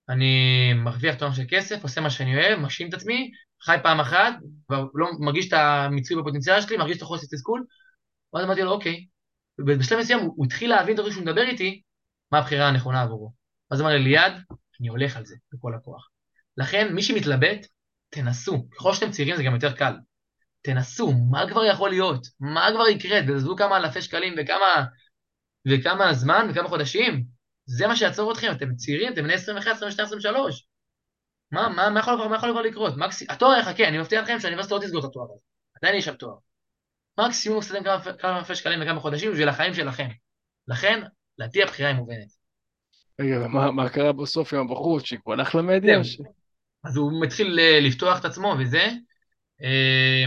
אני 0.09 0.73
מרוויח 0.75 1.15
טוב 1.19 1.35
של 1.35 1.43
כסף, 1.49 1.83
עושה 1.83 2.01
מה 2.01 2.11
שאני 2.11 2.37
אוהב, 2.37 2.59
מגשים 2.59 2.89
את 2.89 2.95
עצמי, 2.95 3.31
חי 3.63 3.77
פעם 3.83 4.01
אחת, 4.01 4.33
ולא 4.71 5.07
מרגיש 5.21 5.49
את 5.49 5.53
המיצוי 5.53 6.17
בפוטנציאל 6.17 6.61
שלי, 6.61 6.77
מרגיש 6.77 6.97
את 6.97 7.03
החוסר 7.03 7.27
תסכול, 7.31 7.65
ואז 8.33 8.45
אמרתי 8.45 8.63
לו, 8.63 8.73
אוקיי. 8.73 9.07
ובשלב 9.59 9.99
מסוים 9.99 10.21
הוא 10.21 10.47
התחיל 10.47 10.71
להבין 10.71 10.97
תוך 10.97 11.13
שהוא 11.13 11.23
מדבר 11.23 11.43
איתי, 11.43 11.83
מה 12.33 12.39
הבחירה 12.39 12.69
הנכונה 12.69 13.03
עבורו. 13.03 13.40
אז 13.71 13.81
אמר 13.81 13.91
לי, 13.91 13.99
ליד, 13.99 14.33
אני 14.81 14.89
הולך 14.89 15.17
על 15.17 15.27
זה 15.27 15.37
בכל 15.53 15.75
הכוח. 15.75 16.09
לכן, 16.57 16.95
מי 16.95 17.03
שמתלבט, 17.03 17.67
תנסו. 18.11 18.69
ככל 18.71 18.95
שאתם 18.95 19.11
צעירים 19.11 19.37
זה 19.37 19.43
גם 19.43 19.55
יותר 19.55 19.73
קל. 19.73 19.95
תנסו, 20.63 21.13
מה 21.31 21.51
כבר 21.51 21.65
יכול 21.65 21.91
להיות? 21.91 22.27
מה 22.41 22.69
כבר 22.75 22.89
יקרה? 22.89 23.27
תעזבו 23.27 23.57
כמה 23.57 23.77
אלפי 23.77 24.03
שקלים 24.03 24.35
וכמה, 24.39 24.85
וכמה 25.69 26.15
זמן 26.15 26.47
וכמה 26.51 26.69
חודשים. 26.69 27.25
זה 27.67 27.87
מה 27.87 27.97
שיעצור 27.97 28.33
אתכם, 28.33 28.53
אתם 28.53 28.75
צעירים, 28.75 29.13
אתם 29.13 29.23
בני 29.23 29.35
21, 29.35 29.77
22, 29.77 30.07
23. 30.07 30.67
מה, 31.51 31.69
מה, 31.69 31.91
מה 31.91 32.01
יכול 32.01 32.15
כבר, 32.15 32.29
מה 32.29 32.37
יכול 32.37 32.51
כבר 32.51 32.63
לקרות? 32.63 32.97
מקס... 32.97 33.23
התואר 33.29 33.59
יחכה, 33.59 33.89
אני 33.89 33.99
מבטיח 33.99 34.25
לכם 34.25 34.41
שהאוניברסיטה 34.41 34.75
לא 34.75 34.81
תסגור 34.81 35.01
את 35.01 35.05
התואר 35.05 35.25
הזה. 35.25 35.43
עדיין 35.77 35.99
יש 35.99 36.05
שם 36.05 36.15
תואר. 36.15 36.37
מקסימום 37.19 37.61
כמה, 37.85 38.13
כמה 38.19 38.39
אלפי 38.39 38.55
שקלים 38.55 38.83
וכמה 38.83 39.01
חודשים 39.01 39.33
בשביל 39.33 39.49
החיים 39.49 39.75
שלכם. 39.75 40.09
לכן, 40.69 41.03
לדעתי 41.39 41.63
הבחירה 41.63 41.89
היא 41.89 41.97
מובנת. 41.97 42.40
רגע, 43.21 43.49
מה, 43.49 43.71
מה 43.71 43.89
קרה 43.89 44.13
בסוף 44.13 44.55
עם 44.55 44.61
הבחורצ'יק? 44.61 45.21
הוא 45.25 45.35
הלך 45.35 45.55
למדיה? 45.55 46.05
ש... 46.05 46.21
אז 46.85 46.97
הוא 46.97 47.23
מתחיל 47.23 47.59
אה, 47.61 47.81
לפתוח 47.81 48.21
את 48.21 48.25
עצמו 48.25 48.55
וזה. 48.61 48.89
אה, 49.63 50.25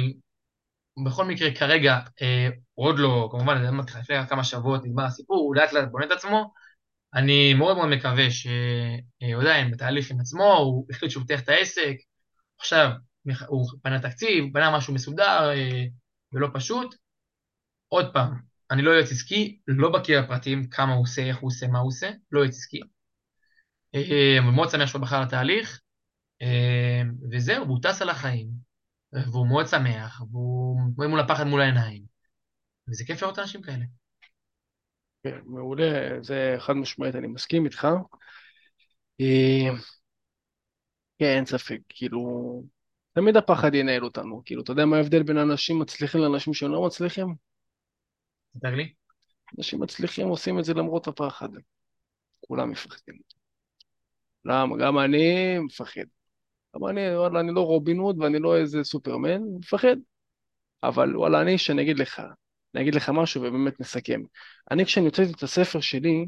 בכל 1.06 1.26
מקרה, 1.26 1.56
כרגע, 1.56 2.00
אה, 2.22 2.50
עוד 2.74 3.00
לא, 3.00 3.30
כמובן, 3.32 3.64
לפני 4.00 4.28
כמה 4.30 4.44
שבועות 4.44 4.86
נגמר 4.86 5.06
הסיפור, 5.06 5.38
הוא 5.38 5.56
לאט 5.56 5.74
לאט 5.74 5.88
בונה 5.92 6.06
את 6.06 6.12
עצמו. 6.12 6.54
אני 7.14 7.54
מאוד 7.54 7.78
מאוד 7.78 7.90
מקווה 7.90 8.32
שהוא 8.32 9.42
עדיין 9.42 9.72
בתהליך 9.72 10.12
עם 10.12 10.20
עצמו, 10.20 10.54
הוא 10.54 10.86
החליט 10.90 11.12
שהוא 11.12 11.22
פותח 11.22 11.40
את 11.42 11.50
העסק, 11.50 11.96
עכשיו 12.60 12.90
הוא 13.48 13.66
בנה 13.84 14.00
תקציב, 14.00 14.46
בנה 14.54 14.78
משהו 14.78 14.94
מסודר 14.94 15.50
ולא 16.34 16.48
פשוט. 16.54 16.96
עוד 17.88 18.14
פעם, 18.14 18.53
אני 18.74 18.82
לא 18.82 18.92
יועץ 18.92 19.12
עסקי, 19.12 19.60
לא 19.68 19.90
בקיא 19.90 20.22
בפרטים 20.22 20.68
כמה 20.68 20.94
הוא 20.94 21.02
עושה, 21.02 21.22
איך 21.22 21.38
הוא 21.38 21.48
עושה, 21.48 21.68
מה 21.68 21.80
הוא 21.80 21.88
עושה, 21.88 22.12
לא 22.32 22.40
יועץ 22.40 22.54
עסקי. 22.54 22.82
אבל 24.40 24.52
מאוד 24.56 24.70
שמח 24.70 24.90
שהוא 24.90 25.02
בחר 25.02 25.22
לתהליך, 25.22 25.82
וזהו, 27.32 27.66
והוא 27.66 27.80
טס 27.82 28.02
על 28.02 28.10
החיים, 28.10 28.48
והוא 29.14 29.48
מאוד 29.48 29.68
שמח, 29.68 30.22
והוא 30.32 30.82
רואה 30.98 31.08
מול 31.08 31.20
הפחד 31.20 31.44
מול 31.44 31.62
העיניים, 31.62 32.04
וזה 32.90 33.06
כיף 33.06 33.22
לראות 33.22 33.40
אנשים 33.40 33.62
כאלה. 33.62 33.86
כן, 35.24 35.40
מעולה, 35.46 36.22
זה 36.22 36.56
חד 36.60 36.74
משמעית, 36.74 37.16
אני 37.16 37.28
מסכים 37.28 37.66
איתך. 37.66 37.88
אה, 39.22 39.70
כן, 41.20 41.36
אין 41.36 41.46
ספק, 41.46 41.80
כאילו, 41.90 42.64
תמיד 43.14 43.38
הפחד 43.38 43.76
ינהל 43.76 44.04
אותנו, 44.04 44.42
כאילו, 44.46 44.64
אתה 44.64 44.72
יודע 44.72 44.86
מה 44.86 44.98
ההבדל 44.98 45.24
בין 45.24 45.38
אנשים 45.38 45.80
מצליחים 45.80 46.22
לאנשים 46.22 46.54
שהם 46.54 46.72
לא 46.72 46.86
מצליחים? 46.86 47.53
תספר 48.54 48.76
לי. 48.76 48.94
אנשים 49.58 49.80
מצליחים 49.80 50.28
עושים 50.28 50.60
את 50.60 50.66
זה 50.66 50.74
למרות 50.74 51.08
הפחד. 51.08 51.50
כולם 52.48 52.72
מפחדים. 52.72 53.16
למה? 54.46 54.78
גם 54.78 55.00
אני 55.00 55.60
מפחד. 55.60 56.06
גם 56.76 56.88
אני, 56.88 57.16
וואלה, 57.16 57.40
אני 57.40 57.52
לא 57.54 57.62
רובין 57.62 57.98
הוד 57.98 58.20
ואני 58.20 58.40
לא 58.40 58.58
איזה 58.58 58.84
סופרמן, 58.84 59.42
מפחד. 59.60 59.96
אבל 60.84 61.18
וואלה, 61.18 61.42
אני, 61.42 61.58
שאני 61.58 61.82
אגיד 61.82 62.00
לך, 62.00 62.22
אני 62.76 62.84
אגיד 62.84 62.96
לך 62.96 63.10
משהו 63.10 63.42
ובאמת 63.42 63.80
נסכם. 63.80 64.22
אני, 64.72 64.86
כשאני 64.86 65.06
הוצאתי 65.06 65.32
את 65.32 65.44
הספר 65.44 65.80
שלי, 65.80 66.26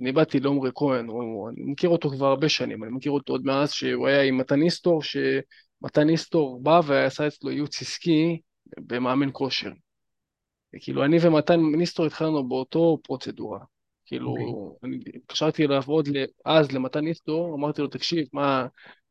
אני 0.00 0.12
באתי 0.12 0.40
לעומרי 0.40 0.70
כהן, 0.74 1.06
הוא, 1.06 1.48
אני 1.48 1.62
מכיר 1.62 1.90
אותו 1.90 2.10
כבר 2.10 2.26
הרבה 2.26 2.48
שנים, 2.48 2.84
אני 2.84 2.92
מכיר 2.92 3.12
אותו 3.12 3.32
עוד 3.32 3.44
מאז 3.44 3.72
שהוא 3.72 4.08
היה 4.08 4.22
עם 4.22 4.38
מתן 4.38 4.62
איסטור, 4.62 5.02
שמתן 5.02 6.08
איסטור 6.08 6.62
בא 6.62 6.80
ועשה 6.86 7.26
אצלו 7.26 7.50
ייעוץ 7.50 7.82
עסקי 7.82 8.40
במאמן 8.78 9.28
כושר. 9.32 9.70
כאילו, 10.78 11.04
אני 11.04 11.18
ומתן 11.22 11.60
ניסטור 11.60 12.06
התחלנו 12.06 12.48
באותו 12.48 12.98
פרוצדורה. 13.02 13.60
כאילו. 14.10 14.30
אוקיי. 14.30 14.88
אני 14.88 14.98
התקשרתי 15.14 15.66
אליו 15.66 15.82
עוד 15.86 16.08
אז 16.44 16.72
למתן 16.72 17.00
ניסטור, 17.00 17.54
אמרתי 17.54 17.82
לו, 17.82 17.88
תקשיב, 17.88 18.28
מה, 18.32 18.66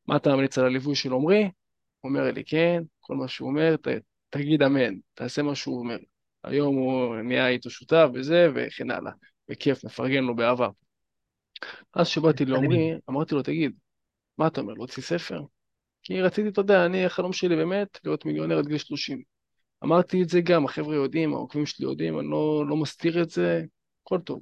מה 0.08 0.16
אתה 0.16 0.36
ממליץ 0.36 0.58
על 0.58 0.66
הליווי 0.66 0.96
של 0.96 1.14
עמרי? 1.14 1.44
הוא 2.02 2.10
אומר 2.10 2.32
לי, 2.32 2.44
כן, 2.46 2.84
כל 3.00 3.16
מה 3.16 3.28
שהוא 3.28 3.50
אומר, 3.50 3.76
ת, 3.78 3.88
תגיד 4.30 4.64
אמן, 4.64 4.94
תעשה 5.14 5.42
מה 5.42 5.56
שהוא 5.56 5.80
אומר. 5.80 5.98
היום 6.44 6.76
הוא 6.76 7.16
נהיה 7.16 7.48
איתו 7.48 7.70
שותף 7.70 8.08
וזה, 8.14 8.50
וכן 8.56 8.92
הלאה. 8.92 9.12
בכיף, 9.50 9.86
מפרגן 9.86 10.24
לו 10.24 10.36
באהבה. 10.36 10.70
אז 11.94 12.08
כשבאתי 12.08 12.46
לעומרי, 12.46 12.92
אמרתי 13.10 13.36
לו, 13.36 13.44
תגיד, 13.44 13.72
מה 14.38 14.48
אתה 14.48 14.62
אומר, 14.62 14.74
להוציא 14.74 15.04
ספר? 15.04 15.42
כי 16.04 16.22
רציתי, 16.22 16.50
אתה 16.50 16.62
יודע, 16.62 16.86
אני, 16.86 17.06
החלום 17.06 17.34
שלי 17.34 17.56
באמת, 17.56 18.00
להיות 18.04 18.26
מיליונר 18.26 18.58
עד 18.58 18.68
גיל 18.68 18.78
30. 18.78 19.22
אמרתי 19.84 20.24
את 20.24 20.30
זה 20.30 20.42
גם, 20.42 20.66
החבר'ה 20.66 20.96
יודעים, 20.96 21.34
העוקבים 21.34 21.66
שלי 21.66 21.86
יודעים, 21.86 22.20
אני 22.20 22.28
לא, 22.28 22.66
לא 22.68 22.78
מסתיר 22.78 23.22
את 23.24 23.30
זה, 23.30 23.64
הכל 24.04 24.20
טוב. 24.20 24.42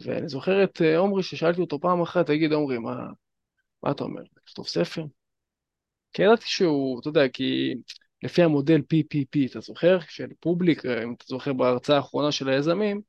ואני 0.00 0.28
זוכר 0.28 0.64
את 0.64 0.82
אה, 0.82 0.98
עומרי, 0.98 1.22
ששאלתי 1.22 1.60
אותו 1.60 1.80
פעם 1.80 2.02
אחת, 2.02 2.26
תגיד 2.26 2.52
עומרי, 2.52 2.78
מה, 2.78 3.06
מה 3.82 3.90
אתה 3.90 4.04
אומר, 4.04 4.22
לכתוב 4.46 4.66
ספר? 4.66 5.04
כי 6.12 6.22
ידעתי 6.22 6.44
שהוא, 6.46 7.00
אתה 7.00 7.08
יודע, 7.08 7.28
כי 7.28 7.74
לפי 8.22 8.42
המודל 8.42 8.80
PPP, 8.80 9.50
אתה 9.50 9.60
זוכר? 9.60 9.98
של 10.08 10.26
public, 10.40 10.86
אה, 10.86 11.02
אם 11.04 11.12
אתה 11.12 11.24
זוכר 11.28 11.52
בהרצאה 11.52 11.96
האחרונה 11.96 12.32
של 12.32 12.48
היזמים, 12.48 13.00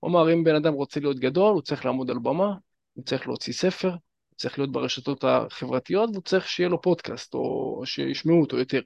הוא 0.00 0.10
אמר, 0.10 0.32
אם 0.32 0.44
בן 0.44 0.54
אדם 0.54 0.72
רוצה 0.72 1.00
להיות 1.00 1.18
גדול, 1.18 1.52
הוא 1.54 1.62
צריך 1.62 1.84
לעמוד 1.84 2.10
על 2.10 2.18
במה, 2.18 2.54
הוא 2.92 3.04
צריך 3.04 3.26
להוציא 3.26 3.52
ספר, 3.52 3.90
הוא 3.90 4.36
צריך 4.36 4.58
להיות 4.58 4.72
ברשתות 4.72 5.24
החברתיות, 5.24 6.10
והוא 6.10 6.22
צריך 6.22 6.48
שיהיה 6.48 6.68
לו 6.68 6.82
פודקאסט, 6.82 7.34
או 7.34 7.82
שישמעו 7.84 8.40
אותו 8.40 8.58
יותר. 8.58 8.80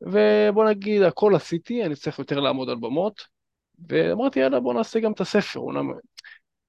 ובוא 0.00 0.68
נגיד, 0.70 1.02
הכל 1.02 1.34
עשיתי, 1.34 1.84
אני 1.84 1.94
צריך 1.96 2.18
יותר 2.18 2.40
לעמוד 2.40 2.68
על 2.68 2.76
במות, 2.76 3.22
ואמרתי, 3.88 4.40
יאללה, 4.40 4.60
בוא 4.60 4.74
נעשה 4.74 5.00
גם 5.00 5.12
את 5.12 5.20
הספר. 5.20 5.60
אומנם 5.60 5.92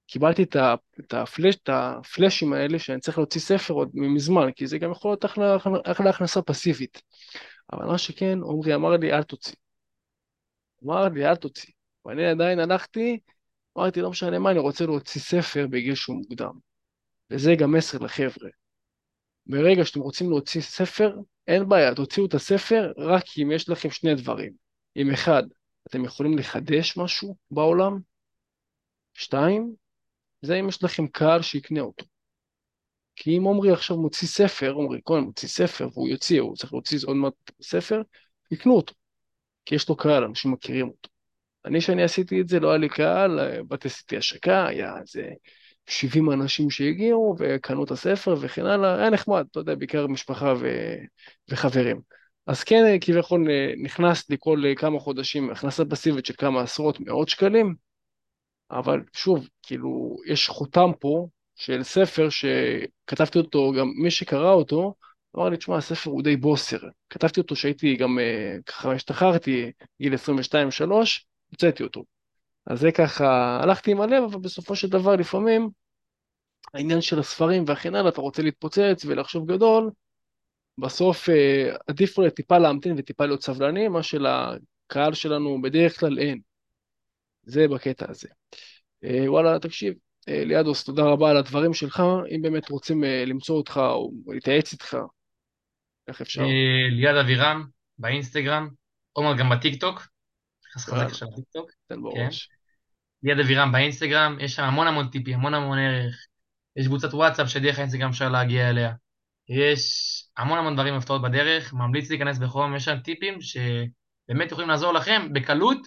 קיבלתי 0.06 0.42
את, 0.42 0.56
את, 1.00 1.14
הפלש, 1.14 1.56
את 1.56 1.68
הפלאשים 1.72 2.52
האלה 2.52 2.78
שאני 2.78 3.00
צריך 3.00 3.18
להוציא 3.18 3.40
ספר 3.40 3.74
עוד 3.74 3.90
מזמן, 3.94 4.52
כי 4.52 4.66
זה 4.66 4.78
גם 4.78 4.92
יכול 4.92 5.10
להיות 5.10 5.24
אחלה, 5.24 5.56
אחלה 5.84 6.10
הכנסה 6.10 6.42
פסיבית. 6.42 7.02
אבל 7.72 7.86
מה 7.86 7.98
שכן, 7.98 8.38
עמרי 8.38 8.74
אמר 8.74 8.90
לי, 8.90 9.12
אל 9.12 9.22
תוציא. 9.22 9.54
אמר 10.84 11.08
לי, 11.08 11.26
אל 11.26 11.36
תוציא. 11.36 11.72
ואני 12.04 12.26
עדיין 12.26 12.58
הלכתי, 12.58 13.18
אמרתי, 13.78 14.00
לא 14.00 14.10
משנה 14.10 14.38
מה, 14.38 14.50
אני 14.50 14.58
רוצה 14.58 14.86
להוציא 14.86 15.20
ספר 15.20 15.66
בגיל 15.66 15.94
שהוא 15.94 16.16
מוקדם. 16.16 16.52
וזה 17.30 17.54
גם 17.54 17.72
מסר 17.72 17.98
לחבר'ה. 17.98 18.50
ברגע 19.46 19.84
שאתם 19.84 20.00
רוצים 20.00 20.30
להוציא 20.30 20.60
ספר, 20.60 21.16
אין 21.48 21.68
בעיה, 21.68 21.94
תוציאו 21.94 22.26
את 22.26 22.34
הספר 22.34 22.92
רק 22.98 23.24
אם 23.42 23.50
יש 23.50 23.68
לכם 23.68 23.90
שני 23.90 24.14
דברים. 24.14 24.52
אם 24.96 25.10
אחד, 25.10 25.42
אתם 25.88 26.04
יכולים 26.04 26.38
לחדש 26.38 26.96
משהו 26.96 27.36
בעולם, 27.50 27.98
שתיים, 29.14 29.74
זה 30.42 30.54
אם 30.54 30.68
יש 30.68 30.84
לכם 30.84 31.06
קהל 31.06 31.42
שיקנה 31.42 31.80
אותו. 31.80 32.04
כי 33.16 33.38
אם 33.38 33.42
עומרי 33.42 33.72
עכשיו 33.72 33.96
מוציא 33.96 34.28
ספר, 34.28 34.70
עומרי 34.72 35.00
כהן 35.04 35.24
מוציא 35.24 35.48
ספר, 35.48 35.88
והוא 35.92 36.08
יוציא, 36.08 36.40
הוא 36.40 36.56
צריך 36.56 36.72
להוציא 36.72 36.98
עוד 37.06 37.16
מעט 37.16 37.34
ספר, 37.62 38.02
יקנו 38.50 38.76
אותו. 38.76 38.94
כי 39.64 39.74
יש 39.74 39.88
לו 39.88 39.96
קהל, 39.96 40.24
אנשים 40.24 40.52
מכירים 40.52 40.88
אותו. 40.88 41.08
אני, 41.64 41.80
כשאני 41.80 42.02
עשיתי 42.02 42.40
את 42.40 42.48
זה, 42.48 42.60
לא 42.60 42.68
היה 42.68 42.78
לי 42.78 42.88
קהל, 42.88 43.62
באתי 43.62 43.88
עשיתי 43.88 44.16
השקה, 44.16 44.66
היה 44.66 44.98
איזה 45.00 45.30
70 45.88 46.30
אנשים 46.30 46.70
שהגיעו 46.70 47.36
וקנו 47.38 47.84
את 47.84 47.90
הספר 47.90 48.36
וכן 48.40 48.66
הלאה, 48.66 48.98
היה 48.98 49.10
נחמד, 49.10 49.44
אתה 49.50 49.60
יודע, 49.60 49.74
בעיקר 49.74 50.06
משפחה 50.06 50.54
ו... 50.60 50.66
וחברים. 51.48 52.00
אז 52.46 52.62
כן, 52.64 52.96
כביכול 53.00 53.48
נכנס 53.82 54.30
לי 54.30 54.36
כל 54.40 54.62
כמה 54.76 55.00
חודשים 55.00 55.50
הכנסה 55.50 55.84
פסיבית 55.84 56.26
של 56.26 56.34
כמה 56.38 56.62
עשרות, 56.62 57.00
מאות 57.00 57.28
שקלים, 57.28 57.74
אבל 58.70 59.00
שוב, 59.12 59.48
כאילו, 59.62 60.16
יש 60.26 60.48
חותם 60.48 60.90
פה 61.00 61.28
של 61.56 61.82
ספר 61.82 62.28
שכתבתי 62.30 63.38
אותו, 63.38 63.72
גם 63.78 63.86
מי 64.02 64.10
שקרא 64.10 64.52
אותו, 64.52 64.94
אמר 65.36 65.48
לי, 65.48 65.56
תשמע, 65.56 65.76
הספר 65.76 66.10
הוא 66.10 66.22
די 66.22 66.36
בוסר. 66.36 66.78
כתבתי 67.10 67.40
אותו 67.40 67.56
שהייתי 67.56 67.96
גם, 67.96 68.18
אה, 68.18 68.56
ככה 68.66 68.92
השתחררתי, 68.92 69.72
גיל 70.02 70.14
22-3, 70.14 71.26
הוצאתי 71.50 71.82
אותו. 71.82 72.04
אז 72.68 72.80
זה 72.80 72.92
ככה, 72.92 73.58
הלכתי 73.62 73.90
עם 73.90 74.00
הלב, 74.00 74.22
אבל 74.22 74.40
בסופו 74.40 74.76
של 74.76 74.88
דבר 74.88 75.16
לפעמים 75.16 75.70
העניין 76.74 77.00
של 77.00 77.18
הספרים 77.18 77.64
וכן 77.66 77.94
הלאה, 77.94 78.10
אתה 78.10 78.20
רוצה 78.20 78.42
להתפוצץ 78.42 79.04
ולחשוב 79.06 79.52
גדול, 79.52 79.90
בסוף 80.78 81.28
אה, 81.28 81.76
עדיף 81.86 82.18
לו 82.18 82.30
טיפה 82.30 82.58
להמתין 82.58 82.94
וטיפה 82.98 83.26
להיות 83.26 83.42
סבלני, 83.42 83.88
מה 83.88 84.02
שלקהל 84.02 85.14
שלנו 85.14 85.62
בדרך 85.62 86.00
כלל 86.00 86.18
אין. 86.18 86.40
זה 87.42 87.68
בקטע 87.68 88.06
הזה. 88.10 88.28
אה, 89.04 89.32
וואלה, 89.32 89.58
תקשיב, 89.58 89.94
אה, 90.28 90.44
ליאדוס, 90.44 90.84
תודה 90.84 91.02
רבה 91.02 91.30
על 91.30 91.36
הדברים 91.36 91.74
שלך. 91.74 92.02
אם 92.34 92.42
באמת 92.42 92.70
רוצים 92.70 93.04
למצוא 93.04 93.56
אותך 93.56 93.80
או 93.84 94.10
להתייעץ 94.26 94.72
איתך, 94.72 94.96
איך 96.08 96.20
אפשר? 96.20 96.42
ליד 96.90 97.16
אבירם, 97.16 97.66
באינסטגרם, 97.98 98.68
עומר 99.12 99.38
גם 99.38 99.50
בטיקטוק. 99.50 100.08
נכנס 100.68 100.84
חזק 100.84 101.06
עכשיו 101.06 101.28
בטיקטוק. 101.30 101.70
תן 101.86 102.02
בראש. 102.02 102.48
ליד 103.22 103.38
אבירם 103.38 103.72
באינסטגרם, 103.72 104.36
יש 104.40 104.54
שם 104.54 104.62
המון 104.62 104.86
המון 104.86 105.08
טיפים, 105.08 105.34
המון 105.34 105.54
המון 105.54 105.78
ערך. 105.78 106.26
יש 106.76 106.86
קבוצת 106.86 107.14
וואטסאפ 107.14 107.48
שדרך 107.48 107.78
האינסטגרם 107.78 108.10
אפשר 108.10 108.28
להגיע 108.28 108.70
אליה. 108.70 108.92
יש 109.48 109.82
המון 110.36 110.58
המון 110.58 110.74
דברים 110.74 110.94
והפתעות 110.94 111.22
בדרך, 111.22 111.72
ממליץ 111.72 112.10
להיכנס 112.10 112.38
בחום, 112.38 112.76
יש 112.76 112.84
שם 112.84 112.98
טיפים 112.98 113.38
שבאמת 113.40 114.52
יכולים 114.52 114.70
לעזור 114.70 114.92
לכם 114.92 115.32
בקלות 115.32 115.78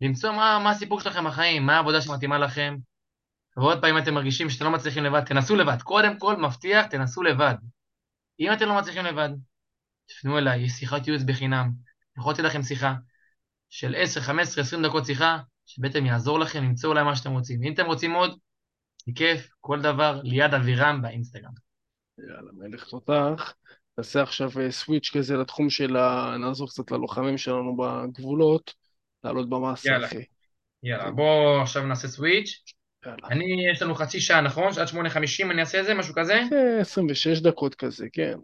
למצוא 0.00 0.32
מה, 0.32 0.58
מה 0.64 0.70
הסיפור 0.70 1.00
שלכם 1.00 1.24
בחיים, 1.24 1.66
מה 1.66 1.76
העבודה 1.76 2.00
שמתאימה 2.00 2.38
לכם. 2.38 2.76
ועוד 3.56 3.80
פעם, 3.80 3.96
אם 3.96 4.02
אתם 4.02 4.14
מרגישים 4.14 4.50
שאתם 4.50 4.64
לא 4.64 4.70
מצליחים 4.70 5.04
לבד, 5.04 5.20
תנסו 5.24 5.56
לבד. 5.56 5.82
קודם 5.82 6.18
כל, 6.18 6.36
מבטיח, 6.36 6.86
תנסו 6.86 7.22
לבד. 7.22 7.54
אם 8.40 8.52
אתם 8.52 8.68
לא 8.68 8.78
מצליחים 8.78 9.04
לבד, 9.04 9.28
תפנו 10.06 10.38
אליי, 10.38 10.60
יש 10.60 10.72
שיחת 10.72 11.06
ייעוץ 11.06 11.22
בחינם. 11.22 11.64
אני 11.64 12.20
יכול 12.20 12.32
לתת 12.32 12.42
לכם 12.42 12.62
שיחה 12.62 12.94
של 13.70 13.94
10, 13.98 14.20
15, 14.20 14.64
20 14.64 14.82
דקות 14.82 15.06
שיחה, 15.06 15.38
שבעצם 15.74 16.06
יעזור 16.06 16.38
לכם 16.40 16.64
למצוא 16.64 16.90
אולי 16.90 17.02
מה 17.02 17.16
שאתם 17.16 17.32
רוצים. 17.32 17.62
אם 17.62 17.72
אתם 17.74 17.86
רוצים 17.86 18.12
עוד, 18.12 18.38
בכיף, 19.06 19.48
כל 19.60 19.80
דבר, 19.80 20.20
ליד 20.24 20.54
אבירם 20.54 21.02
באינסטגרם. 21.02 21.52
יאללה, 22.18 22.52
מלך 22.52 22.84
תותח. 22.88 23.54
נעשה 23.98 24.22
עכשיו 24.22 24.50
סוויץ' 24.70 25.10
אה, 25.14 25.20
כזה 25.20 25.36
לתחום 25.36 25.70
של 25.70 25.96
ה... 25.96 26.36
נעזור 26.40 26.68
קצת 26.68 26.90
ללוחמים 26.90 27.38
שלנו 27.38 27.76
בגבולות, 27.76 28.74
לעלות 29.24 29.48
במסה, 29.48 29.88
יאללה. 29.92 30.06
אחי. 30.06 30.24
יאללה, 30.82 31.10
בוא 31.10 31.62
עכשיו 31.62 31.86
נעשה 31.86 32.08
סוויץ'. 32.08 32.62
יאללה. 33.06 33.28
אני, 33.30 33.70
יש 33.72 33.82
לנו 33.82 33.94
חצי 33.94 34.20
שעה, 34.20 34.40
נכון? 34.40 34.68
עד 34.80 34.88
שמונה 34.88 35.10
חמישים 35.10 35.50
אני 35.50 35.60
אעשה 35.60 35.80
את 35.80 35.84
זה, 35.84 35.94
משהו 35.94 36.14
כזה? 36.14 36.42
26 36.80 37.26
אה, 37.26 37.50
דקות 37.50 37.74
כזה, 37.74 38.06
כן. 38.12 38.38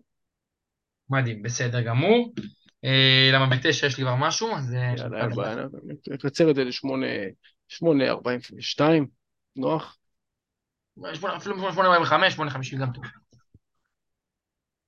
מדהים, 1.11 1.43
בסדר 1.43 1.81
גמור. 1.81 2.33
אה, 2.85 3.31
למה 3.33 3.57
בתשע 3.57 3.87
יש 3.87 3.99
לי 3.99 4.05
כבר 4.05 4.16
משהו, 4.16 4.57
אז... 4.57 4.72
יאללה, 4.72 5.20
אין 5.20 5.35
בעיה, 5.35 5.57
נקצר 6.09 6.51
את 6.51 6.55
זה 6.55 6.64
לשמונה, 6.64 7.07
שמונה 7.68 8.09
ארבעים 8.09 8.41
ושתיים, 8.57 9.07
נוח. 9.57 9.99
אפילו 11.37 11.70
8.45, 11.70 11.79
8.50 12.37 12.79
גם 12.81 12.93
טוב. 12.93 13.05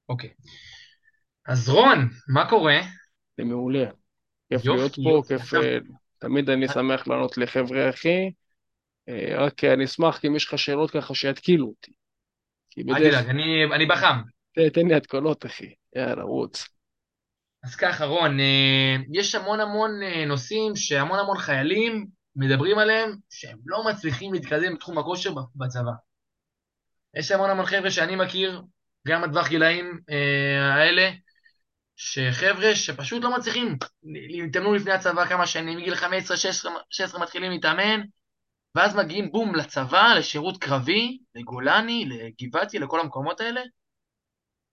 אוקיי. 0.08 0.30
אז 1.46 1.68
רון, 1.68 2.08
מה 2.28 2.48
קורה? 2.48 2.80
זה 3.36 3.44
מעולה. 3.44 3.84
כיף 4.48 4.64
להיות 4.64 4.94
פה, 4.94 5.22
כיף... 5.28 5.54
אה, 5.54 5.78
תמיד 6.18 6.50
אני 6.50 6.68
שמח 6.68 7.08
לענות 7.08 7.38
לחבר'ה 7.38 7.90
אחי. 7.90 8.30
אה, 9.08 9.34
רק 9.38 9.64
אני 9.64 9.84
אשמח 9.84 10.24
אם 10.24 10.36
יש 10.36 10.46
לך 10.46 10.58
שאלות 10.58 10.90
ככה 10.90 11.14
שיתקילו 11.14 11.66
אותי. 11.66 11.92
אל 12.78 13.10
תדאג, 13.10 13.28
אני 13.72 13.86
בחם. 13.86 14.22
תן 14.72 14.86
לי 14.86 14.94
התקולות 14.94 15.46
אחי, 15.46 15.74
יאללה, 15.96 16.22
רוץ. 16.22 16.68
אז 17.64 17.76
ככה 17.76 18.04
רון, 18.04 18.40
אה, 18.40 18.96
יש 19.12 19.34
המון 19.34 19.60
המון 19.60 19.90
נושאים 20.26 20.76
שהמון 20.76 21.18
המון 21.18 21.38
חיילים 21.38 22.06
מדברים 22.36 22.78
עליהם 22.78 23.16
שהם 23.30 23.58
לא 23.66 23.84
מצליחים 23.84 24.34
להתקדם 24.34 24.74
בתחום 24.74 24.98
הכושר 24.98 25.34
בצבא. 25.56 25.92
יש 27.16 27.30
המון 27.30 27.50
המון 27.50 27.66
חבר'ה 27.66 27.90
שאני 27.90 28.16
מכיר, 28.16 28.62
גם 29.08 29.22
בטווח 29.22 29.48
גילאים 29.48 30.00
אה, 30.10 30.74
האלה, 30.74 31.10
שחבר'ה 31.96 32.74
שפשוט 32.74 33.22
לא 33.22 33.36
מצליחים, 33.38 33.76
התאמנו 34.48 34.74
לפני 34.74 34.92
הצבא 34.92 35.26
כמה 35.26 35.46
שנים, 35.46 35.78
מגיל 35.78 35.94
15-16 35.94 37.18
מתחילים 37.20 37.50
להתאמן, 37.50 38.00
ואז 38.74 38.96
מגיעים 38.96 39.32
בום 39.32 39.54
לצבא, 39.54 40.14
לשירות 40.16 40.58
קרבי, 40.58 41.18
לגולני, 41.34 42.04
לגבעתי, 42.08 42.78
לכל 42.78 43.00
המקומות 43.00 43.40
האלה, 43.40 43.60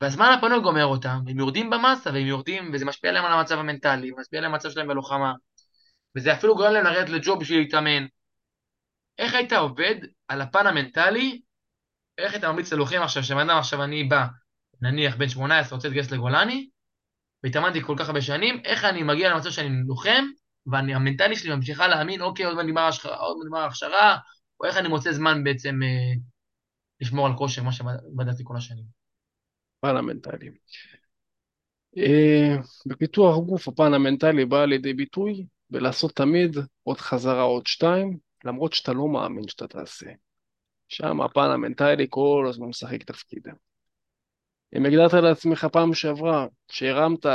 והזמן 0.02 0.36
הפנוי 0.38 0.62
גומר 0.62 0.86
אותם, 0.86 1.20
הם 1.28 1.39
יורדים 1.39 1.70
במסה, 1.70 2.10
והם 2.10 2.28
יורדים, 2.28 2.72
וזה 2.74 2.86
משפיע 2.86 3.10
עליהם 3.10 3.26
על 3.26 3.32
המצב 3.32 3.60
המנטלי, 3.60 4.12
משפיע 4.18 4.39
עליהם 4.39 4.54
על 4.54 4.60
המצב 4.60 4.70
שלהם 4.70 4.88
בלוחמה, 4.88 5.34
וזה 6.18 6.34
אפילו 6.34 6.56
גורם 6.56 6.74
להם 6.74 6.84
לרדת 6.84 7.10
לג'וב 7.10 7.39
בשביל 7.39 7.60
להתאמן. 7.60 8.06
איך 9.18 9.34
היית 9.34 9.54
עובד 9.54 9.95
על 10.28 10.41
הפן 10.41 10.68
המנטלי 10.68 11.41
איך 12.18 12.36
אתה 12.36 12.52
ממליץ 12.52 12.74
ללוחם 12.74 13.02
עכשיו, 13.02 13.24
שבן 13.24 13.50
אדם 13.50 13.58
עכשיו 13.58 13.84
אני 13.84 14.04
בא, 14.04 14.26
נניח 14.82 15.16
בן 15.16 15.30
18, 15.30 15.76
רוצה 15.76 15.88
להתגייס 15.88 16.12
לגולני, 16.12 16.70
והתאמנתי 17.43 17.82
כל 17.82 17.95
כך 18.00 18.08
הרבה 18.08 18.22
שנים, 18.22 18.62
איך 18.66 18.84
אני 18.84 19.04
מגיע 19.04 19.34
למצב 19.34 19.50
שאני 19.50 19.70
לוחם, 19.88 20.26
והמנטלי 20.66 21.36
שלי 21.36 21.56
ממשיכה 21.56 21.88
להאמין, 21.88 22.22
אוקיי, 22.22 22.45
עוד 22.45 22.56
מעט 22.56 22.66
נגמר 22.66 23.60
ההכשרה, 23.60 24.18
או 24.60 24.66
איך 24.66 24.78
אני 24.78 24.88
מוצא 24.88 25.12
זמן 25.12 25.43
בעצם 25.43 25.80
אה, 25.84 26.14
לשמור 27.02 27.28
על 27.28 27.34
כושר, 27.38 27.64
מה 27.64 27.72
שבדקתי 27.72 28.43
כל 28.43 28.58
השנים. 28.58 28.97
פן 29.88 29.97
המנטלי. 29.97 30.49
אה, 31.97 32.55
בפיתוח 32.85 33.38
גוף 33.38 33.67
המנטלי 33.79 34.45
בא 34.45 34.65
לידי 34.65 34.93
ביטוי 34.93 35.45
בלעשות 35.69 36.15
תמיד 36.15 36.55
עוד 36.83 36.97
חזרה 36.97 37.41
עוד 37.41 37.67
שתיים, 37.67 38.17
למרות 38.43 38.73
שאתה 38.73 38.93
לא 38.93 39.07
מאמין 39.07 39.47
שאתה 39.47 39.67
תעשה. 39.67 40.05
שם 40.88 41.21
הפן 41.21 41.49
המנטלי 41.53 42.07
כל 42.09 42.45
הזמן 42.49 42.67
משחק 42.67 43.03
תפקיד. 43.03 43.47
אם 44.77 44.85
הגדרת 44.85 45.13
לעצמך 45.13 45.67
פעם 45.71 45.93
שעברה 45.93 46.47
שהרמת, 46.71 47.25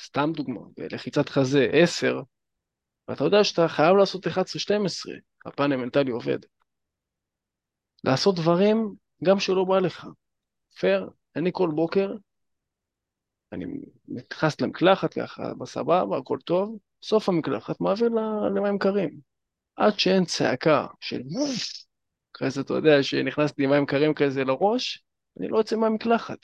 סתם 0.00 0.32
דוגמה, 0.36 0.60
בלחיצת 0.76 1.28
חזה 1.28 1.68
10, 1.72 2.20
ואתה 3.08 3.24
יודע 3.24 3.44
שאתה 3.44 3.68
חייב 3.68 3.96
לעשות 3.96 4.26
11-12, 4.26 4.30
הפן 5.46 5.72
המנטלי 5.72 6.10
עובד. 6.10 6.38
לעשות 8.04 8.34
דברים 8.36 8.94
גם 9.24 9.40
שלא 9.40 9.64
בא 9.64 9.78
לך. 9.78 10.06
פייר, 10.78 11.10
אני 11.36 11.50
כל 11.52 11.70
בוקר, 11.74 12.14
אני 13.52 13.66
נכנס 14.08 14.60
למקלחת 14.60 15.14
ככה, 15.14 15.54
בסבבה, 15.54 16.18
הכל 16.18 16.38
טוב, 16.44 16.78
סוף 17.02 17.28
המקלחת 17.28 17.80
מעביר 17.80 18.08
למים 18.54 18.78
קרים. 18.78 19.10
עד 19.76 19.98
שאין 19.98 20.24
צעקה 20.24 20.86
של 21.00 21.22
אחרי 22.36 22.50
זה 22.50 22.60
אתה 22.60 22.74
יודע 22.74 23.02
שנכנסתי 23.02 23.66
מים 23.66 23.86
קרים 23.86 24.14
כזה 24.14 24.44
לראש, 24.44 25.04
אני 25.40 25.48
לא 25.48 25.58
יוצא 25.58 25.76
מהמקלחת. 25.76 26.38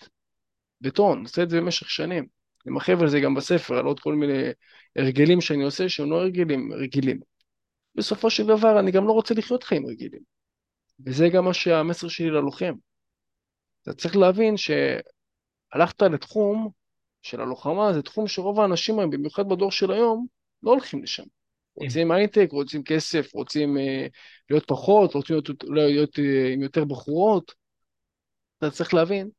בטון, 0.81 1.23
עושה 1.23 1.43
את 1.43 1.51
זה 1.51 1.61
במשך 1.61 1.91
שנים. 1.91 2.27
אני 2.67 2.75
מרחיב 2.75 3.01
על 3.03 3.09
זה 3.09 3.21
גם 3.21 3.35
בספר, 3.35 3.79
על 3.79 3.85
עוד 3.85 4.01
כל 4.01 4.15
מיני 4.15 4.43
הרגלים 4.97 5.41
שאני 5.41 5.65
עושה 5.65 5.89
שהם 5.89 6.11
לא 6.11 6.17
הרגלים 6.17 6.73
רגילים. 6.73 7.21
בסופו 7.95 8.31
של 8.31 8.47
דבר 8.47 8.81
אני 8.81 8.91
גם 8.91 9.07
לא 9.07 9.13
רוצה 9.13 9.35
לחיות 9.35 9.63
חיים 9.63 9.87
רגילים. 9.87 10.21
וזה 11.07 11.29
גם 11.29 11.45
מה 11.45 11.55
שהמסר 11.55 12.09
שלי 12.09 12.31
ללוחם. 12.31 12.75
אתה 13.89 13.97
צריך 13.97 14.17
להבין 14.17 14.55
שהלכת 14.57 16.03
לתחום 16.03 16.71
של 17.23 17.41
הלוחמה, 17.41 17.93
זה 17.93 18.03
תחום 18.03 18.29
שרוב 18.29 18.61
האנשים 18.61 18.99
היום, 18.99 19.11
במיוחד 19.11 19.49
בדור 19.49 19.71
של 19.71 19.93
היום, 19.93 20.27
לא 20.63 20.71
הולכים 20.71 21.03
לשם. 21.03 21.23
רוצים 21.75 22.11
הייטק, 22.11 22.49
רוצים 22.51 22.83
כסף, 22.83 23.35
רוצים 23.35 23.79
אה, 23.79 24.07
להיות 24.51 24.65
פחות, 24.67 25.15
רוצים 25.15 25.37
להיות, 25.37 25.65
אולי 25.65 25.93
להיות 25.93 26.19
אה, 26.19 26.53
עם 26.53 26.63
יותר 26.63 26.85
בחורות. 26.85 27.55
אתה 28.59 28.71
צריך 28.71 28.95
להבין 28.95 29.31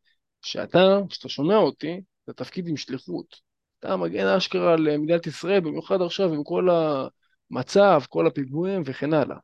שאתה, 0.41 0.99
כשאתה 1.09 1.29
שומע 1.29 1.55
אותי, 1.55 2.01
זה 2.27 2.33
תפקיד 2.33 2.67
עם 2.67 2.77
שליחות. 2.77 3.35
אתה 3.79 3.97
מגן 3.97 4.27
אשכרה 4.27 4.73
על 4.73 4.97
מדינת 4.97 5.27
ישראל, 5.27 5.59
במיוחד 5.59 6.01
עכשיו 6.01 6.33
עם 6.33 6.43
כל 6.43 6.67
המצב, 7.51 8.01
כל 8.09 8.27
הפיגועים 8.27 8.81
וכן 8.85 9.13
הלאה. 9.13 9.37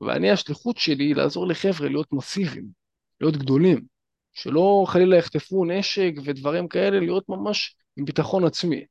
ואני, 0.00 0.30
השליחות 0.30 0.78
שלי 0.78 1.04
היא 1.04 1.16
לעזור 1.16 1.46
לחבר'ה 1.46 1.88
להיות 1.88 2.12
מסיביים, 2.12 2.66
להיות 3.20 3.36
גדולים, 3.36 3.91
שלא 4.32 4.84
חלילה 4.88 5.16
יחטפו 5.16 5.64
נשק 5.64 6.12
ודברים 6.24 6.68
כאלה, 6.68 7.00
להיות 7.00 7.28
ממש 7.28 7.76
עם 7.96 8.04
ביטחון 8.04 8.44
עצמי. 8.44 8.84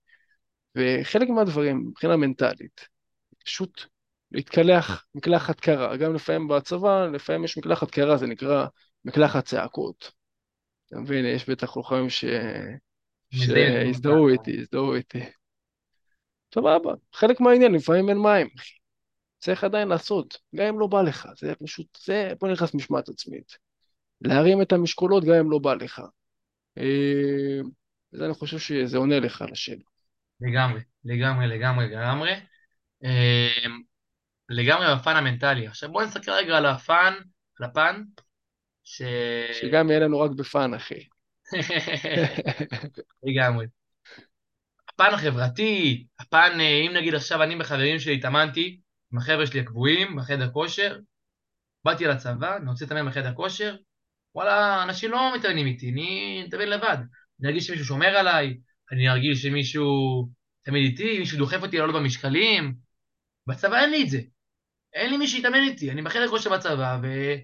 וחלק 0.75 1.29
מהדברים, 1.29 1.87
מבחינה 1.87 2.17
מנטלית, 2.17 2.87
פשוט 3.45 3.81
להתקלח 4.31 5.05
מקלחת 5.15 5.59
קרה. 5.59 5.97
גם 5.97 6.15
לפעמים 6.15 6.47
בצבא, 6.47 7.05
לפעמים 7.05 7.43
יש 7.43 7.57
מקלחת 7.57 7.91
קרה, 7.91 8.17
זה 8.17 8.27
נקרא 8.27 8.65
מקלחת 9.05 9.45
צעקות. 9.45 10.11
אתה 10.87 10.99
מבין, 10.99 11.25
יש 11.25 11.49
בטח 11.49 11.77
לוחמים 11.77 12.09
ש... 12.09 12.25
שהזדהו 13.31 14.27
איתי, 14.29 14.59
הזדהו 14.59 14.93
איתי. 14.93 15.19
סבבה, 16.55 16.93
חלק 17.13 17.39
מהעניין, 17.39 17.73
לפעמים 17.73 18.09
אין 18.09 18.17
מים. 18.17 18.47
צריך 19.39 19.63
עדיין 19.63 19.87
לעשות, 19.87 20.37
גם 20.55 20.65
אם 20.65 20.79
לא 20.79 20.87
בא 20.87 21.01
לך, 21.01 21.27
זה 21.39 21.53
פשוט, 21.55 21.97
זה, 22.05 22.33
פה 22.39 22.47
נכנס 22.47 22.73
משמעת 22.73 23.09
עצמית. 23.09 23.57
להרים 24.21 24.61
את 24.61 24.71
המשקולות 24.71 25.23
גם 25.23 25.33
אם 25.33 25.51
לא 25.51 25.59
בא 25.59 25.73
לך. 25.73 26.01
אה, 26.77 27.61
וזה 28.13 28.25
אני 28.25 28.33
חושב 28.33 28.59
שזה 28.59 28.97
עונה 28.97 29.19
לך 29.19 29.41
על 29.41 29.51
השאלה. 29.51 29.83
לגמרי, 30.41 30.81
לגמרי, 31.05 31.47
לגמרי, 31.47 31.87
לגמרי. 31.87 32.31
אה, 33.03 33.65
לגמרי 34.49 34.85
בפן 34.95 35.15
המנטלי. 35.15 35.67
עכשיו 35.67 35.91
בואו 35.91 36.05
נסתכל 36.05 36.31
רגע 36.31 36.57
על 36.57 36.65
הפן, 36.65 37.13
על 37.59 37.65
הפן, 37.65 38.03
ש... 38.83 39.01
שגם 39.61 39.89
יהיה 39.89 39.99
לנו 39.99 40.19
רק 40.19 40.31
בפאן, 40.31 40.73
אחי. 40.73 41.07
לגמרי. 43.23 43.65
הפן 44.89 45.13
החברתי, 45.13 46.05
הפן, 46.19 46.59
אה, 46.59 46.81
אם 46.87 46.91
נגיד 46.93 47.15
עכשיו 47.15 47.43
אני 47.43 47.55
בחברים 47.55 47.99
שלי 47.99 48.15
התאמנתי, 48.15 48.79
עם 49.13 49.17
החבר'ה 49.17 49.47
שלי 49.47 49.59
הקבועים, 49.59 50.15
בחדר 50.15 50.51
כושר, 50.51 50.97
באתי 51.85 52.05
לצבא, 52.05 52.57
אני 52.57 52.69
רוצה 52.69 52.85
להתאמן 52.85 53.09
בחדר 53.09 53.33
כושר, 53.33 53.75
וואלה, 54.35 54.83
אנשים 54.83 55.11
לא 55.11 55.35
מתאמנים 55.35 55.67
איתי, 55.67 55.89
אני 55.89 56.43
מתאמן 56.47 56.67
לבד. 56.67 56.97
אני 57.39 57.47
ארגיש 57.47 57.67
שמישהו 57.67 57.85
שומר 57.85 58.07
עליי, 58.07 58.57
אני 58.91 59.09
ארגיש 59.09 59.41
שמישהו 59.41 59.85
תמיד 60.63 60.83
איתי, 60.83 61.19
מישהו 61.19 61.37
דוחף 61.37 61.61
אותי 61.61 61.77
לעלות 61.77 61.95
במשקלים. 61.95 62.75
בצבא 63.47 63.81
אין 63.81 63.89
לי 63.89 64.03
את 64.03 64.09
זה. 64.09 64.21
אין 64.93 65.09
לי 65.09 65.17
מי 65.17 65.27
שיתאמן 65.27 65.61
איתי, 65.69 65.91
אני 65.91 66.01
בחדר 66.01 66.27
כושר 66.27 66.49
בצבא, 66.49 66.99
ואין 67.01 67.43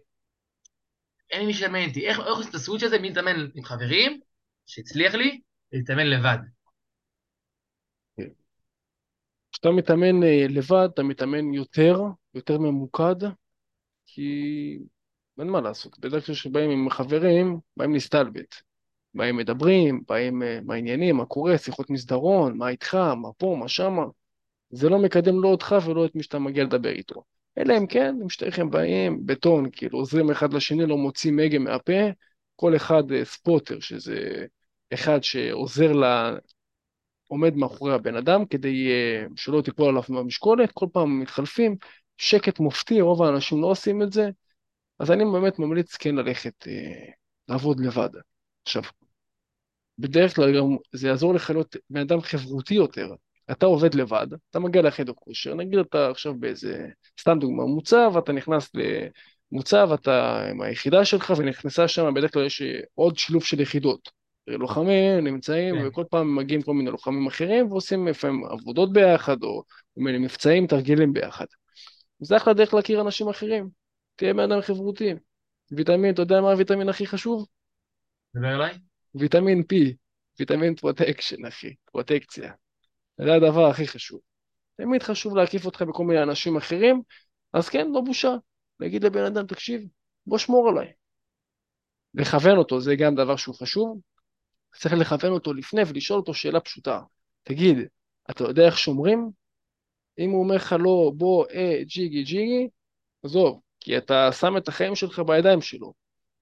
לי 1.39 1.45
מי 1.45 1.53
שיתאמן 1.53 1.79
איתי. 1.79 2.07
איך, 2.07 2.19
עושים 2.19 2.49
את 2.49 2.55
הסוויץ' 2.55 2.83
הזה 2.83 2.99
מלהתאמן 2.99 3.47
עם 3.55 3.63
חברים, 3.63 4.19
שהצליח 4.65 5.13
לי, 5.13 5.41
להתאמן 5.71 6.07
לבד. 6.07 6.37
כשאתה 9.51 9.69
מתאמן 9.71 10.23
אה, 10.23 10.45
לבד, 10.49 10.87
אתה 10.93 11.03
מתאמן 11.03 11.53
יותר, 11.53 11.99
יותר 12.33 12.57
ממוקד, 12.57 13.15
כי 14.05 14.29
אין 15.39 15.47
מה 15.47 15.61
לעשות. 15.61 15.99
בדרך 15.99 16.25
כלל 16.25 16.35
כשבאים 16.35 16.69
עם 16.69 16.89
חברים, 16.89 17.59
באים 17.77 17.93
להסתלבט. 17.93 18.55
באים 19.13 19.37
מדברים, 19.37 20.03
באים 20.07 20.43
אה, 20.43 20.59
מה 20.65 20.73
העניינים, 20.73 21.15
מה 21.17 21.25
קורה, 21.25 21.57
שיחות 21.57 21.89
מסדרון, 21.89 22.57
מה 22.57 22.69
איתך, 22.69 22.95
מה 22.95 23.29
פה, 23.37 23.57
מה 23.59 23.67
שמה. 23.67 24.05
זה 24.69 24.89
לא 24.89 24.99
מקדם 24.99 25.41
לא 25.43 25.47
אותך 25.47 25.75
ולא 25.85 26.05
את 26.05 26.15
מי 26.15 26.23
שאתה 26.23 26.39
מגיע 26.39 26.63
לדבר 26.63 26.89
איתו. 26.89 27.23
אלא 27.57 27.77
אם 27.77 27.87
כן, 27.87 28.15
אם 28.23 28.29
שתיכם 28.29 28.69
באים 28.69 29.25
בטון, 29.25 29.69
כאילו 29.71 29.99
עוזרים 29.99 30.31
אחד 30.31 30.53
לשני, 30.53 30.85
לא 30.85 30.97
מוצאים 30.97 31.39
הגה 31.39 31.59
מהפה, 31.59 32.01
כל 32.55 32.75
אחד 32.75 33.11
אה, 33.11 33.25
ספוטר, 33.25 33.79
שזה 33.79 34.45
אחד 34.93 35.23
שעוזר 35.23 35.93
ל... 35.93 36.03
עומד 37.27 37.55
מאחורי 37.55 37.93
הבן 37.93 38.15
אדם 38.15 38.45
כדי 38.45 38.89
אה, 38.91 39.25
שלא 39.35 39.61
תיפול 39.61 39.89
עליו 39.89 40.03
מהמשקולת, 40.09 40.71
כל 40.71 40.85
פעם 40.93 41.19
מתחלפים, 41.19 41.75
שקט 42.17 42.59
מופתי, 42.59 43.01
רוב 43.01 43.23
האנשים 43.23 43.61
לא 43.61 43.67
עושים 43.67 44.01
את 44.01 44.13
זה, 44.13 44.29
אז 44.99 45.11
אני 45.11 45.23
באמת 45.25 45.59
ממליץ 45.59 45.95
כן 45.95 46.15
ללכת 46.15 46.67
אה, 46.67 47.11
לעבוד 47.47 47.79
לבד. 47.79 48.09
עכשיו, 48.63 48.83
בדרך 49.99 50.35
כלל 50.35 50.57
גם 50.57 50.75
זה 50.93 51.07
יעזור 51.07 51.33
לך 51.33 51.49
להיות 51.49 51.75
בן 51.89 52.01
אדם 52.01 52.21
חברותי 52.21 52.73
יותר. 52.73 53.07
אתה 53.51 53.65
עובד 53.65 53.95
לבד, 53.95 54.27
אתה 54.49 54.59
מגיע 54.59 54.81
לחדר 54.81 55.13
כושר, 55.13 55.53
נגיד 55.53 55.79
אתה 55.79 56.09
עכשיו 56.09 56.35
באיזה, 56.39 56.87
סתם 57.19 57.39
דוגמא, 57.39 57.63
מוצב, 57.63 58.13
אתה 58.17 58.31
נכנס 58.31 58.71
למוצב, 59.51 59.89
אתה 59.93 60.45
עם 60.49 60.61
היחידה 60.61 61.05
שלך 61.05 61.33
ונכנסה 61.37 61.87
שם, 61.87 62.13
בדרך 62.13 62.33
כלל 62.33 62.45
יש 62.45 62.61
עוד 62.95 63.17
שילוב 63.17 63.43
של 63.43 63.59
יחידות. 63.59 64.17
לוחמים 64.47 65.23
נמצאים, 65.23 65.75
כן. 65.75 65.87
וכל 65.87 66.03
פעם 66.09 66.35
מגיעים 66.35 66.61
כל 66.61 66.73
מיני 66.73 66.91
לוחמים 66.91 67.27
אחרים 67.27 67.71
ועושים 67.71 68.07
לפעמים 68.07 68.45
עבודות 68.45 68.93
ביחד, 68.93 69.43
או 69.43 69.63
כל 69.95 70.01
מיני 70.01 70.17
מבצעים, 70.17 70.67
תרגילים 70.67 71.13
ביחד. 71.13 71.45
זה 72.19 72.37
אחלה 72.37 72.53
דרך 72.53 72.73
להכיר 72.73 73.01
אנשים 73.01 73.29
אחרים. 73.29 73.69
תהיה 74.17 74.33
בן 74.33 74.51
אדם 74.51 74.61
חברותי. 74.61 75.13
ויטמין, 75.71 76.13
אתה 76.13 76.21
יודע 76.21 76.41
מה 76.41 76.51
הוויטמין 76.51 76.89
הכי 76.89 77.07
חשוב? 77.07 77.47
דבר 78.35 78.55
אליי? 78.55 78.77
ויטמין 79.15 79.61
P, 79.61 79.75
ויטמין 80.39 80.75
protection, 80.75 81.45
אחי, 81.45 81.75
פרוטקציה. 81.85 82.53
זה 83.17 83.33
הדבר 83.33 83.65
הכי 83.65 83.87
חשוב. 83.87 84.19
תמיד 84.77 85.03
חשוב 85.03 85.35
להקיף 85.35 85.65
אותך 85.65 85.81
בכל 85.81 86.03
מיני 86.03 86.23
אנשים 86.23 86.57
אחרים, 86.57 87.01
אז 87.53 87.69
כן, 87.69 87.87
לא 87.91 88.01
בושה. 88.01 88.35
להגיד 88.79 89.03
לבן 89.03 89.25
אדם, 89.25 89.47
תקשיב, 89.47 89.81
בוא 90.25 90.37
שמור 90.37 90.69
עליי. 90.69 90.91
לכוון 92.13 92.57
אותו, 92.57 92.81
זה 92.81 92.95
גם 92.95 93.15
דבר 93.15 93.35
שהוא 93.35 93.55
חשוב. 93.55 93.99
צריך 94.75 94.93
לכוון 94.93 95.31
אותו 95.31 95.53
לפני 95.53 95.81
ולשאול 95.87 96.19
אותו 96.19 96.33
שאלה 96.33 96.59
פשוטה. 96.59 97.01
תגיד, 97.43 97.77
אתה 98.29 98.43
יודע 98.43 98.65
איך 98.65 98.77
שומרים? 98.77 99.29
אם 100.19 100.29
הוא 100.29 100.43
אומר 100.43 100.55
לך 100.55 100.75
לא, 100.79 101.11
בוא, 101.15 101.45
אה, 101.53 101.79
ג'יגי 101.83 102.23
ג'יגי, 102.23 102.69
עזוב, 103.23 103.61
כי 103.87 103.97
אתה 103.97 104.31
שם 104.31 104.57
את 104.57 104.67
החיים 104.67 104.95
שלך 104.95 105.19
בידיים 105.19 105.61
שלו. 105.61 105.93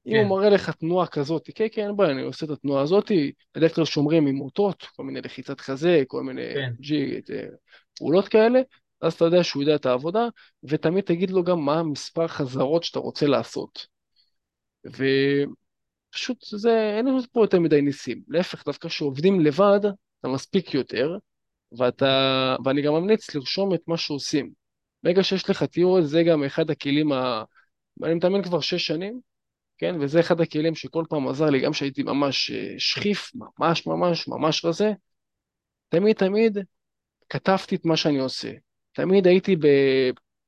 אם 0.08 0.12
כן. 0.12 0.18
הוא 0.18 0.38
מראה 0.38 0.50
לך 0.50 0.70
תנועה 0.70 1.08
כזאת, 1.08 1.50
כן, 1.56 1.66
כן, 1.72 1.88
אין 1.88 1.96
בעיה, 1.96 2.12
אני 2.12 2.22
עושה 2.22 2.46
את 2.46 2.52
התנועה 2.52 2.84
הזאת, 2.84 3.12
בדרך 3.56 3.76
כלל 3.76 3.86
שומרים 3.86 4.28
עם 4.28 4.42
אותות, 4.42 4.84
כל 4.96 5.04
מיני 5.04 5.22
לחיצת 5.22 5.62
חזה, 5.62 6.04
כל 6.08 6.24
מיני 6.24 6.54
כן. 6.54 6.74
ג'יג, 6.80 7.32
אה, 7.32 7.48
פעולות 7.98 8.28
כאלה, 8.28 8.62
אז 9.02 9.14
אתה 9.14 9.26
יודע 9.26 9.44
שהוא 9.44 9.64
יודע 9.64 9.76
את 9.76 9.86
העבודה, 9.86 10.28
ותמיד 10.64 11.04
תגיד 11.04 11.32
לו 11.32 11.44
גם 11.44 11.60
מה 11.60 11.80
המספר 11.80 12.28
חזרות 12.28 12.84
שאתה 12.84 13.00
רוצה 13.00 13.28
לעשות. 13.28 13.88
ופשוט 14.86 16.38
זה, 16.42 16.94
אין 16.98 17.06
לנו 17.06 17.20
פה 17.32 17.44
יותר 17.44 17.60
מדי 17.60 17.82
ניסים. 17.82 18.22
להפך, 18.28 18.66
דווקא 18.66 18.90
כשעובדים 18.90 19.40
לבד, 19.40 19.80
אתה 20.20 20.28
מספיק 20.28 20.74
יותר, 20.74 21.18
ואתה, 21.78 22.56
ואני 22.66 22.82
גם 22.82 22.94
ממליץ 22.94 23.36
לרשום 23.36 23.74
את 23.74 23.82
מה 23.88 23.98
שעושים. 23.98 24.65
ברגע 25.06 25.24
שיש 25.24 25.50
לך 25.50 25.64
תיאוריה, 25.64 26.06
זה 26.06 26.24
גם 26.24 26.44
אחד 26.44 26.70
הכלים 26.70 27.12
ה... 27.12 27.44
אני 28.04 28.14
מתאמן 28.14 28.44
כבר 28.44 28.60
שש 28.60 28.88
שנים, 28.88 29.20
כן? 29.78 29.96
וזה 30.02 30.20
אחד 30.20 30.42
הכלים 30.42 30.76
שכל 30.76 31.04
פעם 31.10 31.28
עזר 31.28 31.46
לי, 31.46 31.62
גם 31.62 31.72
כשהייתי 31.72 32.04
ממש 32.04 32.52
אה, 32.52 32.74
שכיף, 32.78 33.32
ממש 33.60 33.88
ממש 33.88 34.28
ממש 34.28 34.66
רזה, 34.66 34.92
תמיד 35.90 36.16
תמיד 36.16 36.58
כתבתי 37.30 37.76
את 37.76 37.86
מה 37.86 37.98
שאני 37.98 38.20
עושה. 38.20 38.52
תמיד 38.92 39.28
הייתי 39.28 39.56
ב... 39.56 39.68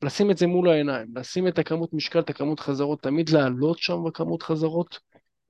לשים 0.04 0.32
את 0.32 0.38
זה 0.38 0.48
מול 0.48 0.70
העיניים, 0.70 1.08
לשים 1.16 1.48
את 1.48 1.60
הכמות 1.60 1.94
משקל, 1.94 2.20
את 2.20 2.30
הכמות 2.30 2.60
חזרות, 2.60 3.02
תמיד 3.02 3.30
לעלות 3.30 3.80
שם 3.80 4.04
בכמות 4.08 4.44
חזרות. 4.44 5.00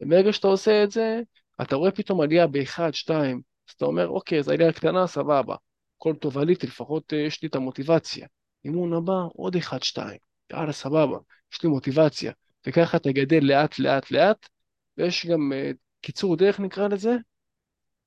וברגע 0.02 0.34
שאתה 0.34 0.48
עושה 0.48 0.84
את 0.84 0.92
זה, 0.92 1.22
אתה 1.62 1.76
רואה 1.76 1.92
פתאום 1.92 2.22
עלייה 2.22 2.48
באחד, 2.48 2.94
שתיים, 2.94 3.42
אז 3.70 3.74
אתה 3.74 3.86
אומר, 3.86 4.08
אוקיי, 4.08 4.44
זו 4.44 4.52
עלייה 4.52 4.74
קטנה, 4.74 5.08
סבבה. 5.08 5.56
הכל 5.98 6.16
טוב, 6.16 6.38
עליתי, 6.38 6.68
לפחות 6.68 7.14
אה, 7.14 7.18
יש 7.18 7.42
לי 7.42 7.48
את 7.48 7.56
המוטיבציה. 7.56 8.28
אימון 8.68 8.94
הבא, 8.94 9.28
עוד 9.34 9.56
אחד, 9.56 9.84
שתיים. 9.84 10.18
יאללה, 10.52 10.74
סבבה, 10.74 11.18
יש 11.54 11.64
לי 11.64 11.70
מוטיבציה. 11.70 12.32
וככה 12.68 12.98
אתה 12.98 13.12
גדל 13.12 13.40
לאט 13.42 13.80
לאט 13.80 14.12
לאט, 14.12 14.50
ויש 14.98 15.26
גם 15.26 15.52
uh, 15.52 15.76
קיצור 16.02 16.36
דרך 16.36 16.60
נקרא 16.60 16.88
לזה, 16.88 17.16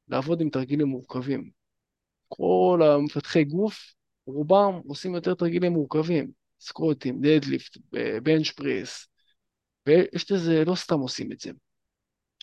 לעבוד 0.09 0.41
עם 0.41 0.51
תרגילים 0.51 0.87
מורכבים. 0.87 1.51
כל 2.29 2.81
המפתחי 2.85 3.45
גוף, 3.45 3.95
רובם 4.27 4.81
עושים 4.87 5.15
יותר 5.15 5.35
תרגילים 5.35 5.73
מורכבים, 5.73 6.31
סקרוטים, 6.61 7.21
דדליפט, 7.21 7.77
בנץ' 8.23 8.51
פרס, 8.51 9.07
ויש 9.87 10.33
לזה, 10.33 10.65
לא 10.67 10.75
סתם 10.75 10.99
עושים 10.99 11.33
את 11.33 11.41
זה. 11.41 11.51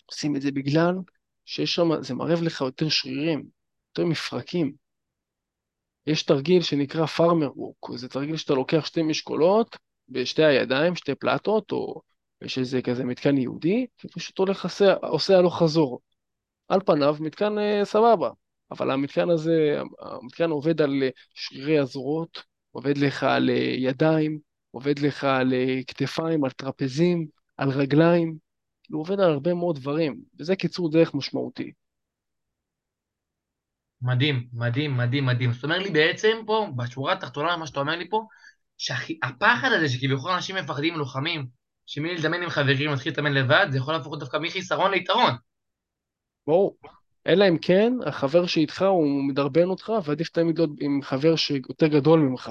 עושים 0.06 0.36
את 0.36 0.42
זה 0.42 0.50
בגלל 0.50 0.94
שיש 1.44 1.74
שם, 1.74 2.02
זה 2.02 2.14
מערב 2.14 2.42
לך 2.42 2.60
יותר 2.60 2.88
שרירים, 2.88 3.46
יותר 3.90 4.10
מפרקים. 4.10 4.87
יש 6.08 6.22
תרגיל 6.22 6.62
שנקרא 6.62 7.06
פארמר 7.06 7.58
ווק, 7.60 7.90
זה 7.96 8.08
תרגיל 8.08 8.36
שאתה 8.36 8.54
לוקח 8.54 8.86
שתי 8.86 9.02
משקולות 9.02 9.76
בשתי 10.08 10.44
הידיים, 10.44 10.96
שתי 10.96 11.14
פלטות, 11.14 11.72
או 11.72 12.00
יש 12.42 12.58
איזה 12.58 12.82
כזה 12.82 13.04
מתקן 13.04 13.38
יהודי, 13.38 13.86
ופשוט 14.04 14.38
הולך 14.38 14.64
עושה, 14.64 14.94
עושה 14.94 15.38
הלוך 15.38 15.58
חזור. 15.58 16.00
על 16.68 16.80
פניו 16.86 17.16
מתקן 17.20 17.58
אה, 17.58 17.84
סבבה, 17.84 18.30
אבל 18.70 18.90
המתקן 18.90 19.30
הזה, 19.30 19.80
המתקן 20.00 20.50
עובד 20.50 20.80
על 20.82 21.02
אה, 21.02 21.08
שרירי 21.34 21.78
הזרועות, 21.78 22.42
עובד 22.70 22.98
לך 22.98 23.22
על 23.22 23.50
אה, 23.50 23.74
ידיים, 23.78 24.38
עובד 24.70 24.98
לך 24.98 25.24
על 25.24 25.54
אה, 25.54 25.80
כתפיים, 25.86 26.44
על 26.44 26.50
טרפזים, 26.50 27.26
על 27.56 27.70
רגליים, 27.70 28.36
הוא 28.90 29.00
עובד 29.00 29.20
על 29.20 29.32
הרבה 29.32 29.54
מאוד 29.54 29.76
דברים, 29.76 30.20
וזה 30.38 30.56
קיצור 30.56 30.90
דרך 30.90 31.14
משמעותי. 31.14 31.72
מדהים, 34.02 34.46
מדהים, 34.52 34.96
מדהים, 34.96 35.26
מדהים. 35.26 35.52
זאת 35.52 35.64
אומרת 35.64 35.82
לי 35.82 35.90
בעצם 35.90 36.36
פה, 36.46 36.68
בשורה 36.76 37.12
התחתונה, 37.12 37.56
מה 37.56 37.66
שאתה 37.66 37.80
אומר 37.80 37.96
לי 37.96 38.08
פה, 38.08 38.26
שהפחד 38.78 39.68
הזה 39.72 39.88
שכביכול 39.88 40.32
אנשים 40.32 40.56
מפחדים 40.56 40.94
לוחמים, 40.94 41.46
שמי 41.86 42.14
להתאמן 42.14 42.42
עם 42.42 42.48
חברים, 42.48 42.92
מתחיל 42.92 43.12
להתאמן 43.12 43.32
לבד, 43.32 43.66
זה 43.70 43.78
יכול 43.78 43.94
להפוך 43.94 44.18
דווקא 44.18 44.36
מחיסרון 44.36 44.90
ליתרון. 44.90 45.32
ברור. 46.46 46.76
אלא 47.26 47.48
אם 47.48 47.58
כן, 47.58 47.92
החבר 48.06 48.46
שאיתך 48.46 48.82
הוא 48.82 49.24
מדרבן 49.28 49.64
אותך, 49.64 49.92
ועדיף 50.04 50.28
תמיד 50.28 50.58
להיות 50.58 50.70
עם 50.80 51.02
חבר 51.02 51.36
שיותר 51.36 51.86
גדול 51.86 52.20
ממך. 52.20 52.50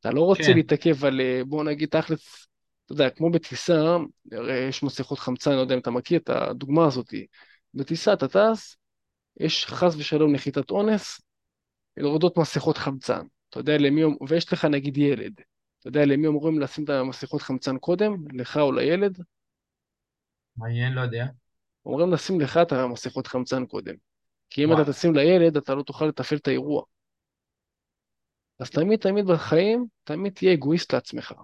אתה 0.00 0.10
לא 0.10 0.20
רוצה 0.20 0.42
כן. 0.42 0.54
להתעכב 0.54 1.04
על, 1.04 1.20
אה, 1.20 1.42
בוא 1.46 1.64
נגיד 1.64 1.88
תכלס, 1.88 2.46
אתה 2.84 2.92
יודע, 2.92 3.10
כמו 3.10 3.30
בטיסה, 3.30 3.96
הרי 4.32 4.58
יש 4.58 4.82
מסכות 4.82 5.18
חמצן, 5.18 5.52
לא 5.52 5.60
יודע 5.60 5.74
אם 5.74 5.80
אתה 5.80 5.90
מכיר 5.90 6.18
את 6.18 6.30
הדוגמה 6.30 6.86
הזאת. 6.86 7.14
בטיסה 7.74 8.12
אתה 8.12 8.28
טס, 8.28 8.76
יש 9.40 9.66
חס 9.66 9.94
ושלום 9.96 10.32
נחיתת 10.32 10.70
אונס, 10.70 11.20
יורדות 11.96 12.36
מסכות 12.38 12.78
חמצן. 12.78 13.26
אתה 13.50 13.60
יודע 13.60 13.78
למי, 13.78 14.02
ויש 14.28 14.52
לך 14.52 14.64
נגיד 14.64 14.96
ילד. 14.96 15.32
אתה 15.78 15.88
יודע 15.88 16.06
למי 16.06 16.26
אמורים 16.26 16.60
לשים 16.60 16.84
את 16.84 16.90
המסכות 16.90 17.42
חמצן 17.42 17.78
קודם? 17.78 18.14
לך 18.32 18.56
או 18.56 18.72
לילד? 18.72 19.18
מעניין, 20.56 20.92
לא 20.92 21.00
יודע. 21.00 21.26
אומרים 21.86 22.12
לשים 22.12 22.40
לך 22.40 22.58
את 22.62 22.72
המסכות 22.72 23.26
חמצן 23.26 23.66
קודם. 23.66 23.94
כי 24.50 24.64
אם 24.64 24.70
וואו. 24.70 24.82
אתה 24.82 24.92
תשים 24.92 25.14
לילד, 25.14 25.56
אתה 25.56 25.74
לא 25.74 25.82
תוכל 25.82 26.06
לתפעל 26.06 26.38
את 26.38 26.48
האירוע. 26.48 26.82
אז 28.60 28.70
תמיד 28.70 29.00
תמיד 29.00 29.26
בחיים, 29.26 29.86
תמיד 30.04 30.32
תהיה 30.32 30.54
אגואיסט 30.54 30.94
לעצמך. 30.94 31.34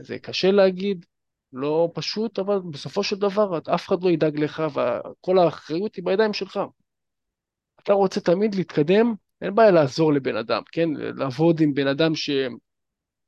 זה 0.00 0.18
קשה 0.18 0.50
להגיד, 0.50 1.06
לא 1.52 1.90
פשוט, 1.94 2.38
אבל 2.38 2.58
בסופו 2.70 3.02
של 3.02 3.16
דבר 3.16 3.58
אף 3.74 3.88
אחד 3.88 4.02
לא 4.02 4.10
ידאג 4.10 4.38
לך 4.38 4.62
וכל 4.70 5.38
האחריות 5.38 5.94
היא 5.94 6.04
בידיים 6.04 6.32
שלך. 6.32 6.60
אתה 7.82 7.92
רוצה 7.92 8.20
תמיד 8.20 8.54
להתקדם, 8.54 9.14
אין 9.42 9.54
בעיה 9.54 9.70
לעזור 9.70 10.12
לבן 10.12 10.36
אדם, 10.36 10.62
כן? 10.72 10.88
לעבוד 10.94 11.60
עם 11.60 11.74
בן 11.74 11.86
אדם 11.86 12.14
ש... 12.14 12.30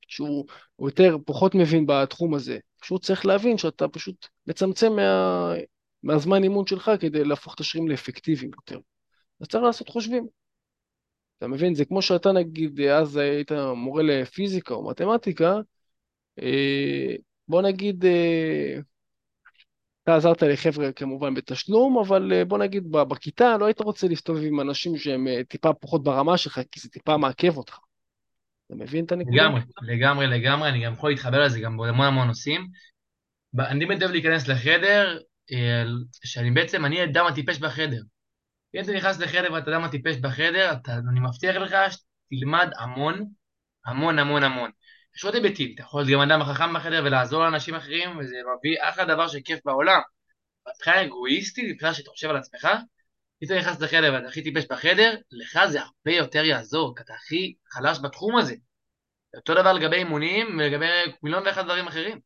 שהוא 0.09 0.47
יותר, 0.81 1.17
פחות 1.27 1.55
מבין 1.55 1.87
בתחום 1.87 2.35
הזה. 2.35 2.59
פשוט 2.81 3.03
צריך 3.03 3.27
להבין 3.27 3.59
שאתה 3.59 3.89
פשוט 3.89 4.29
מצמצם 4.47 4.93
מה... 4.97 5.55
מהזמן 6.03 6.43
אימון 6.43 6.67
שלך 6.67 6.91
כדי 7.01 7.25
להפוך 7.25 7.55
את 7.55 7.61
השרירים 7.61 7.91
לאפקטיביים 7.91 8.51
יותר. 8.57 8.79
אז 9.41 9.49
צריך 9.49 9.65
לעשות 9.65 9.89
חושבים. 9.89 10.27
אתה 11.39 11.47
מבין? 11.47 11.75
זה 11.75 11.85
כמו 11.85 12.03
שאתה 12.03 12.33
נגיד, 12.33 12.81
אז 12.81 13.17
היית 13.17 13.53
מורה 13.77 14.03
לפיזיקה 14.03 14.75
או 14.75 14.91
מתמטיקה, 14.91 15.57
אה, 16.39 17.15
בוא 17.49 17.63
נגיד, 17.63 18.05
אה, 18.05 18.79
אתה 20.03 20.17
עזרת 20.17 20.43
לחבר'ה 20.43 20.93
כמובן 20.93 21.35
בתשלום, 21.35 21.99
אבל 21.99 22.33
אה, 22.33 22.45
בוא 22.45 22.59
נגיד 22.59 22.91
בכיתה 22.91 23.57
לא 23.57 23.65
היית 23.65 23.81
רוצה 23.81 24.09
להסתובב 24.09 24.43
עם 24.45 24.61
אנשים 24.61 24.97
שהם 24.97 25.27
טיפה 25.49 25.73
פחות 25.73 26.03
ברמה 26.03 26.39
שלך, 26.39 26.61
כי 26.71 26.81
זה 26.81 26.89
טיפה 26.89 27.17
מעכב 27.17 27.57
אותך. 27.57 27.79
אתה 28.67 28.75
מבין 28.75 29.05
את 29.05 29.13
הנקודה? 29.13 29.43
לגמרי, 29.43 29.61
לגמרי, 29.83 30.27
לגמרי, 30.27 30.69
אני 30.69 30.85
גם 30.85 30.93
יכול 30.93 31.11
להתחבר 31.11 31.45
לזה 31.45 31.61
גם 31.61 31.77
בהמון 31.77 32.07
המון 32.07 32.27
נושאים. 32.27 32.69
אני 33.59 33.87
באמת 33.87 34.03
אוהב 34.03 34.13
להיכנס 34.13 34.49
לחדר, 34.49 35.19
שאני 36.25 36.51
בעצם, 36.51 36.85
אני 36.85 37.05
אדם 37.05 37.27
הטיפש 37.27 37.59
בחדר. 37.59 38.03
אם 38.75 38.81
אתה 38.81 38.93
נכנס 38.93 39.21
לחדר 39.21 39.53
ואתה 39.53 39.71
אדם 39.71 39.85
הטיפש 39.85 40.17
בחדר, 40.17 40.73
אתה, 40.73 40.95
אני 41.11 41.21
מבטיח 41.21 41.57
לך 41.57 41.77
שתלמד 41.91 42.71
המון, 42.79 43.25
המון 43.87 44.19
המון 44.19 44.43
המון. 44.43 44.71
יש 45.17 45.25
עוד 45.25 45.35
היבטים, 45.35 45.75
אתה 45.75 45.83
יכול 45.83 46.03
להיות 46.03 46.23
גם 46.23 46.31
אדם 46.31 46.41
החכם 46.41 46.75
בחדר 46.75 47.03
ולעזור 47.05 47.43
לאנשים 47.43 47.75
אחרים, 47.75 48.19
וזה 48.19 48.37
מביא 48.59 48.77
אחלה 48.81 49.05
דבר 49.05 49.29
שכיף 49.29 49.61
בעולם. 49.65 50.01
מבחינה 50.69 51.05
אגואיסטית, 51.05 51.65
מבחינה 51.71 51.95
שאתה 51.95 52.11
חושב 52.11 52.31
על 52.31 52.37
עצמך, 52.37 52.69
אם 53.43 53.47
אתה 53.47 53.59
נכנס 53.59 53.81
לחדר 53.81 54.13
ואתה 54.15 54.29
הכי 54.29 54.43
טיפש 54.43 54.65
בחדר, 54.71 55.15
לך 55.31 55.59
זה 55.71 55.81
הרבה 55.81 56.13
יותר 56.17 56.45
יעזור, 56.45 56.97
כי 56.97 57.03
אתה 57.03 57.15
הכי 57.15 57.55
חלש 57.71 57.99
בתחום 58.03 58.37
הזה. 58.39 58.55
אותו 59.37 59.55
דבר 59.55 59.73
לגבי 59.73 59.97
אימונים 59.97 60.59
ולגבי 60.59 60.87
מיליון 61.23 61.43
ואחד 61.47 61.65
דברים 61.65 61.87
אחרים. 61.87 62.21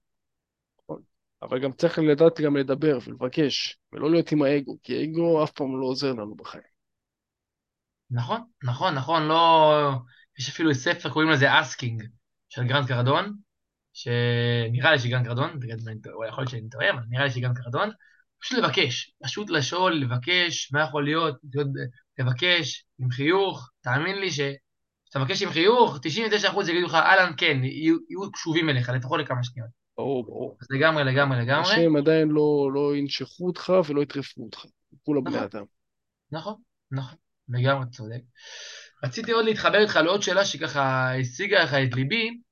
אבל 1.43 1.59
גם 1.59 1.73
צריך 1.73 1.99
לדעת 1.99 2.41
גם 2.41 2.57
לדבר 2.57 2.99
ולבקש, 3.07 3.79
ולא 3.93 4.11
להיות 4.11 4.33
עם 4.33 4.43
האגו, 4.43 4.77
כי 4.83 4.97
האגו 4.97 5.45
אף 5.45 5.51
פעם 5.51 5.81
לא 5.81 5.87
עוזר 5.87 6.13
לנו 6.13 6.35
בחיים. 6.35 6.77
נכון, 8.11 8.41
נכון, 8.63 8.95
נכון, 8.95 9.29
לא... 9.29 9.73
יש 10.39 10.49
אפילו 10.49 10.75
ספר, 10.75 11.11
קוראים 11.11 11.31
לזה 11.31 11.61
Asking, 11.61 12.03
של 12.57 12.65
גרנד 12.65 12.89
קרדון, 12.89 13.37
שנראה 13.93 14.93
לי 14.93 14.99
שגרנד 14.99 15.27
קרדון, 15.27 15.51
או 16.15 16.25
יכול 16.25 16.43
להיות 16.43 16.51
שאני 16.51 16.69
טועה, 16.69 16.91
אבל 16.91 17.03
נראה 17.09 17.25
לי 17.25 17.31
שגרנד 17.31 17.59
קרדון, 17.59 17.91
פשוט 18.43 18.59
לבקש, 18.59 19.15
פשוט 19.25 19.51
לשאול, 19.51 19.95
לבקש, 19.95 20.73
מה 20.73 20.83
יכול 20.83 21.05
להיות, 21.05 21.37
לבקש 22.19 22.85
עם 22.99 23.11
חיוך, 23.11 23.71
תאמין 23.81 24.19
לי 24.19 24.31
שכשאתה 24.31 25.19
מבקש 25.19 25.43
עם 25.43 25.51
חיוך, 25.51 25.97
99% 25.97 26.71
יגידו 26.71 26.87
לך, 26.87 26.95
אהלן, 26.95 27.33
כן, 27.37 27.65
יהיו, 27.65 27.97
יהיו 28.11 28.33
קשובים 28.33 28.69
אליך, 28.69 28.89
לפחות 28.89 29.21
לכמה 29.21 29.45
שניות. 29.45 29.71
ברור, 29.97 30.25
ברור. 30.25 30.57
אז 30.61 30.67
לגמרי, 30.71 31.05
לגמרי, 31.05 31.39
לגמרי. 31.39 31.71
אנשים 31.71 31.97
עדיין 31.97 32.29
לא, 32.29 32.71
לא 32.75 32.97
ינשכו 32.97 33.47
אותך 33.47 33.73
ולא 33.87 34.03
יטרפו 34.03 34.43
אותך. 34.43 34.65
כולם 35.03 35.25
בני 35.25 35.37
נכון. 35.37 35.49
אדם. 35.53 35.65
נכון, 36.33 36.55
נכון, 36.91 37.19
לגמרי 37.49 37.87
צודק. 37.91 38.21
רציתי 39.05 39.33
עוד 39.33 39.45
להתחבר 39.45 39.79
איתך 39.79 39.97
לעוד 39.97 40.23
שאלה 40.23 40.45
שככה 40.45 41.15
השיגה 41.21 41.65
לך 41.65 41.75
את 41.75 41.95
ליבי. 41.95 42.46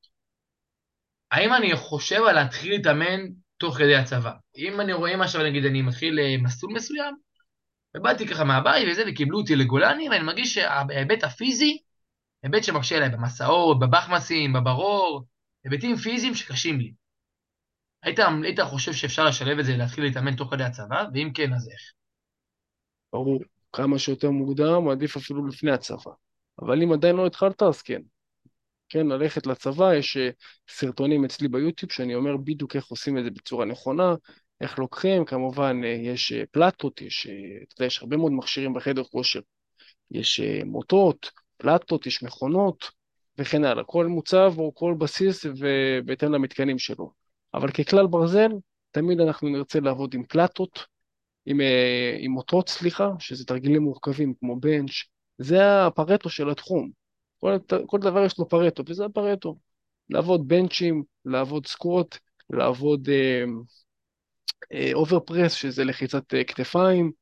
האם 1.30 1.54
אני 1.54 1.76
חושב 1.76 2.22
על 2.28 2.34
להתחיל 2.34 2.72
להתאמן 2.72 3.20
תוך 3.56 3.78
כדי 3.78 3.96
הצבא? 3.96 4.32
אם 4.56 4.80
אני 4.80 4.92
רואה 4.92 5.24
עכשיו, 5.24 5.42
נגיד, 5.42 5.64
אני 5.64 5.82
מתחיל 5.82 6.20
אה, 6.20 6.36
מסלול 6.42 6.72
מסוים, 6.72 7.14
ובאתי 7.96 8.26
ככה 8.28 8.44
מהבית 8.44 8.88
וזה, 8.90 9.02
וקיבלו 9.08 9.38
אותי 9.38 9.56
לגולני, 9.56 10.08
ואני 10.08 10.22
מרגיש 10.22 10.54
שההיבט 10.54 11.24
הפיזי, 11.24 11.78
היבט 12.42 12.64
שמקשה 12.64 12.96
עליי 12.96 13.08
במסעות, 13.08 13.78
בבחמסים, 13.80 14.52
בברור, 14.52 15.24
היבטים 15.64 15.96
פיזיים 15.96 16.34
שקשים 16.34 16.80
לי. 16.80 16.92
היית, 18.02 18.18
היית 18.42 18.60
חושב 18.60 18.92
שאפשר 18.92 19.24
לשלב 19.24 19.58
את 19.58 19.64
זה, 19.64 19.76
להתחיל 19.76 20.04
להתאמן 20.04 20.36
תוך 20.36 20.50
כדי 20.50 20.64
הצבא, 20.64 21.04
ואם 21.14 21.30
כן, 21.34 21.52
אז 21.52 21.68
איך? 21.68 21.92
ברור, 23.12 23.40
כמה 23.72 23.98
שיותר 23.98 24.30
מוקדם, 24.30 24.88
עדיף 24.88 25.16
אפילו 25.16 25.46
לפני 25.46 25.70
הצבא. 25.70 26.12
אבל 26.58 26.82
אם 26.82 26.92
עדיין 26.92 27.16
לא 27.16 27.26
התחלת, 27.26 27.62
אז 27.62 27.82
כן. 27.82 28.02
כן, 28.94 29.06
ללכת 29.06 29.46
לצבא, 29.46 29.94
יש 29.94 30.16
אה, 30.16 30.30
סרטונים 30.68 31.24
אצלי 31.24 31.48
ביוטיוב 31.48 31.92
שאני 31.92 32.14
אומר 32.14 32.36
בדיוק 32.36 32.76
איך 32.76 32.86
עושים 32.86 33.18
את 33.18 33.24
זה 33.24 33.30
בצורה 33.30 33.64
נכונה, 33.64 34.14
איך 34.60 34.78
לוקחים, 34.78 35.24
כמובן 35.24 35.80
אה, 35.84 35.88
יש 35.88 36.32
אה, 36.32 36.42
פלטות, 36.50 37.00
יש, 37.00 37.26
אתה 37.26 37.74
יודע, 37.74 37.86
יש 37.86 38.02
הרבה 38.02 38.16
מאוד 38.16 38.32
מכשירים 38.32 38.74
בחדר 38.74 39.04
כושר. 39.04 39.40
יש 40.10 40.40
מוטות, 40.64 41.30
פלטות, 41.56 42.06
יש 42.06 42.22
מכונות 42.22 42.90
וכן 43.38 43.64
הלאה. 43.64 43.84
כל 43.84 44.06
מוצב 44.06 44.54
או 44.58 44.74
כל 44.74 44.94
בסיס 44.98 45.46
ובהתאם 45.58 46.32
למתקנים 46.32 46.78
שלו. 46.78 47.12
אבל 47.54 47.70
ככלל 47.70 48.06
ברזל, 48.06 48.50
תמיד 48.90 49.20
אנחנו 49.20 49.48
נרצה 49.48 49.80
לעבוד 49.80 50.14
עם 50.14 50.24
פלטות, 50.24 50.86
עם, 51.46 51.60
עם 52.18 52.30
מוטות, 52.30 52.68
סליחה, 52.68 53.10
שזה 53.18 53.44
תרגילים 53.44 53.82
מורכבים 53.82 54.34
כמו 54.40 54.60
בנץ', 54.60 54.92
זה 55.38 55.86
הפרטו 55.86 56.30
של 56.30 56.50
התחום. 56.50 57.03
כל, 57.44 57.58
כל 57.86 57.98
דבר 57.98 58.24
יש 58.24 58.38
לו 58.38 58.48
פרטו, 58.48 58.82
וזה 58.86 59.04
הפרטו. 59.04 59.56
לעבוד 60.10 60.48
bench 60.48 60.82
ים, 60.82 61.02
לעבוד 61.24 61.66
squat, 61.66 62.18
לעבוד 62.50 63.08
overhead 64.94 65.19
press, 65.19 65.38
אה, 65.38 65.44
אה, 65.44 65.48
שזה 65.48 65.84
לחיצת 65.84 66.34
אה, 66.34 66.44
כתפיים, 66.44 67.12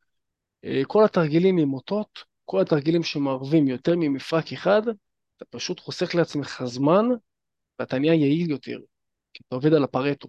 אה, 0.64 0.82
כל 0.86 1.04
התרגילים 1.04 1.58
עם 1.58 1.68
מוטות, 1.68 2.24
כל 2.44 2.60
התרגילים 2.60 3.02
שמערבים 3.02 3.68
יותר 3.68 3.92
ממפרק 3.96 4.52
אחד, 4.52 4.82
אתה 5.36 5.44
פשוט 5.50 5.80
חוסך 5.80 6.14
לעצמך 6.14 6.62
זמן, 6.64 7.04
ואתה 7.78 7.98
נהיה 7.98 8.14
יעיל 8.14 8.50
יותר, 8.50 8.78
כי 9.34 9.42
אתה 9.46 9.54
עובד 9.56 9.72
על 9.72 9.84
הפרטו. 9.84 10.28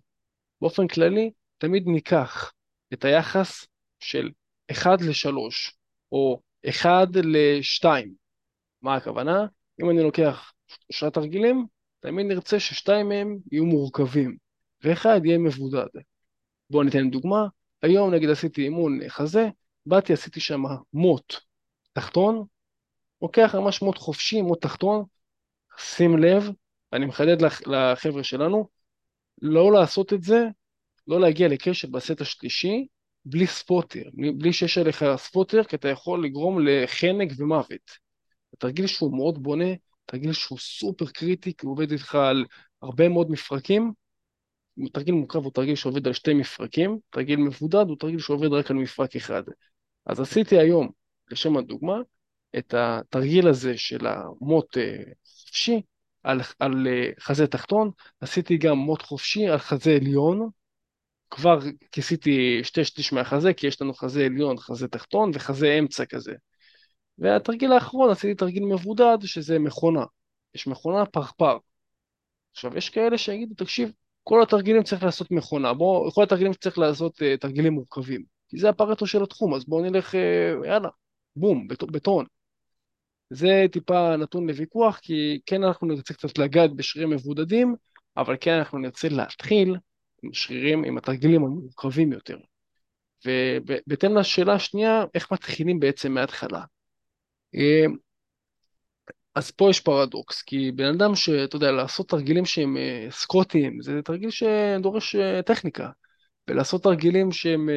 באופן 0.62 0.88
כללי, 0.88 1.32
תמיד 1.58 1.84
ניקח 1.88 2.52
את 2.94 3.06
היחס 3.06 3.66
של 4.00 4.30
1 4.72 5.02
ל-3, 5.02 5.30
או 6.12 6.40
אחד 6.70 7.08
לשתיים. 7.16 8.14
מה 8.82 8.96
הכוונה? 8.96 9.46
אם 9.82 9.90
אני 9.90 10.04
לוקח 10.04 10.54
שלושה 10.68 11.10
תרגילים, 11.10 11.66
תמיד 12.00 12.26
נרצה 12.26 12.60
ששתיים 12.60 13.10
מהם 13.10 13.38
יהיו 13.52 13.66
מורכבים, 13.66 14.38
ואחד 14.84 15.22
יהיה 15.26 15.38
מבודד. 15.38 15.88
בואו 16.70 16.84
ניתן 16.84 17.10
דוגמה, 17.10 17.48
היום 17.82 18.14
נגיד 18.14 18.30
עשיתי 18.30 18.62
אימון 18.62 19.00
חזה, 19.10 19.50
באתי 19.86 20.14
עשיתי 20.14 20.40
שם 20.40 20.64
מוט 20.94 21.36
תחתון, 21.94 22.46
לוקח 23.22 23.56
ממש 23.56 23.82
מוט 23.82 23.98
חופשי, 23.98 24.42
מוט 24.42 24.62
תחתון, 24.62 25.04
שים 25.78 26.18
לב, 26.18 26.50
אני 26.94 27.06
מחדד 27.06 27.38
לחבר'ה 27.66 28.24
שלנו, 28.24 28.70
לא 29.42 29.72
לעשות 29.72 30.14
את 30.14 30.24
זה, 30.24 30.46
לא 31.08 31.20
להגיע 31.20 31.48
לקשר 31.48 31.88
בסט 31.88 32.22
השלישי, 32.22 32.88
בלי 33.26 33.48
ספוטר, 33.48 34.04
בלי 34.38 34.54
שיש 34.54 34.78
עליך 34.78 35.06
ספוטר, 35.18 35.64
כי 35.64 35.76
אתה 35.76 35.88
יכול 35.88 36.26
לגרום 36.26 36.68
לחנק 36.68 37.32
ומוות. 37.38 37.92
התרגיל 38.54 38.88
שהוא 38.88 39.18
מאוד 39.18 39.44
בונה, 39.44 39.74
תרגיל 40.06 40.34
שהוא 40.34 40.60
סופר 40.60 41.06
קריטי, 41.06 41.54
כי 41.58 41.66
הוא 41.66 41.74
עובד 41.74 41.92
איתך 41.92 42.16
על 42.16 42.46
הרבה 42.82 43.10
מאוד 43.10 43.32
מפרקים. 43.32 43.94
תרגיל 44.94 45.14
מורכב 45.14 45.44
הוא 45.44 45.52
תרגיל 45.52 45.76
שעובד 45.76 46.08
על 46.08 46.14
שתי 46.14 46.34
מפרקים, 46.34 47.00
תרגיל 47.10 47.40
מבודד 47.40 47.86
הוא 47.88 47.98
תרגיל 48.00 48.20
שעובד 48.20 48.48
רק 48.48 48.72
על 48.72 48.78
מפרק 48.78 49.16
אחד. 49.16 49.44
אז 50.06 50.20
עשיתי 50.20 50.60
היום, 50.60 50.90
לשם 51.32 51.58
הדוגמה, 51.58 51.98
את 52.58 52.74
התרגיל 52.78 53.48
הזה 53.48 53.78
של 53.78 54.08
המוט 54.08 54.78
אה, 54.78 55.04
חופשי 55.26 55.82
על, 56.24 56.42
על 56.60 56.88
אה, 56.88 57.10
חזה 57.20 57.48
תחתון, 57.48 57.92
עשיתי 58.22 58.58
גם 58.58 58.78
מוט 58.78 59.02
חופשי 59.02 59.48
על 59.48 59.58
חזה 59.58 59.92
עליון, 59.92 60.50
כבר 61.30 61.60
כיסיתי 61.92 62.60
שתי 62.64 62.86
שליש 62.86 63.14
מהחזה, 63.14 63.54
כי 63.54 63.68
יש 63.68 63.82
לנו 63.82 63.94
חזה 63.94 64.26
עליון, 64.26 64.58
חזה 64.58 64.88
תחתון 64.88 65.32
וחזה 65.34 65.80
אמצע 65.80 66.06
כזה. 66.06 66.34
והתרגיל 67.18 67.72
האחרון 67.72 68.12
עשיתי 68.12 68.36
תרגיל 68.36 68.66
מבודד, 68.66 69.18
שזה 69.22 69.60
מכונה. 69.60 70.06
יש 70.56 70.68
מכונה 70.68 71.06
פרפר. 71.06 71.58
עכשיו, 72.52 72.78
יש 72.78 72.90
כאלה 72.90 73.18
שיגידו, 73.18 73.56
תקשיב, 73.56 73.92
כל 74.24 74.44
התרגילים 74.44 74.84
צריך 74.84 75.04
לעשות 75.04 75.32
מכונה. 75.32 75.74
בוא, 75.74 76.12
כל 76.12 76.24
התרגילים 76.24 76.54
צריך 76.54 76.78
לעשות 76.78 77.22
uh, 77.22 77.38
תרגילים 77.40 77.74
מורכבים. 77.74 78.24
כי 78.50 78.58
זה 78.58 78.70
הפרטו 78.70 79.08
של 79.08 79.24
התחום, 79.24 79.54
אז 79.54 79.66
בואו 79.66 79.82
נלך, 79.82 80.14
uh, 80.14 80.68
יאללה, 80.68 80.90
בום, 81.36 81.68
בט, 81.68 81.84
בטון. 81.84 82.26
זה 83.30 83.66
טיפה 83.72 84.18
נתון 84.18 84.50
לוויכוח, 84.50 85.00
כי 85.02 85.40
כן 85.46 85.64
אנחנו 85.64 85.88
נרצה 85.88 86.14
קצת 86.14 86.38
לגעת 86.38 86.76
בשרירים 86.76 87.10
מבודדים, 87.10 87.76
אבל 88.18 88.36
כן 88.42 88.54
אנחנו 88.54 88.78
נרצה 88.78 89.10
להתחיל 89.10 89.76
עם 90.24 90.34
שרירים, 90.34 90.84
עם 90.84 90.98
התרגילים 90.98 91.44
המורכבים 91.44 92.12
יותר. 92.12 92.38
ובהתאם 93.26 94.18
לשאלה 94.18 94.54
השנייה, 94.54 95.06
איך 95.14 95.32
מתחילים 95.32 95.80
בעצם 95.80 96.12
מההתחלה? 96.14 96.64
אה, 97.56 97.86
אז 99.36 99.52
פה 99.52 99.70
יש 99.70 99.80
פרדוקס, 99.80 100.42
כי 100.42 100.72
בן 100.72 100.86
אדם 100.86 101.16
שאתה 101.16 101.56
יודע, 101.56 101.72
לעשות 101.72 102.10
תרגילים 102.10 102.46
שהם 102.46 102.78
אה, 102.78 103.08
squat 103.12 103.55
ים, 103.56 103.82
זה 103.82 104.02
תרגיל 104.02 104.30
שדורש 104.30 105.16
אה, 105.16 105.42
טכניקה, 105.42 105.90
ולעשות 106.48 106.84
תרגילים 106.84 107.32
שהם 107.32 107.70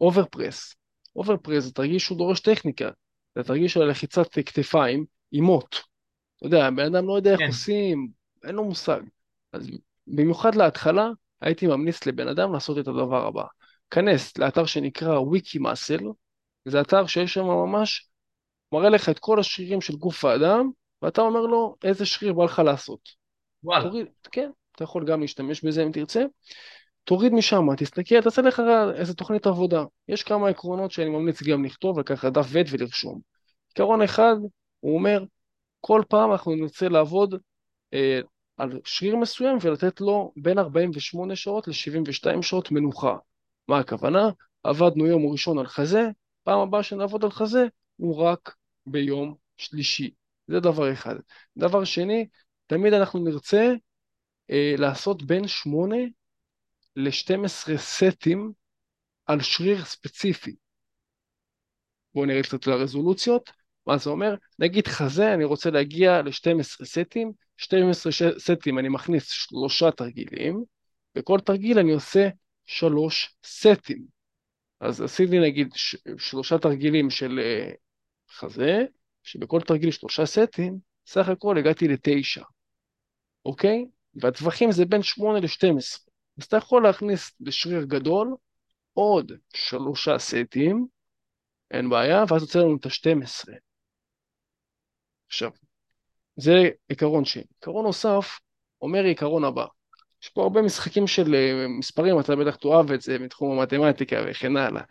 overhead 0.00 0.42
press, 0.42 0.74
overhead 1.16 1.46
press 1.46 1.64
זה 1.64 1.72
תרגיל 1.72 1.98
שהוא 1.98 2.18
דורש 2.18 2.40
טכניקה, 2.40 2.90
זה 3.34 3.42
תרגיל 3.42 3.68
של 3.68 3.84
לחיצת 3.84 4.26
כתפיים 4.32 5.04
עם 5.32 5.44
מוט. 5.44 5.76
אתה 6.36 6.46
יודע, 6.46 6.70
בן 6.70 6.94
אדם 6.94 7.06
לא 7.06 7.16
יודע 7.16 7.30
איך 7.30 7.40
כן. 7.40 7.46
עושים, 7.46 8.08
אין 8.44 8.54
לו 8.54 8.64
מושג. 8.64 9.00
אז 9.52 9.70
במיוחד 10.06 10.54
להתחלה, 10.54 11.08
הייתי 11.40 11.66
ממליץ 11.66 12.06
לבן 12.06 12.28
אדם 12.28 12.52
לעשות 12.52 12.78
את 12.78 12.88
הדבר 12.88 13.26
הבא. 13.26 13.44
כנס 13.90 14.38
לאתר 14.38 14.66
שנקרא 14.66 15.18
וויקי 15.18 15.58
מאסל, 15.58 16.00
זה 16.64 16.80
אתר 16.80 17.06
שיש 17.06 17.34
שם 17.34 17.44
ממש, 17.44 18.07
מראה 18.72 18.88
לך 18.88 19.08
את 19.08 19.18
כל 19.18 19.40
השרירים 19.40 19.80
של 19.80 19.96
גוף 19.96 20.24
האדם, 20.24 20.70
ואתה 21.02 21.20
אומר 21.20 21.40
לו 21.40 21.76
איזה 21.84 22.06
שריר 22.06 22.32
בא 22.32 22.44
לך 22.44 22.58
לעשות. 22.58 23.00
וואלה. 23.64 23.84
תוריד, 23.84 24.06
כן, 24.32 24.50
אתה 24.76 24.84
יכול 24.84 25.04
גם 25.04 25.20
להשתמש 25.20 25.64
בזה 25.64 25.82
אם 25.82 25.92
תרצה. 25.92 26.24
תוריד 27.04 27.32
משם, 27.32 27.74
תסתכל, 27.76 28.20
תעשה 28.20 28.42
לך 28.42 28.62
איזה 28.94 29.14
תוכנית 29.14 29.46
עבודה. 29.46 29.84
יש 30.08 30.22
כמה 30.22 30.48
עקרונות 30.48 30.90
שאני 30.90 31.08
ממליץ 31.08 31.42
גם 31.42 31.64
לכתוב, 31.64 31.98
לקחת 31.98 32.32
דף 32.32 32.46
ועט 32.48 32.66
ולרשום. 32.70 33.20
עיקרון 33.68 34.02
אחד, 34.02 34.36
הוא 34.80 34.94
אומר, 34.94 35.24
כל 35.80 36.02
פעם 36.08 36.32
אנחנו 36.32 36.54
נרצה 36.54 36.88
לעבוד 36.88 37.34
אה, 37.94 38.20
על 38.56 38.80
שריר 38.84 39.16
מסוים 39.16 39.58
ולתת 39.62 40.00
לו 40.00 40.32
בין 40.36 40.58
48 40.58 41.36
שעות 41.36 41.68
ל-72 41.68 42.42
שעות 42.42 42.70
מנוחה. 42.70 43.16
מה 43.68 43.78
הכוונה? 43.78 44.30
עבדנו 44.62 45.06
יום 45.06 45.32
ראשון 45.32 45.58
על 45.58 45.66
חזה, 45.66 46.08
פעם 46.42 46.60
הבאה 46.60 46.82
שנעבוד 46.82 47.24
על 47.24 47.30
חזה 47.30 47.66
הוא 47.96 48.16
רק 48.16 48.54
ביום 48.90 49.34
שלישי. 49.56 50.10
זה 50.48 50.60
דבר 50.60 50.92
אחד. 50.92 51.14
דבר 51.56 51.84
שני, 51.84 52.26
תמיד 52.66 52.92
אנחנו 52.92 53.24
נרצה 53.24 53.72
אה, 54.50 54.74
לעשות 54.78 55.22
בין 55.22 55.48
8 55.48 55.96
ל-12 56.96 57.76
סטים 57.76 58.52
על 59.26 59.40
שריר 59.42 59.84
ספציפי. 59.84 60.56
בואו 62.14 62.26
נראה 62.26 62.42
קצת 62.42 62.66
לרזולוציות. 62.66 63.50
מה 63.86 63.98
זה 63.98 64.10
אומר? 64.10 64.34
נגיד 64.58 64.86
חזה, 64.86 65.34
אני 65.34 65.44
רוצה 65.44 65.70
להגיע 65.70 66.22
ל-12 66.22 66.84
סטים, 66.84 67.32
12 67.56 68.12
סטים 68.38 68.78
אני 68.78 68.88
מכניס 68.88 69.28
שלושה 69.28 69.90
תרגילים, 69.90 70.64
בכל 71.14 71.40
תרגיל 71.40 71.78
אני 71.78 71.92
עושה 71.92 72.28
שלוש 72.66 73.34
סטים. 73.44 74.04
אז 74.80 75.00
עשיתי 75.00 75.38
נגיד 75.38 75.68
ש- 75.74 75.96
שלושה 76.18 76.58
תרגילים 76.58 77.10
של 77.10 77.38
uh, 77.38 77.76
חזה, 78.30 78.84
שבכל 79.22 79.60
תרגיל 79.60 79.90
שלושה 79.90 80.26
סטים, 80.26 80.78
סך 81.06 81.28
הכל 81.28 81.58
הגעתי 81.58 81.88
לתשע, 81.88 82.42
אוקיי? 83.44 83.86
והטווחים 84.14 84.72
זה 84.72 84.84
בין 84.84 85.02
8 85.02 85.40
ל-12. 85.40 86.08
אז 86.38 86.44
אתה 86.44 86.56
יכול 86.56 86.82
להכניס 86.82 87.30
לשריר 87.40 87.84
גדול 87.84 88.36
עוד 88.92 89.32
שלושה 89.54 90.18
סטים, 90.18 90.86
אין 91.70 91.90
בעיה, 91.90 92.24
ואז 92.28 92.42
יוצא 92.42 92.58
לנו 92.58 92.76
את 92.76 92.86
ה-12. 92.86 93.52
עכשיו, 95.26 95.50
זה 96.36 96.52
עיקרון 96.88 97.24
שני. 97.24 97.42
עיקרון 97.60 97.84
נוסף 97.84 98.38
אומר 98.82 99.04
עיקרון 99.04 99.44
הבא. 99.44 99.66
יש 100.22 100.28
פה 100.28 100.42
הרבה 100.42 100.62
משחקים 100.62 101.06
של 101.06 101.34
אה, 101.34 101.68
מספרים, 101.78 102.20
אתה 102.20 102.36
בטח 102.36 102.56
תאהב 102.56 102.92
את 102.92 103.00
זה 103.00 103.18
מתחום 103.18 103.58
המתמטיקה 103.58 104.16
וכן 104.26 104.56
הלאה. 104.56 104.82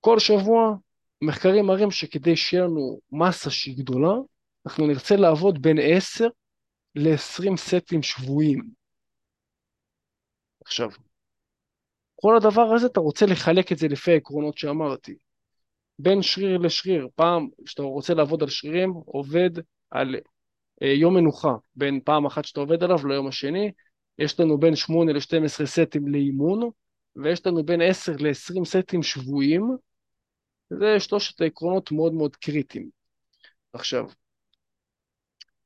כל 0.00 0.18
שבוע 0.18 0.74
מחקרים 1.22 1.66
מראים 1.66 1.90
שכדי 1.90 2.36
שיהיה 2.36 2.64
לנו 2.64 3.00
מסה 3.12 3.50
שהיא 3.50 3.78
גדולה, 3.78 4.14
אנחנו 4.66 4.86
נרצה 4.86 5.16
לעבוד 5.16 5.62
בין 5.62 5.76
10 5.82 6.28
ל-20 6.94 7.56
סטים 7.56 8.02
שבויים. 8.02 8.70
עכשיו, 10.64 10.88
כל 12.16 12.36
הדבר 12.36 12.62
הזה 12.74 12.86
אתה 12.86 13.00
רוצה 13.00 13.26
לחלק 13.26 13.72
את 13.72 13.78
זה 13.78 13.88
לפי 13.88 14.12
העקרונות 14.12 14.58
שאמרתי. 14.58 15.14
בין 15.98 16.22
שריר 16.22 16.58
לשריר, 16.58 17.08
פעם 17.14 17.48
כשאתה 17.64 17.82
רוצה 17.82 18.14
לעבוד 18.14 18.42
על 18.42 18.48
שרירים, 18.48 18.90
עובד 18.90 19.50
על 19.90 20.16
אה, 20.82 20.88
יום 20.88 21.14
מנוחה, 21.14 21.54
בין 21.74 22.00
פעם 22.04 22.26
אחת 22.26 22.44
שאתה 22.44 22.60
עובד 22.60 22.82
עליו 22.82 23.06
ליום 23.06 23.26
השני, 23.26 23.72
יש 24.18 24.40
לנו 24.40 24.58
בין 24.58 24.76
8 24.76 25.12
ל-12 25.12 25.66
סטים 25.66 26.08
לאימון, 26.08 26.70
ויש 27.16 27.46
לנו 27.46 27.64
בין 27.64 27.80
10 27.82 28.12
ל-20 28.12 28.64
סטים 28.64 29.02
שבויים, 29.02 29.76
זה 30.70 31.00
שלושת 31.00 31.40
העקרונות 31.40 31.92
מאוד 31.92 32.12
מאוד 32.12 32.36
קריטיים. 32.36 32.90
עכשיו, 33.72 34.06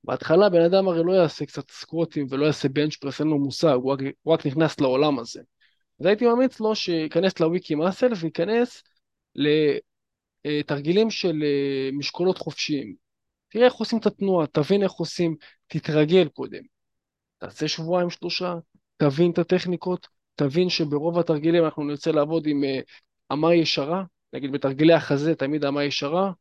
בהתחלה 0.05 0.49
בן 0.49 0.61
אדם 0.61 0.89
הרי 0.89 1.03
לא 1.05 1.13
יעשה 1.13 1.47
קצת 1.47 1.71
סקווטים 1.71 2.27
ולא 2.31 2.47
יעשה 2.47 2.69
בנץ' 2.69 2.97
פרס, 2.97 3.21
אין 3.21 3.29
לו 3.29 3.39
מושג, 3.39 3.75
הוא 3.75 3.93
רק, 3.93 3.99
הוא 4.23 4.35
רק 4.35 4.47
נכנס 4.47 4.81
לעולם 4.81 5.19
הזה. 5.19 5.43
אז 6.01 6.07
הייתי 6.07 6.27
ממליץ 6.27 6.61
לו 6.61 6.75
שייכנס 6.75 7.41
לוויקי 7.41 7.75
מאסל 7.75 8.13
וייכנס 8.21 8.83
לתרגילים 10.45 11.11
של 11.11 11.43
אה, 11.43 11.91
משקולות 11.93 12.39
חופשיים. 12.39 12.95
תראה 13.49 13.65
איך 13.65 13.75
עושים 13.75 13.99
את 13.99 14.07
התנועה, 14.07 14.47
תבין 14.47 14.83
איך 14.83 14.93
עושים, 14.93 15.37
תתרגל 15.67 16.29
קודם. 16.29 16.63
תעשה 17.39 17.69
שבועיים 17.69 18.11
שלושה, 18.11 18.55
תבין 18.97 19.31
את 19.31 19.39
הטכניקות, 19.39 20.09
תבין 20.35 20.69
שברוב 20.69 21.19
התרגילים 21.19 21.65
אנחנו 21.65 21.85
נרצה 21.85 22.13
לעבוד 22.13 22.47
עם 22.47 22.65
אה, 22.65 22.81
אמה 23.33 23.55
ישרה, 23.55 24.05
נגיד 24.35 24.53
בתרגילי 24.53 24.93
החזה 24.93 25.35
תמיד 25.35 25.65
אמה 25.65 25.85
ישרה, 25.85 26.33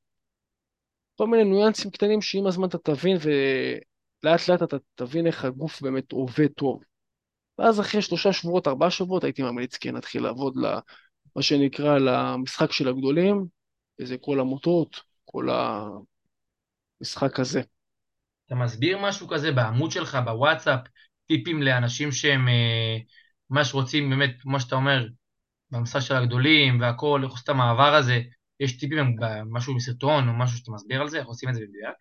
כל 1.15 1.27
מיני 1.27 1.43
ניואנסים 1.43 1.91
קטנים 1.91 2.21
שעם 2.21 2.47
הזמן 2.47 2.67
אתה 2.67 2.77
תבין 2.77 3.17
ולאט 3.17 4.49
לאט 4.49 4.63
אתה 4.63 4.77
תבין 4.95 5.27
איך 5.27 5.45
הגוף 5.45 5.81
באמת 5.81 6.11
עובד 6.11 6.47
טוב. 6.47 6.83
ואז 7.57 7.79
אחרי 7.79 8.01
שלושה 8.01 8.33
שבועות, 8.33 8.67
ארבעה 8.67 8.91
שבועות, 8.91 9.23
הייתי 9.23 9.41
ממליץ 9.41 9.77
כן 9.77 9.93
להתחיל 9.95 10.23
לעבוד 10.23 10.55
למה 10.55 11.41
שנקרא 11.41 11.97
למשחק 11.97 12.71
של 12.71 12.87
הגדולים, 12.87 13.45
איזה 13.99 14.17
כל 14.17 14.39
המוטות, 14.39 15.01
כל 15.25 15.47
המשחק 17.01 17.39
הזה. 17.39 17.61
אתה 18.45 18.55
מסביר 18.55 18.97
משהו 19.01 19.27
כזה 19.27 19.51
בעמוד 19.51 19.91
שלך, 19.91 20.17
בוואטסאפ, 20.25 20.79
טיפים 21.27 21.63
לאנשים 21.63 22.11
שהם 22.11 22.47
אה, 22.47 22.97
ממש 23.49 23.73
רוצים 23.73 24.09
באמת, 24.09 24.41
כמו 24.41 24.59
שאתה 24.59 24.75
אומר, 24.75 25.07
במשחק 25.73 25.99
של 25.99 26.15
הגדולים 26.15 26.81
והכל, 26.81 27.21
איך 27.23 27.31
עושים 27.31 27.43
את 27.43 27.49
המעבר 27.49 27.95
הזה, 27.95 28.21
יש 28.59 28.77
טיפים, 28.77 29.15
משהו 29.45 29.75
מסרטון 29.75 30.27
או 30.27 30.33
משהו 30.33 30.57
שאתה 30.57 30.71
מסביר 30.71 31.01
על 31.01 31.09
זה, 31.09 31.19
איך 31.19 31.27
עושים 31.27 31.49
את 31.49 31.55
זה 31.55 31.61
במדויק? 31.61 31.95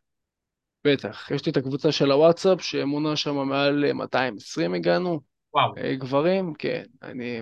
בטח, 0.85 1.31
יש 1.31 1.47
לי 1.47 1.53
את 1.53 1.57
הקבוצה 1.57 1.93
של 1.93 2.11
הוואטסאפ 2.11 2.61
שמונה 2.61 3.17
שם 3.17 3.49
מעל 3.49 3.93
220 3.93 4.75
הגענו. 4.75 5.21
וואו. 5.55 5.77
אה, 5.77 5.95
גברים, 5.97 6.55
כן, 6.55 6.83
אני 7.03 7.41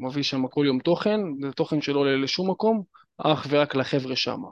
מביא 0.00 0.22
שם 0.22 0.48
כל 0.48 0.64
יום 0.66 0.78
תוכן, 0.78 1.20
זה 1.40 1.52
תוכן 1.52 1.80
שלא 1.80 1.98
עולה 1.98 2.16
לשום 2.16 2.50
מקום, 2.50 2.82
אך 3.18 3.46
ורק 3.50 3.74
לחבר'ה 3.74 4.16
שם. 4.16 4.42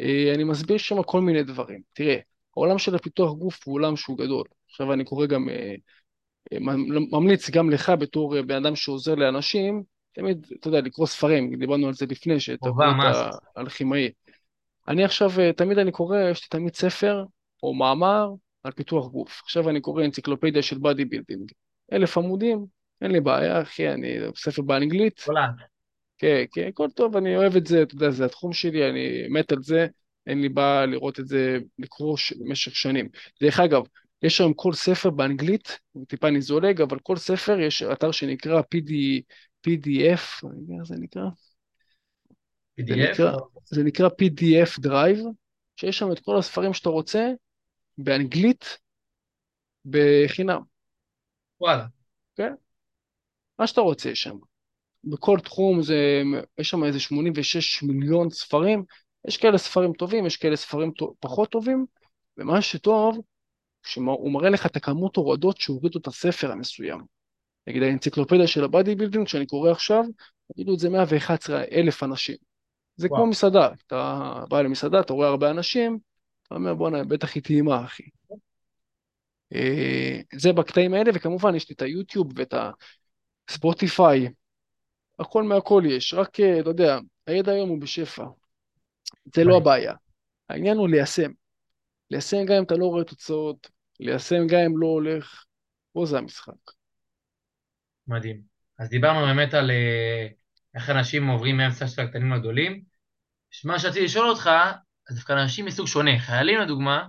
אה, 0.00 0.32
אני 0.34 0.44
מסביר 0.44 0.78
שם 0.78 1.02
כל 1.02 1.20
מיני 1.20 1.42
דברים. 1.42 1.80
תראה, 1.92 2.16
העולם 2.56 2.78
של 2.78 2.94
הפיתוח 2.94 3.32
גוף 3.32 3.60
הוא 3.64 3.74
עולם 3.74 3.96
שהוא 3.96 4.18
גדול. 4.18 4.44
עכשיו 4.70 4.92
אני 4.92 5.04
קורא 5.04 5.26
גם, 5.26 5.48
אה, 5.48 5.74
ממליץ 7.12 7.50
גם 7.50 7.70
לך 7.70 7.92
בתור 7.98 8.42
בן 8.42 8.64
אדם 8.64 8.76
שעוזר 8.76 9.14
לאנשים, 9.14 9.82
תמיד, 10.12 10.46
אתה 10.60 10.68
יודע, 10.68 10.80
לקרוא 10.80 11.06
ספרים, 11.06 11.54
דיברנו 11.58 11.86
על 11.86 11.94
זה 11.94 12.06
לפני, 12.06 12.40
שאתה 12.40 12.68
קורא 12.68 12.86
את 13.10 13.34
האלכימאי. 13.56 14.10
אני 14.88 15.04
עכשיו, 15.04 15.30
תמיד 15.56 15.78
אני 15.78 15.92
קורא, 15.92 16.18
יש 16.30 16.42
לי 16.42 16.48
תמיד 16.50 16.74
ספר 16.74 17.24
או 17.62 17.74
מאמר 17.74 18.28
על 18.64 18.72
פיתוח 18.72 19.06
גוף. 19.06 19.40
עכשיו 19.44 19.68
אני 19.68 19.80
קורא 19.80 20.04
אנציקלופדיה 20.04 20.62
של 20.62 20.78
bodybuilding. 20.78 21.52
אלף 21.92 22.18
עמודים, 22.18 22.66
אין 23.00 23.10
לי 23.10 23.20
בעיה, 23.20 23.62
אחי, 23.62 23.88
אחי, 23.88 24.18
ספר 24.36 24.62
באנגלית. 24.62 25.24
כן, 26.18 26.44
כן, 26.52 26.68
הכל 26.68 26.88
טוב, 26.94 27.16
אני 27.16 27.36
אוהב 27.36 27.56
את 27.56 27.66
זה, 27.66 27.82
אתה 27.82 27.94
יודע, 27.94 28.10
זה 28.10 28.24
התחום 28.24 28.52
שלי, 28.52 28.90
אני 28.90 29.28
מת 29.28 29.52
על 29.52 29.62
זה, 29.62 29.86
אין 30.26 30.40
לי 30.40 30.48
בעיה 30.48 30.86
לראות 30.86 31.20
את 31.20 31.26
זה, 31.26 31.58
לקרוא 31.78 32.16
במשך 32.40 32.76
שנים. 32.76 33.08
דרך 33.40 33.60
אגב, 33.60 33.82
יש 34.22 34.40
היום 34.40 34.54
כל 34.54 34.72
ספר 34.72 35.10
באנגלית, 35.10 35.78
טיפה 36.08 36.28
אני 36.28 36.40
זולג, 36.40 36.80
אבל 36.80 36.98
כל 36.98 37.16
ספר 37.16 37.60
יש 37.60 37.82
אתר 37.82 38.10
שנקרא 38.10 38.60
PD, 38.60 38.92
PDF, 39.66 40.46
איך 40.78 40.84
זה 40.84 40.94
נקרא? 40.98 41.28
PDF? 42.80 42.86
זה 42.88 42.96
נקרא, 42.96 43.32
זה 43.64 43.84
נקרא 43.84 44.08
PDF 44.08 44.86
Drive, 44.86 45.26
שיש 45.76 45.98
שם 45.98 46.12
את 46.12 46.20
כל 46.20 46.38
הספרים 46.38 46.74
שאתה 46.74 46.88
רוצה, 46.88 47.30
באנגלית, 47.98 48.78
בחינם. 49.84 50.60
וואלה. 51.60 51.86
כן? 52.36 52.54
מה 53.58 53.66
שאתה 53.66 53.80
רוצה 53.80 54.08
יש 54.08 54.22
שם. 54.22 54.36
בכל 55.04 55.38
תחום 55.44 55.82
זה, 55.82 56.22
יש 56.58 56.70
שם 56.70 56.84
איזה 56.84 57.00
86 57.00 57.82
מיליון 57.82 58.30
ספרים, 58.30 58.84
יש 59.28 59.36
כאלה 59.36 59.58
ספרים 59.58 59.92
טובים, 59.92 60.26
יש 60.26 60.36
כאלה 60.36 60.56
ספרים 60.56 60.92
פחות 61.20 61.50
טובים, 61.50 61.86
ומה 62.36 62.62
שטוב, 62.62 63.18
שהוא 63.82 64.32
מראה 64.32 64.50
לך 64.50 64.66
את 64.66 64.76
הכמות 64.76 65.16
הורדות 65.16 65.56
שהורידו 65.60 65.98
את 65.98 66.06
הספר 66.06 66.52
המסוים. 66.52 67.00
נגיד 67.66 67.82
האנציקלופדיה 67.82 68.46
של 68.46 68.64
ה 68.64 68.94
bodybuilding, 68.94 69.28
שאני 69.28 69.46
קורא 69.46 69.70
עכשיו, 69.70 70.04
הורידו 70.52 70.74
את 70.74 70.78
זה 70.78 70.90
111 70.90 71.64
אלף 71.72 72.02
אנשים. 72.02 72.36
זה 72.96 73.06
וואו. 73.06 73.20
כמו 73.20 73.30
מסעדה, 73.30 73.68
אתה 73.86 74.44
בא 74.48 74.62
למסעדה, 74.62 75.00
אתה 75.00 75.12
רואה 75.12 75.28
הרבה 75.28 75.50
אנשים, 75.50 75.98
אתה 76.42 76.54
אומר 76.54 76.74
בואנה, 76.74 77.04
בטח 77.04 77.34
היא 77.34 77.42
טעימה, 77.42 77.84
אחי. 77.84 78.02
אה, 79.54 80.20
זה 80.34 80.52
בקטעים 80.52 80.94
האלה, 80.94 81.10
וכמובן 81.14 81.54
יש 81.54 81.68
לי 81.68 81.74
את 81.74 81.82
היוטיוב 81.82 82.32
ואת 82.36 82.54
הספוטיפיי, 83.48 84.28
הכל 85.18 85.42
מהכל 85.42 85.82
יש, 85.86 86.14
רק, 86.14 86.40
אה, 86.40 86.60
אתה 86.60 86.70
יודע, 86.70 86.98
הידע 87.26 87.52
היום 87.52 87.68
הוא 87.68 87.80
בשפע. 87.80 88.24
זה 89.34 89.44
לא 89.44 89.56
הבעיה. 89.56 89.94
העניין 90.48 90.76
הוא 90.76 90.88
ליישם. 90.88 91.30
ליישם 92.10 92.44
גם 92.46 92.56
אם 92.56 92.62
אתה 92.62 92.74
לא 92.74 92.86
רואה 92.86 93.04
תוצאות, 93.04 93.70
ליישם 94.00 94.46
גם 94.46 94.60
אם 94.60 94.78
לא 94.78 94.86
הולך, 94.86 95.44
פה 95.92 96.06
זה 96.06 96.18
המשחק. 96.18 96.81
מדהים. 98.06 98.42
אז 98.78 98.88
דיברנו 98.88 99.20
באמת 99.26 99.54
על 99.54 99.70
אה, 99.70 100.26
איך 100.74 100.90
אנשים 100.90 101.28
עוברים 101.28 101.56
מאמצע 101.56 101.86
של 101.86 102.02
הקטנים 102.02 102.32
לגדולים. 102.32 102.82
מה 103.64 103.78
שרציתי 103.78 104.04
לשאול 104.04 104.28
אותך, 104.28 104.50
אז 105.10 105.16
דווקא 105.16 105.32
אנשים 105.32 105.64
מסוג 105.64 105.86
שונה, 105.86 106.18
חיילים 106.18 106.60
לדוגמה, 106.60 107.06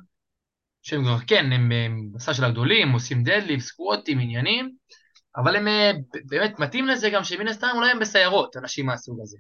שהם 0.82 1.04
כבר, 1.04 1.18
כן, 1.28 1.52
הם 1.52 1.72
במסע 2.14 2.34
של 2.34 2.44
הגדולים, 2.44 2.92
עושים 2.92 3.24
דדליפ, 3.24 3.62
סקווטים, 3.62 4.20
עניינים, 4.20 4.76
אבל 5.38 5.56
הם 5.56 5.68
אה, 5.68 5.92
באמת 6.26 6.60
מתאים 6.60 6.88
לזה 6.88 7.10
גם 7.10 7.24
שמן 7.24 7.48
הסתם 7.48 7.68
אולי 7.76 7.92
הם 7.92 8.00
בסיירות, 8.00 8.58
אנשים 8.58 8.86
מהסוג 8.86 9.20
הזה. 9.22 9.38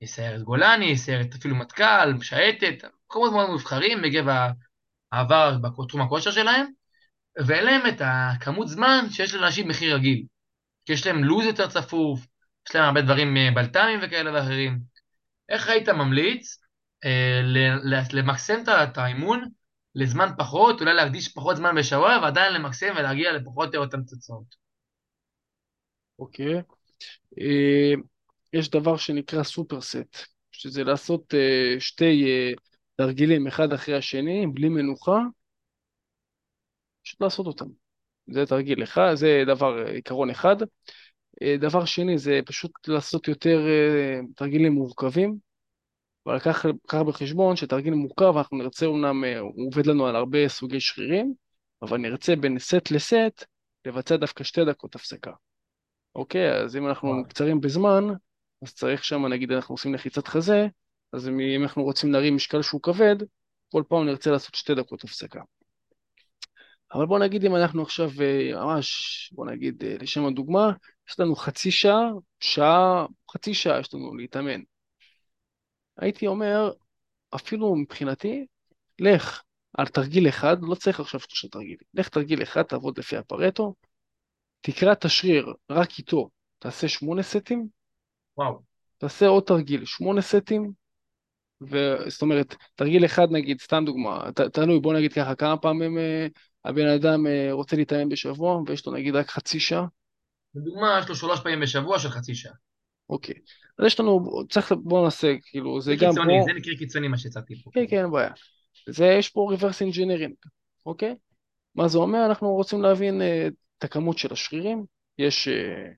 יש 0.00 0.10
סיירת 0.10 0.42
גולני, 0.42 0.96
סיירת 0.96 1.34
אפילו 1.34 1.56
מטכ"ל, 1.56 2.22
שייטת, 2.22 2.84
מקומות 3.04 3.32
מאוד 3.32 3.50
מבחרים 3.50 4.02
בגב 4.02 4.24
העבר 5.12 5.58
בתחום 5.58 6.00
הכושר 6.00 6.30
שלהם, 6.30 6.66
ואין 7.46 7.64
להם 7.64 7.86
את 7.88 8.02
הכמות 8.04 8.68
זמן 8.68 9.06
שיש 9.10 9.34
לאנשים 9.34 9.68
מחיר 9.68 9.94
רגיל. 9.94 10.24
כי 10.86 10.92
יש 10.92 11.06
להם 11.06 11.24
לו"ז 11.24 11.44
יותר 11.46 11.68
צפוף, 11.68 12.26
יש 12.68 12.74
להם 12.74 12.84
הרבה 12.84 13.02
דברים 13.02 13.36
אה, 13.36 13.48
בלת"מים 13.54 14.00
וכאלה 14.02 14.34
ואחרים. 14.34 14.78
איך 15.48 15.68
היית 15.68 15.88
ממליץ 15.88 16.58
אה, 17.04 17.40
למקסם 18.12 18.62
את 18.68 18.98
האימון 18.98 19.44
לזמן 19.94 20.28
פחות, 20.38 20.80
אולי 20.80 20.94
להקדיש 20.94 21.28
פחות 21.28 21.56
זמן 21.56 21.74
בשבוע, 21.74 22.18
ועדיין 22.22 22.54
למקסם 22.54 22.94
ולהגיע 22.96 23.32
לפחות 23.32 23.74
או 23.74 23.80
אותן 23.80 24.02
תוצאות? 24.02 24.56
אוקיי. 26.18 26.62
אה, 27.40 27.92
יש 28.52 28.70
דבר 28.70 28.96
שנקרא 28.96 29.42
סופרסט, 29.42 30.16
שזה 30.52 30.84
לעשות 30.84 31.34
אה, 31.34 31.80
שתי 31.80 32.24
אה, 32.24 32.52
תרגילים 32.96 33.46
אחד 33.46 33.72
אחרי 33.72 33.96
השני, 33.96 34.46
בלי 34.54 34.68
מנוחה, 34.68 35.18
פשוט 37.04 37.20
לעשות 37.20 37.46
אותם. 37.46 37.85
זה 38.30 38.46
תרגיל 38.46 38.82
אחד, 38.82 39.14
זה 39.14 39.44
דבר, 39.46 39.86
עיקרון 39.86 40.30
אחד. 40.30 40.56
דבר 41.60 41.84
שני 41.84 42.18
זה 42.18 42.40
פשוט 42.46 42.88
לעשות 42.88 43.28
יותר 43.28 43.66
תרגילים 44.36 44.72
מורכבים, 44.72 45.38
אבל 46.26 46.38
קח, 46.38 46.64
קח 46.86 46.98
בחשבון 46.98 47.56
שתרגיל 47.56 47.94
מורכב, 47.94 48.36
אנחנו 48.36 48.56
נרצה 48.56 48.86
אומנם, 48.86 49.24
הוא 49.40 49.66
עובד 49.66 49.86
לנו 49.86 50.06
על 50.06 50.16
הרבה 50.16 50.48
סוגי 50.48 50.80
שרירים, 50.80 51.34
אבל 51.82 51.98
נרצה 51.98 52.36
בין 52.36 52.58
סט 52.58 52.90
לסט 52.90 53.44
לבצע 53.84 54.16
דווקא 54.16 54.44
שתי 54.44 54.64
דקות 54.64 54.94
הפסקה. 54.94 55.32
אוקיי, 56.14 56.52
אז 56.52 56.76
אם 56.76 56.88
אנחנו 56.88 57.24
קצרים 57.28 57.60
בזמן, 57.60 58.04
אז 58.62 58.74
צריך 58.74 59.04
שם, 59.04 59.26
נגיד 59.26 59.52
אנחנו 59.52 59.74
עושים 59.74 59.94
לחיצת 59.94 60.28
חזה, 60.28 60.66
אז 61.12 61.28
אם 61.28 61.62
אנחנו 61.62 61.82
רוצים 61.82 62.12
להרים 62.12 62.36
משקל 62.36 62.62
שהוא 62.62 62.82
כבד, 62.82 63.16
כל 63.72 63.82
פעם 63.88 64.06
נרצה 64.06 64.30
לעשות 64.30 64.54
שתי 64.54 64.74
דקות 64.74 65.04
הפסקה. 65.04 65.40
אבל 66.92 67.06
בוא 67.06 67.18
נגיד 67.18 67.44
אם 67.44 67.56
אנחנו 67.56 67.82
עכשיו 67.82 68.10
אה, 68.20 68.64
ממש, 68.64 69.30
בוא 69.34 69.46
נגיד 69.46 69.84
אה, 69.84 69.96
לשם 70.00 70.26
הדוגמה, 70.26 70.72
יש 71.08 71.20
לנו 71.20 71.36
חצי 71.36 71.70
שעה, 71.70 72.10
שעה, 72.40 73.06
חצי 73.32 73.54
שעה 73.54 73.80
יש 73.80 73.94
לנו 73.94 74.14
להתאמן. 74.14 74.60
הייתי 75.96 76.26
אומר, 76.26 76.72
אפילו 77.34 77.76
מבחינתי, 77.76 78.46
לך 78.98 79.42
על 79.72 79.86
תרגיל 79.86 80.28
אחד, 80.28 80.56
לא 80.62 80.74
צריך 80.74 81.00
עכשיו 81.00 81.20
שלושה 81.20 81.48
תרגילים, 81.48 81.76
לך 81.94 82.08
תרגיל 82.08 82.42
אחד, 82.42 82.62
תעבוד 82.62 82.98
לפי 82.98 83.16
הפרטו, 83.16 83.74
תקרא 84.60 84.92
את 84.92 85.04
השריר 85.04 85.54
רק 85.70 85.98
איתו, 85.98 86.30
תעשה 86.58 86.88
שמונה 86.88 87.22
סטים, 87.22 87.68
וואו. 88.36 88.62
תעשה 88.98 89.26
עוד 89.26 89.42
תרגיל, 89.42 89.84
שמונה 89.84 90.22
סטים, 90.22 90.72
זאת 92.06 92.22
אומרת, 92.22 92.54
תרגיל 92.74 93.04
אחד 93.04 93.26
נגיד, 93.30 93.60
סתם 93.60 93.82
דוגמה, 93.86 94.32
ת, 94.32 94.40
תלוי, 94.40 94.80
בוא 94.80 94.94
נגיד 94.94 95.12
ככה, 95.12 95.34
כמה 95.34 95.56
פעמים 95.56 95.98
אה, 95.98 96.26
הבן 96.66 96.86
אדם 96.86 97.26
אה, 97.26 97.48
רוצה 97.52 97.76
להתאמן 97.76 98.08
בשבוע, 98.08 98.62
ויש 98.66 98.86
לו 98.86 98.92
נגיד 98.92 99.14
רק 99.14 99.30
חצי 99.30 99.60
שעה? 99.60 99.86
לדוגמה, 100.54 100.98
יש 101.02 101.08
לו 101.08 101.14
שלוש 101.14 101.40
פעמים 101.40 101.60
בשבוע 101.60 101.98
של 101.98 102.08
חצי 102.08 102.34
שעה. 102.34 102.52
אוקיי. 103.10 103.34
אז 103.78 103.86
יש 103.86 104.00
לנו, 104.00 104.42
צריך, 104.50 104.72
בוא 104.72 105.04
נעשה, 105.04 105.34
כאילו, 105.42 105.80
זה, 105.80 105.94
גם 105.96 106.10
קיצוני, 106.10 106.38
פה... 106.40 106.44
זה 106.46 106.58
מקרה 106.58 106.76
קיצוני 106.76 107.08
מה 107.08 107.18
שהצעתי 107.18 107.62
פה. 107.62 107.70
כן, 107.74 107.84
כן, 107.90 107.96
אין 107.96 108.10
בעיה. 108.10 108.30
זה, 108.88 109.06
יש 109.06 109.28
פה 109.28 109.52
reverse 109.54 109.92
engineering, 109.92 110.48
אוקיי? 110.86 111.14
מה 111.74 111.88
זה 111.88 111.98
אומר? 111.98 112.26
אנחנו 112.26 112.48
רוצים 112.48 112.82
להבין 112.82 113.20
uh, 113.20 113.24
את 113.78 113.84
הכמות 113.84 114.18
של 114.18 114.32
השרירים, 114.32 114.84
יש, 115.18 115.48
uh, 115.48 115.94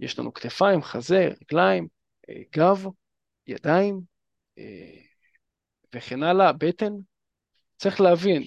יש 0.00 0.18
לנו 0.18 0.34
כתפיים, 0.34 0.82
חזה, 0.82 1.28
רגליים, 1.42 1.86
uh, 2.30 2.32
גב, 2.56 2.86
ידיים, 3.46 4.00
uh, 4.58 4.62
וכן 5.94 6.22
הלאה, 6.22 6.52
בטן. 6.52 6.92
צריך 7.76 8.00
להבין 8.00 8.42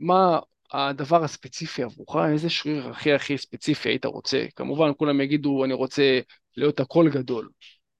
מה 0.00 0.38
הדבר 0.72 1.24
הספציפי 1.24 1.82
עבורך, 1.82 2.16
איזה 2.32 2.50
שריר 2.50 2.88
הכי 2.88 3.12
הכי 3.12 3.38
ספציפי 3.38 3.88
היית 3.88 4.04
רוצה. 4.04 4.46
כמובן, 4.56 4.90
כולם 4.96 5.20
יגידו, 5.20 5.64
אני 5.64 5.74
רוצה 5.74 6.20
להיות 6.56 6.80
הכל 6.80 7.08
גדול. 7.10 7.48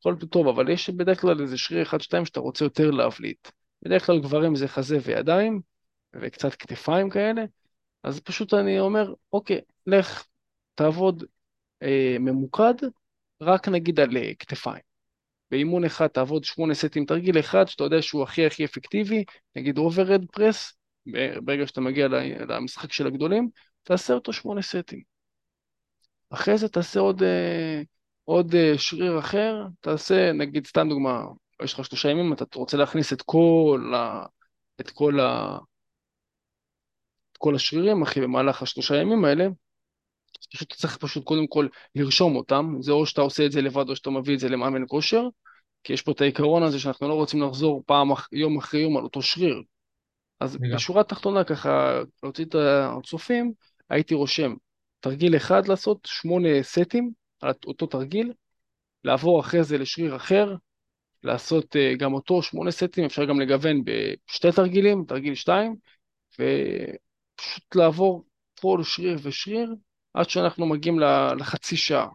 הכל 0.00 0.14
טוב, 0.30 0.48
אבל 0.48 0.68
יש 0.68 0.90
בדרך 0.90 1.20
כלל 1.20 1.42
איזה 1.42 1.58
שריר 1.58 1.82
אחד, 1.82 2.00
שתיים, 2.00 2.26
שאתה 2.26 2.40
רוצה 2.40 2.64
יותר 2.64 2.90
להבליט. 2.90 3.48
בדרך 3.84 4.06
כלל 4.06 4.20
גברים 4.20 4.54
זה 4.56 4.68
חזה 4.68 4.98
וידיים, 5.02 5.60
וקצת 6.14 6.54
כתפיים 6.54 7.10
כאלה, 7.10 7.44
אז 8.02 8.20
פשוט 8.20 8.54
אני 8.54 8.80
אומר, 8.80 9.14
אוקיי, 9.32 9.60
לך, 9.86 10.26
תעבוד 10.74 11.24
אה, 11.82 12.16
ממוקד, 12.20 12.74
רק 13.40 13.68
נגיד 13.68 14.00
על 14.00 14.16
אה, 14.16 14.32
כתפיים. 14.38 14.82
באימון 15.50 15.84
אחד 15.84 16.06
תעבוד 16.06 16.44
שמונה 16.44 16.74
סטים 16.74 17.04
תרגיל 17.04 17.38
אחד, 17.38 17.68
שאתה 17.68 17.84
יודע 17.84 18.02
שהוא 18.02 18.22
הכי 18.22 18.46
הכי 18.46 18.64
אפקטיבי, 18.64 19.24
נגיד 19.56 19.78
overhead 19.78 20.24
press, 20.32 20.72
ברגע 21.42 21.66
שאתה 21.66 21.80
מגיע 21.80 22.08
למשחק 22.48 22.92
של 22.92 23.06
הגדולים, 23.06 23.50
תעשה 23.82 24.14
אותו 24.14 24.32
שמונה 24.32 24.62
סטים. 24.62 25.02
אחרי 26.30 26.58
זה 26.58 26.68
תעשה 26.68 27.00
עוד, 27.00 27.22
אה, 27.22 27.82
עוד 28.24 28.54
אה, 28.54 28.78
שריר 28.78 29.18
אחר, 29.18 29.66
תעשה, 29.80 30.32
נגיד, 30.32 30.66
סתם 30.66 30.88
דוגמה, 30.88 31.24
יש 31.62 31.74
לך 31.74 31.84
שלושה 31.84 32.10
ימים, 32.10 32.32
אתה 32.32 32.44
רוצה 32.54 32.76
להכניס 32.76 33.12
את 33.12 33.22
כל, 33.22 33.92
ה, 33.96 34.26
את 34.80 34.90
כל, 34.90 35.20
ה, 35.20 35.58
את 37.32 37.36
כל 37.36 37.54
השרירים, 37.54 38.02
אחי, 38.02 38.20
במהלך 38.20 38.62
השלושה 38.62 38.96
ימים 38.96 39.24
האלה, 39.24 39.46
פשוט 40.52 40.72
צריך 40.72 40.96
פשוט 40.96 41.24
קודם 41.24 41.46
כל 41.46 41.66
לרשום 41.94 42.36
אותם, 42.36 42.76
זה 42.80 42.92
או 42.92 43.06
שאתה 43.06 43.20
עושה 43.20 43.46
את 43.46 43.52
זה 43.52 43.60
לבד 43.62 43.88
או 43.88 43.96
שאתה 43.96 44.10
מביא 44.10 44.34
את 44.34 44.40
זה 44.40 44.48
למאמן 44.48 44.84
כושר, 44.88 45.28
כי 45.84 45.92
יש 45.92 46.02
פה 46.02 46.12
את 46.12 46.20
העיקרון 46.20 46.62
הזה 46.62 46.78
שאנחנו 46.78 47.08
לא 47.08 47.14
רוצים 47.14 47.42
לחזור 47.42 47.82
פעם, 47.86 48.08
יום 48.32 48.58
אחרי 48.58 48.80
יום 48.80 48.96
על 48.96 49.04
אותו 49.04 49.22
שריר. 49.22 49.62
אז 50.40 50.56
בגלל. 50.56 50.74
בשורה 50.74 51.00
התחתונה 51.00 51.44
ככה, 51.44 52.00
להוציא 52.22 52.44
את 52.44 52.54
הצופים, 52.98 53.52
הייתי 53.90 54.14
רושם 54.14 54.54
תרגיל 55.00 55.36
אחד 55.36 55.68
לעשות, 55.68 55.98
שמונה 56.06 56.62
סטים 56.62 57.10
על 57.40 57.52
אותו 57.66 57.86
תרגיל, 57.86 58.32
לעבור 59.04 59.40
אחרי 59.40 59.64
זה 59.64 59.78
לשריר 59.78 60.16
אחר, 60.16 60.54
לעשות 61.22 61.76
uh, 61.76 61.98
גם 61.98 62.14
אותו 62.14 62.42
שמונה 62.42 62.70
סטים, 62.70 63.04
אפשר 63.04 63.24
גם 63.24 63.40
לגוון 63.40 63.82
בשתי 63.84 64.48
תרגילים, 64.56 65.04
תרגיל 65.08 65.34
שתיים, 65.34 65.76
פשוט 67.36 67.74
לעבור 67.74 68.24
כל 68.60 68.82
שריר 68.82 69.18
ושריר 69.22 69.74
עד 70.14 70.28
שאנחנו 70.28 70.66
מגיעים 70.66 70.98
לחצי 71.38 71.76
שעה. 71.76 72.08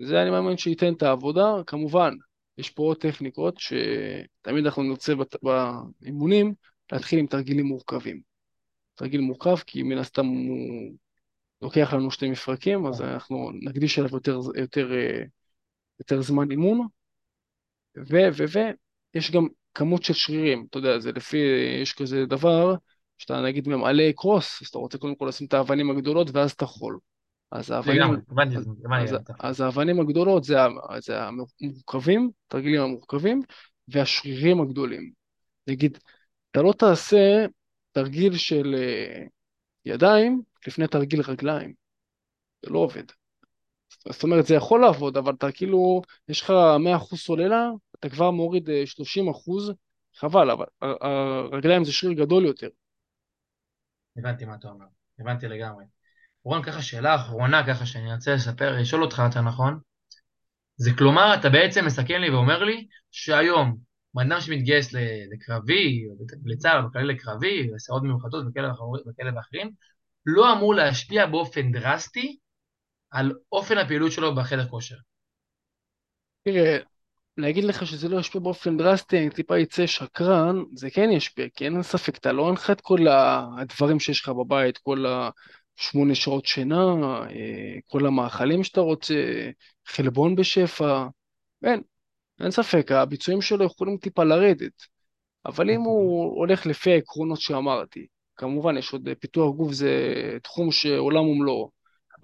זה 0.00 0.22
אני 0.22 0.30
מאמין 0.30 0.56
שייתן 0.56 0.92
את 0.92 1.02
העבודה. 1.02 1.52
כמובן, 1.66 2.14
יש 2.58 2.70
פה 2.70 2.82
עוד 2.82 2.96
טכניקות 2.96 3.58
שתמיד 3.58 4.64
אנחנו 4.64 4.82
נרצה 4.82 5.12
באימונים 6.00 6.54
להתחיל 6.92 7.18
עם 7.18 7.26
תרגילים 7.26 7.66
מורכבים. 7.66 8.20
תרגיל 8.94 9.20
מורכב 9.20 9.56
כי 9.56 9.82
מן 9.82 9.98
הסתם 9.98 10.26
הוא 10.26 10.92
לוקח 11.62 11.94
לנו 11.94 12.10
שתי 12.10 12.30
מפרקים, 12.30 12.86
אז 12.86 13.02
אנחנו 13.02 13.50
נקדיש 13.54 13.98
אליו 13.98 14.10
יותר, 14.12 14.38
יותר, 14.56 14.92
אה, 14.92 15.24
יותר 15.98 16.22
זמן 16.22 16.50
אימון. 16.50 16.86
ו, 17.96 18.16
ו, 18.36 18.44
ו, 18.54 18.58
יש 19.14 19.30
גם 19.30 19.46
כמות 19.74 20.02
של 20.02 20.14
שרירים, 20.14 20.66
אתה 20.70 20.78
יודע, 20.78 20.98
זה 20.98 21.12
לפי, 21.12 21.38
יש 21.82 21.92
כזה 21.92 22.26
דבר, 22.26 22.74
שאתה 23.18 23.40
נגיד 23.40 23.68
ממלא 23.68 24.12
קרוס, 24.12 24.62
אז 24.62 24.68
אתה 24.68 24.78
רוצה 24.78 24.98
קודם 24.98 25.14
כל 25.14 25.26
לשים 25.28 25.46
את 25.46 25.54
האבנים 25.54 25.90
הגדולות 25.90 26.28
ואז 26.32 26.50
את 26.50 26.62
החול. 26.62 26.98
אז 27.54 27.70
האבנים, 27.70 28.02
אז. 28.02 29.14
אז, 29.14 29.16
אז 29.40 29.60
האבנים 29.60 30.00
הגדולות 30.00 30.44
זה, 30.44 30.56
זה 30.98 31.22
המורכבים, 31.22 32.30
תרגילים 32.48 32.80
המורכבים, 32.80 33.42
והשרירים 33.88 34.60
הגדולים. 34.60 35.12
נגיד, 35.66 35.98
אתה 36.50 36.62
לא 36.62 36.72
תעשה 36.78 37.46
תרגיל 37.92 38.36
של 38.36 38.74
אה, 38.78 39.24
ידיים 39.84 40.42
לפני 40.66 40.88
תרגיל 40.88 41.20
רגליים, 41.20 41.74
זה 42.64 42.70
לא 42.70 42.78
עובד. 42.78 43.04
זאת 44.08 44.22
אומרת, 44.22 44.46
זה 44.46 44.54
יכול 44.54 44.80
לעבוד, 44.80 45.16
אבל 45.16 45.32
אתה 45.34 45.52
כאילו, 45.52 46.02
יש 46.28 46.42
לך 46.42 46.52
100% 46.78 47.16
סוללה, 47.16 47.70
אתה 47.98 48.08
כבר 48.08 48.30
מוריד 48.30 48.70
אה, 48.70 48.82
30%, 48.86 49.74
חבל, 50.16 50.50
אבל 50.50 50.66
הרגליים 50.80 51.84
זה 51.84 51.92
שריר 51.92 52.12
גדול 52.12 52.44
יותר. 52.44 52.68
הבנתי 54.16 54.44
מה 54.44 54.54
אתה 54.54 54.68
אומר, 54.68 54.86
הבנתי 55.18 55.48
לגמרי. 55.48 55.84
רון, 56.44 56.62
ככה 56.62 56.82
שאלה 56.82 57.14
אחרונה 57.14 57.66
ככה 57.66 57.86
שאני 57.86 58.14
רוצה 58.14 58.34
לספר, 58.34 58.72
לשאול 58.80 59.02
אותך 59.02 59.22
יותר 59.24 59.40
נכון, 59.40 59.78
זה 60.76 60.90
כלומר, 60.98 61.34
אתה 61.34 61.50
בעצם 61.50 61.86
מסכם 61.86 62.20
לי 62.20 62.30
ואומר 62.30 62.64
לי 62.64 62.86
שהיום, 63.10 63.76
בן 64.14 64.32
אדם 64.32 64.40
שמתגייס 64.40 64.94
לקרבי, 65.32 66.04
לצה"ל, 66.44 66.82
בכלל 66.88 67.02
לקרבי, 67.02 67.70
לסעות 67.74 68.02
מיוחדות 68.02 68.44
וכאלה 68.48 68.68
ואחר- 68.68 69.08
וכאלה 69.08 69.36
ואחרים, 69.36 69.70
לא 70.26 70.52
אמור 70.52 70.74
להשפיע 70.74 71.26
באופן 71.26 71.72
דרסטי 71.72 72.38
על 73.10 73.32
אופן 73.52 73.78
הפעילות 73.78 74.12
שלו 74.12 74.34
בחדר 74.34 74.68
כושר. 74.68 74.96
תראה, 76.44 76.78
להגיד 77.36 77.64
לך 77.64 77.86
שזה 77.86 78.08
לא 78.08 78.20
ישפיע 78.20 78.40
באופן 78.40 78.76
דרסטי, 78.76 79.18
אני 79.18 79.30
טיפה 79.30 79.62
אצא 79.62 79.86
שקרן, 79.86 80.56
זה 80.74 80.90
כן 80.90 81.10
ישפיע, 81.10 81.46
כי 81.54 81.64
אין 81.64 81.82
ספק, 81.82 82.16
אתה 82.16 82.32
לא 82.32 82.46
אין 82.46 82.54
לך 82.54 82.70
את 82.70 82.80
כל 82.80 82.98
הדברים 83.08 84.00
שיש 84.00 84.22
לך 84.22 84.28
בבית, 84.28 84.78
כל 84.78 85.04
השמונה 85.78 86.14
שעות 86.14 86.46
שינה, 86.46 86.84
אה, 87.30 87.78
כל 87.86 88.06
המאכלים 88.06 88.64
שאתה 88.64 88.80
רוצה, 88.80 89.14
חלבון 89.86 90.36
בשפע, 90.36 91.06
אין, 91.64 91.82
אין 92.40 92.50
ספק, 92.50 92.92
הביצועים 92.92 93.42
שלו 93.42 93.64
יכולים 93.64 93.96
טיפה 93.96 94.24
לרדת. 94.24 94.72
אבל 95.46 95.70
אם 95.70 95.80
הוא 95.80 96.38
הולך 96.38 96.66
לפי 96.66 96.92
העקרונות 96.92 97.40
שאמרתי, 97.40 98.06
כמובן 98.36 98.76
יש 98.76 98.92
עוד 98.92 99.08
פיתוח 99.20 99.54
גוף 99.54 99.72
זה 99.72 99.90
תחום 100.42 100.72
שעולם 100.72 101.28
ומלואו, 101.28 101.70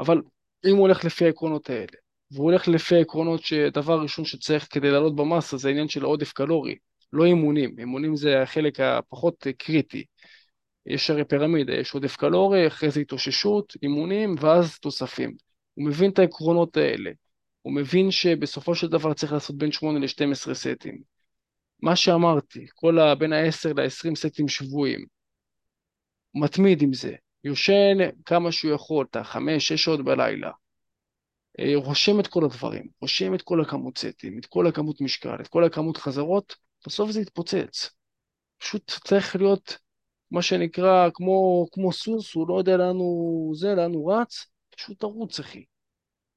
אבל 0.01 0.22
אם 0.66 0.70
הוא 0.70 0.80
הולך 0.80 1.05
לפי 1.05 1.24
העקרונות 1.24 1.70
האלה, 1.70 1.98
והוא 2.30 2.44
הולך 2.44 2.68
לפי 2.68 2.96
העקרונות 2.96 3.42
שדבר 3.42 4.01
ראשון 4.03 4.24
שצריך 4.24 4.66
כדי 4.70 4.90
לעלות 4.90 5.16
במסה 5.16 5.57
זה 5.57 5.68
העניין 5.68 5.88
של 5.88 6.05
העודף 6.05 6.32
קלורי, 6.32 6.74
לא 7.12 7.24
אימונים, 7.24 7.78
אימונים 7.78 8.16
זה 8.16 8.42
החלק 8.42 8.80
הפחות 8.80 9.46
קריטי. 9.59 10.05
יש 10.87 11.11
הרי 11.11 11.24
פירמידה, 11.24 11.72
יש 11.72 11.95
עודף 11.95 12.16
קלורי, 12.16 12.66
אחרי 12.66 12.91
זה 12.91 13.01
התאוששות, 13.01 13.72
אימונים 13.83 14.35
ואז 14.41 14.78
תוספים. 14.78 15.37
הוא 15.74 15.87
מבין 15.87 16.11
את 16.11 16.18
העקרונות 16.18 16.76
האלה, 16.76 17.11
הוא 17.62 17.74
מבין 17.74 18.11
שבסופו 18.11 18.74
של 18.74 18.89
דבר 18.89 19.14
צריך 19.14 19.33
לעשות 19.33 19.57
בין 19.59 19.72
8 19.72 19.99
ל-12 19.99 20.55
סטים. 20.55 21.03
מה 21.83 21.97
שאמרתי, 21.97 22.66
כל 22.74 22.99
ה... 22.99 23.14
בין 23.14 23.33
ה-10 23.33 23.68
ל-20 23.76 24.14
סטים 24.14 24.49
שבועיים, 24.49 25.05
מתמיד 26.35 26.83
עם 26.83 26.93
זה, 26.93 27.14
יושן 27.45 27.99
כמה 28.24 28.53
שהוא 28.53 28.72
יכול, 28.72 29.07
את 29.11 29.16
החמש, 29.16 29.68
שש 29.68 29.85
שעות 29.85 30.05
בלילה, 30.05 30.51
אה, 31.61 31.72
רושם 31.74 32.20
את 32.20 32.26
כל 32.26 32.45
הדברים, 32.45 32.89
רושם 33.01 33.35
את 33.35 33.43
כל 33.43 33.61
הכמות 33.61 33.99
סטים, 33.99 34.39
את 34.39 34.47
כל 34.47 34.66
הכמות 34.66 35.01
משקל, 35.01 35.41
את 35.41 35.49
כל 35.49 35.64
הכמות 35.64 35.97
חזרות, 35.97 36.57
בסוף 36.87 37.11
זה 37.11 37.20
יתפוצץ. 37.20 37.91
פשוט 38.59 38.93
צריך 39.05 39.37
להיות, 39.37 39.78
מה 40.31 40.43
שנקרא, 40.43 41.09
כמו, 41.14 41.66
כמו 41.72 41.93
סוס, 41.93 42.35
הוא 42.35 42.49
לא 42.49 42.59
יודע 42.59 42.76
לאן 42.76 42.97
הוא 42.97 43.57
זה, 43.57 43.74
לאן 43.74 43.95
הוא 43.95 44.12
רץ, 44.12 44.47
פשוט 44.76 45.01
תרוץ, 45.01 45.41
אחי. 45.41 45.64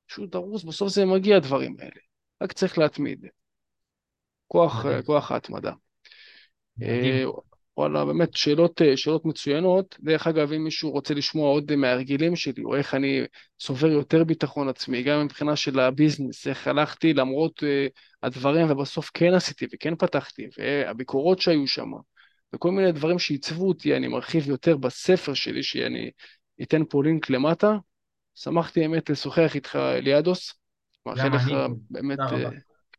פשוט 0.07 0.31
תרוץ, 0.31 0.63
בסוף 0.63 0.89
זה 0.89 1.05
מגיע 1.05 1.37
הדברים 1.37 1.75
האלה. 1.79 2.01
רק 2.43 2.51
צריך 2.51 2.77
להתמיד. 2.77 3.25
כוח, 4.47 4.85
כוח 5.05 5.31
ההתמדה. 5.31 5.71
אה, 6.81 7.23
וואלה, 7.77 8.05
באמת 8.05 8.35
שאלות, 8.35 8.81
אה, 8.81 8.97
שאלות 8.97 9.25
מצוינות. 9.25 9.95
דרך 9.99 10.27
אגב, 10.27 10.51
אם 10.51 10.63
מישהו 10.63 10.91
רוצה 10.91 11.13
לשמוע 11.13 11.49
עוד 11.49 11.75
מההרגלים 11.75 12.35
שלי, 12.35 12.63
או 12.63 12.75
איך 12.75 12.93
אני 12.93 13.21
צובר 13.57 13.87
יותר 13.87 14.23
ביטחון 14.23 14.69
עצמי, 14.69 15.03
גם 15.03 15.25
מבחינה 15.25 15.55
של 15.55 15.79
הביזנס, 15.79 16.47
איך 16.47 16.67
הלכתי 16.67 17.13
למרות 17.13 17.63
uh, 17.63 17.65
הדברים, 18.23 18.71
ובסוף 18.71 19.11
כן 19.13 19.33
עשיתי 19.33 19.65
וכן 19.73 19.95
פתחתי, 19.95 20.47
והביקורות 20.57 21.41
שהיו 21.41 21.67
שם, 21.67 21.91
וכל 22.55 22.71
מיני 22.71 22.91
דברים 22.91 23.19
שעיצבו 23.19 23.67
אותי, 23.67 23.97
אני 23.97 24.07
מרחיב 24.07 24.49
יותר 24.49 24.77
בספר 24.77 25.33
שלי, 25.33 25.63
שאני 25.63 26.11
אתן 26.61 26.81
פה 26.89 27.03
לינק 27.03 27.29
למטה. 27.29 27.77
שמחתי 28.35 28.79
באמת 28.79 29.09
לשוחח 29.09 29.55
איתך, 29.55 29.75
אליאדוס. 29.75 30.53
מאחל 31.05 31.27
לך 31.27 31.43
באמת 31.89 32.19
רבה. 32.19 32.49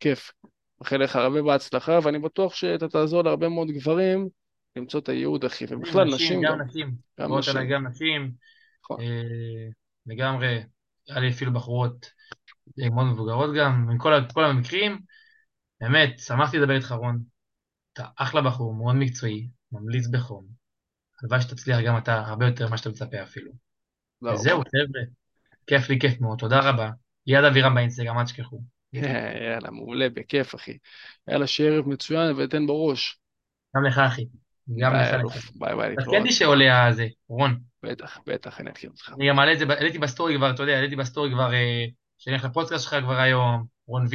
כיף. 0.01 0.33
מאחל 0.81 0.97
לך 0.97 1.17
הרבה 1.17 1.43
בהצלחה, 1.43 1.99
ואני 2.03 2.19
בטוח 2.19 2.55
שאתה 2.55 2.89
תעזור 2.89 3.25
להרבה 3.25 3.49
מאוד 3.49 3.69
גברים 3.69 4.29
למצוא 4.77 5.01
את 5.01 5.09
הייעוד, 5.09 5.45
אחי, 5.45 5.65
ובכלל 5.69 6.15
נשים, 6.15 6.43
גם, 6.43 6.61
נשים, 6.61 6.95
גם 7.21 7.39
נשים. 7.39 7.69
גם 7.69 7.87
נשים, 7.87 8.33
נכון. 8.85 9.01
אה, 9.01 9.69
לגמרי, 10.07 10.63
היה 11.09 11.21
לי 11.21 11.31
אפילו 11.31 11.53
בחורות 11.53 12.11
אה, 12.83 12.91
מאוד 12.91 13.07
מבוגרות 13.07 13.51
גם, 13.57 13.89
ה- 14.13 14.33
כל 14.33 14.45
המקרים, 14.45 14.99
באמת, 15.81 16.19
שמחתי 16.19 16.59
לדבר 16.59 16.77
איתך 16.77 16.93
רון, 16.93 17.19
אתה 17.95 18.07
אחלה 18.17 18.43
בחור, 18.43 18.75
מאוד 18.75 18.95
מקצועי, 18.95 19.49
ממליץ 19.73 20.07
בחום, 20.07 20.47
הלוואי 21.23 21.41
שתצליח 21.41 21.81
גם 21.87 21.99
אתה 21.99 22.15
הרבה 22.15 22.47
יותר 22.47 22.69
ממה 22.69 22.79
שאתה 22.79 22.89
מצפה 22.89 23.23
אפילו. 23.23 23.53
רבה. 24.23 24.35
וזהו, 24.35 24.61
חבר'ה, 24.61 25.03
כיף 25.67 25.89
לי, 25.89 26.01
כיף 26.01 26.21
מאוד, 26.21 26.39
תודה 26.39 26.61
רבה. 26.71 26.91
ליעד 27.27 27.45
אבירם 27.45 27.75
באינסטגרם, 27.75 28.19
אל 28.19 28.25
תשכחו. 28.25 28.63
יאללה, 28.93 29.71
מעולה, 29.71 30.09
בכיף, 30.09 30.55
אחי. 30.55 30.79
יאללה, 31.29 31.47
שיהיה 31.47 31.73
ערב 31.73 31.89
מצוין 31.89 32.37
ותן 32.37 32.67
בראש. 32.67 33.19
גם 33.77 33.85
לך, 33.85 33.99
אחי. 33.99 34.27
גם 34.79 34.95
לך. 34.95 35.51
ביי 35.55 35.77
ביי, 35.77 35.89
תעדכן 35.89 35.89
להתראות. 35.89 36.17
אותי 36.17 36.33
שעולה 36.33 36.87
הזה, 36.87 37.07
רון. 37.29 37.61
בטח, 37.83 38.19
בטח, 38.27 38.61
אני 38.61 38.69
אעדכן 38.69 38.89
אותך. 38.89 39.13
אני 39.17 39.29
גם 39.29 39.37
מעלה 39.37 39.53
את 39.53 39.59
זה, 39.59 39.65
העליתי 39.69 39.99
בסטורי 39.99 40.37
כבר, 40.37 40.51
אתה 40.51 40.63
יודע, 40.63 40.73
העליתי 40.73 40.97
בסטורי 40.97 41.31
כבר, 41.31 41.53
אה, 41.55 41.85
שאני 42.19 42.37
הולך 42.37 42.45
לפודקאסט 42.45 42.85
שלך 42.85 42.97
כבר 43.05 43.17
היום, 43.17 43.65
רון 43.87 44.03
וין. 44.03 44.13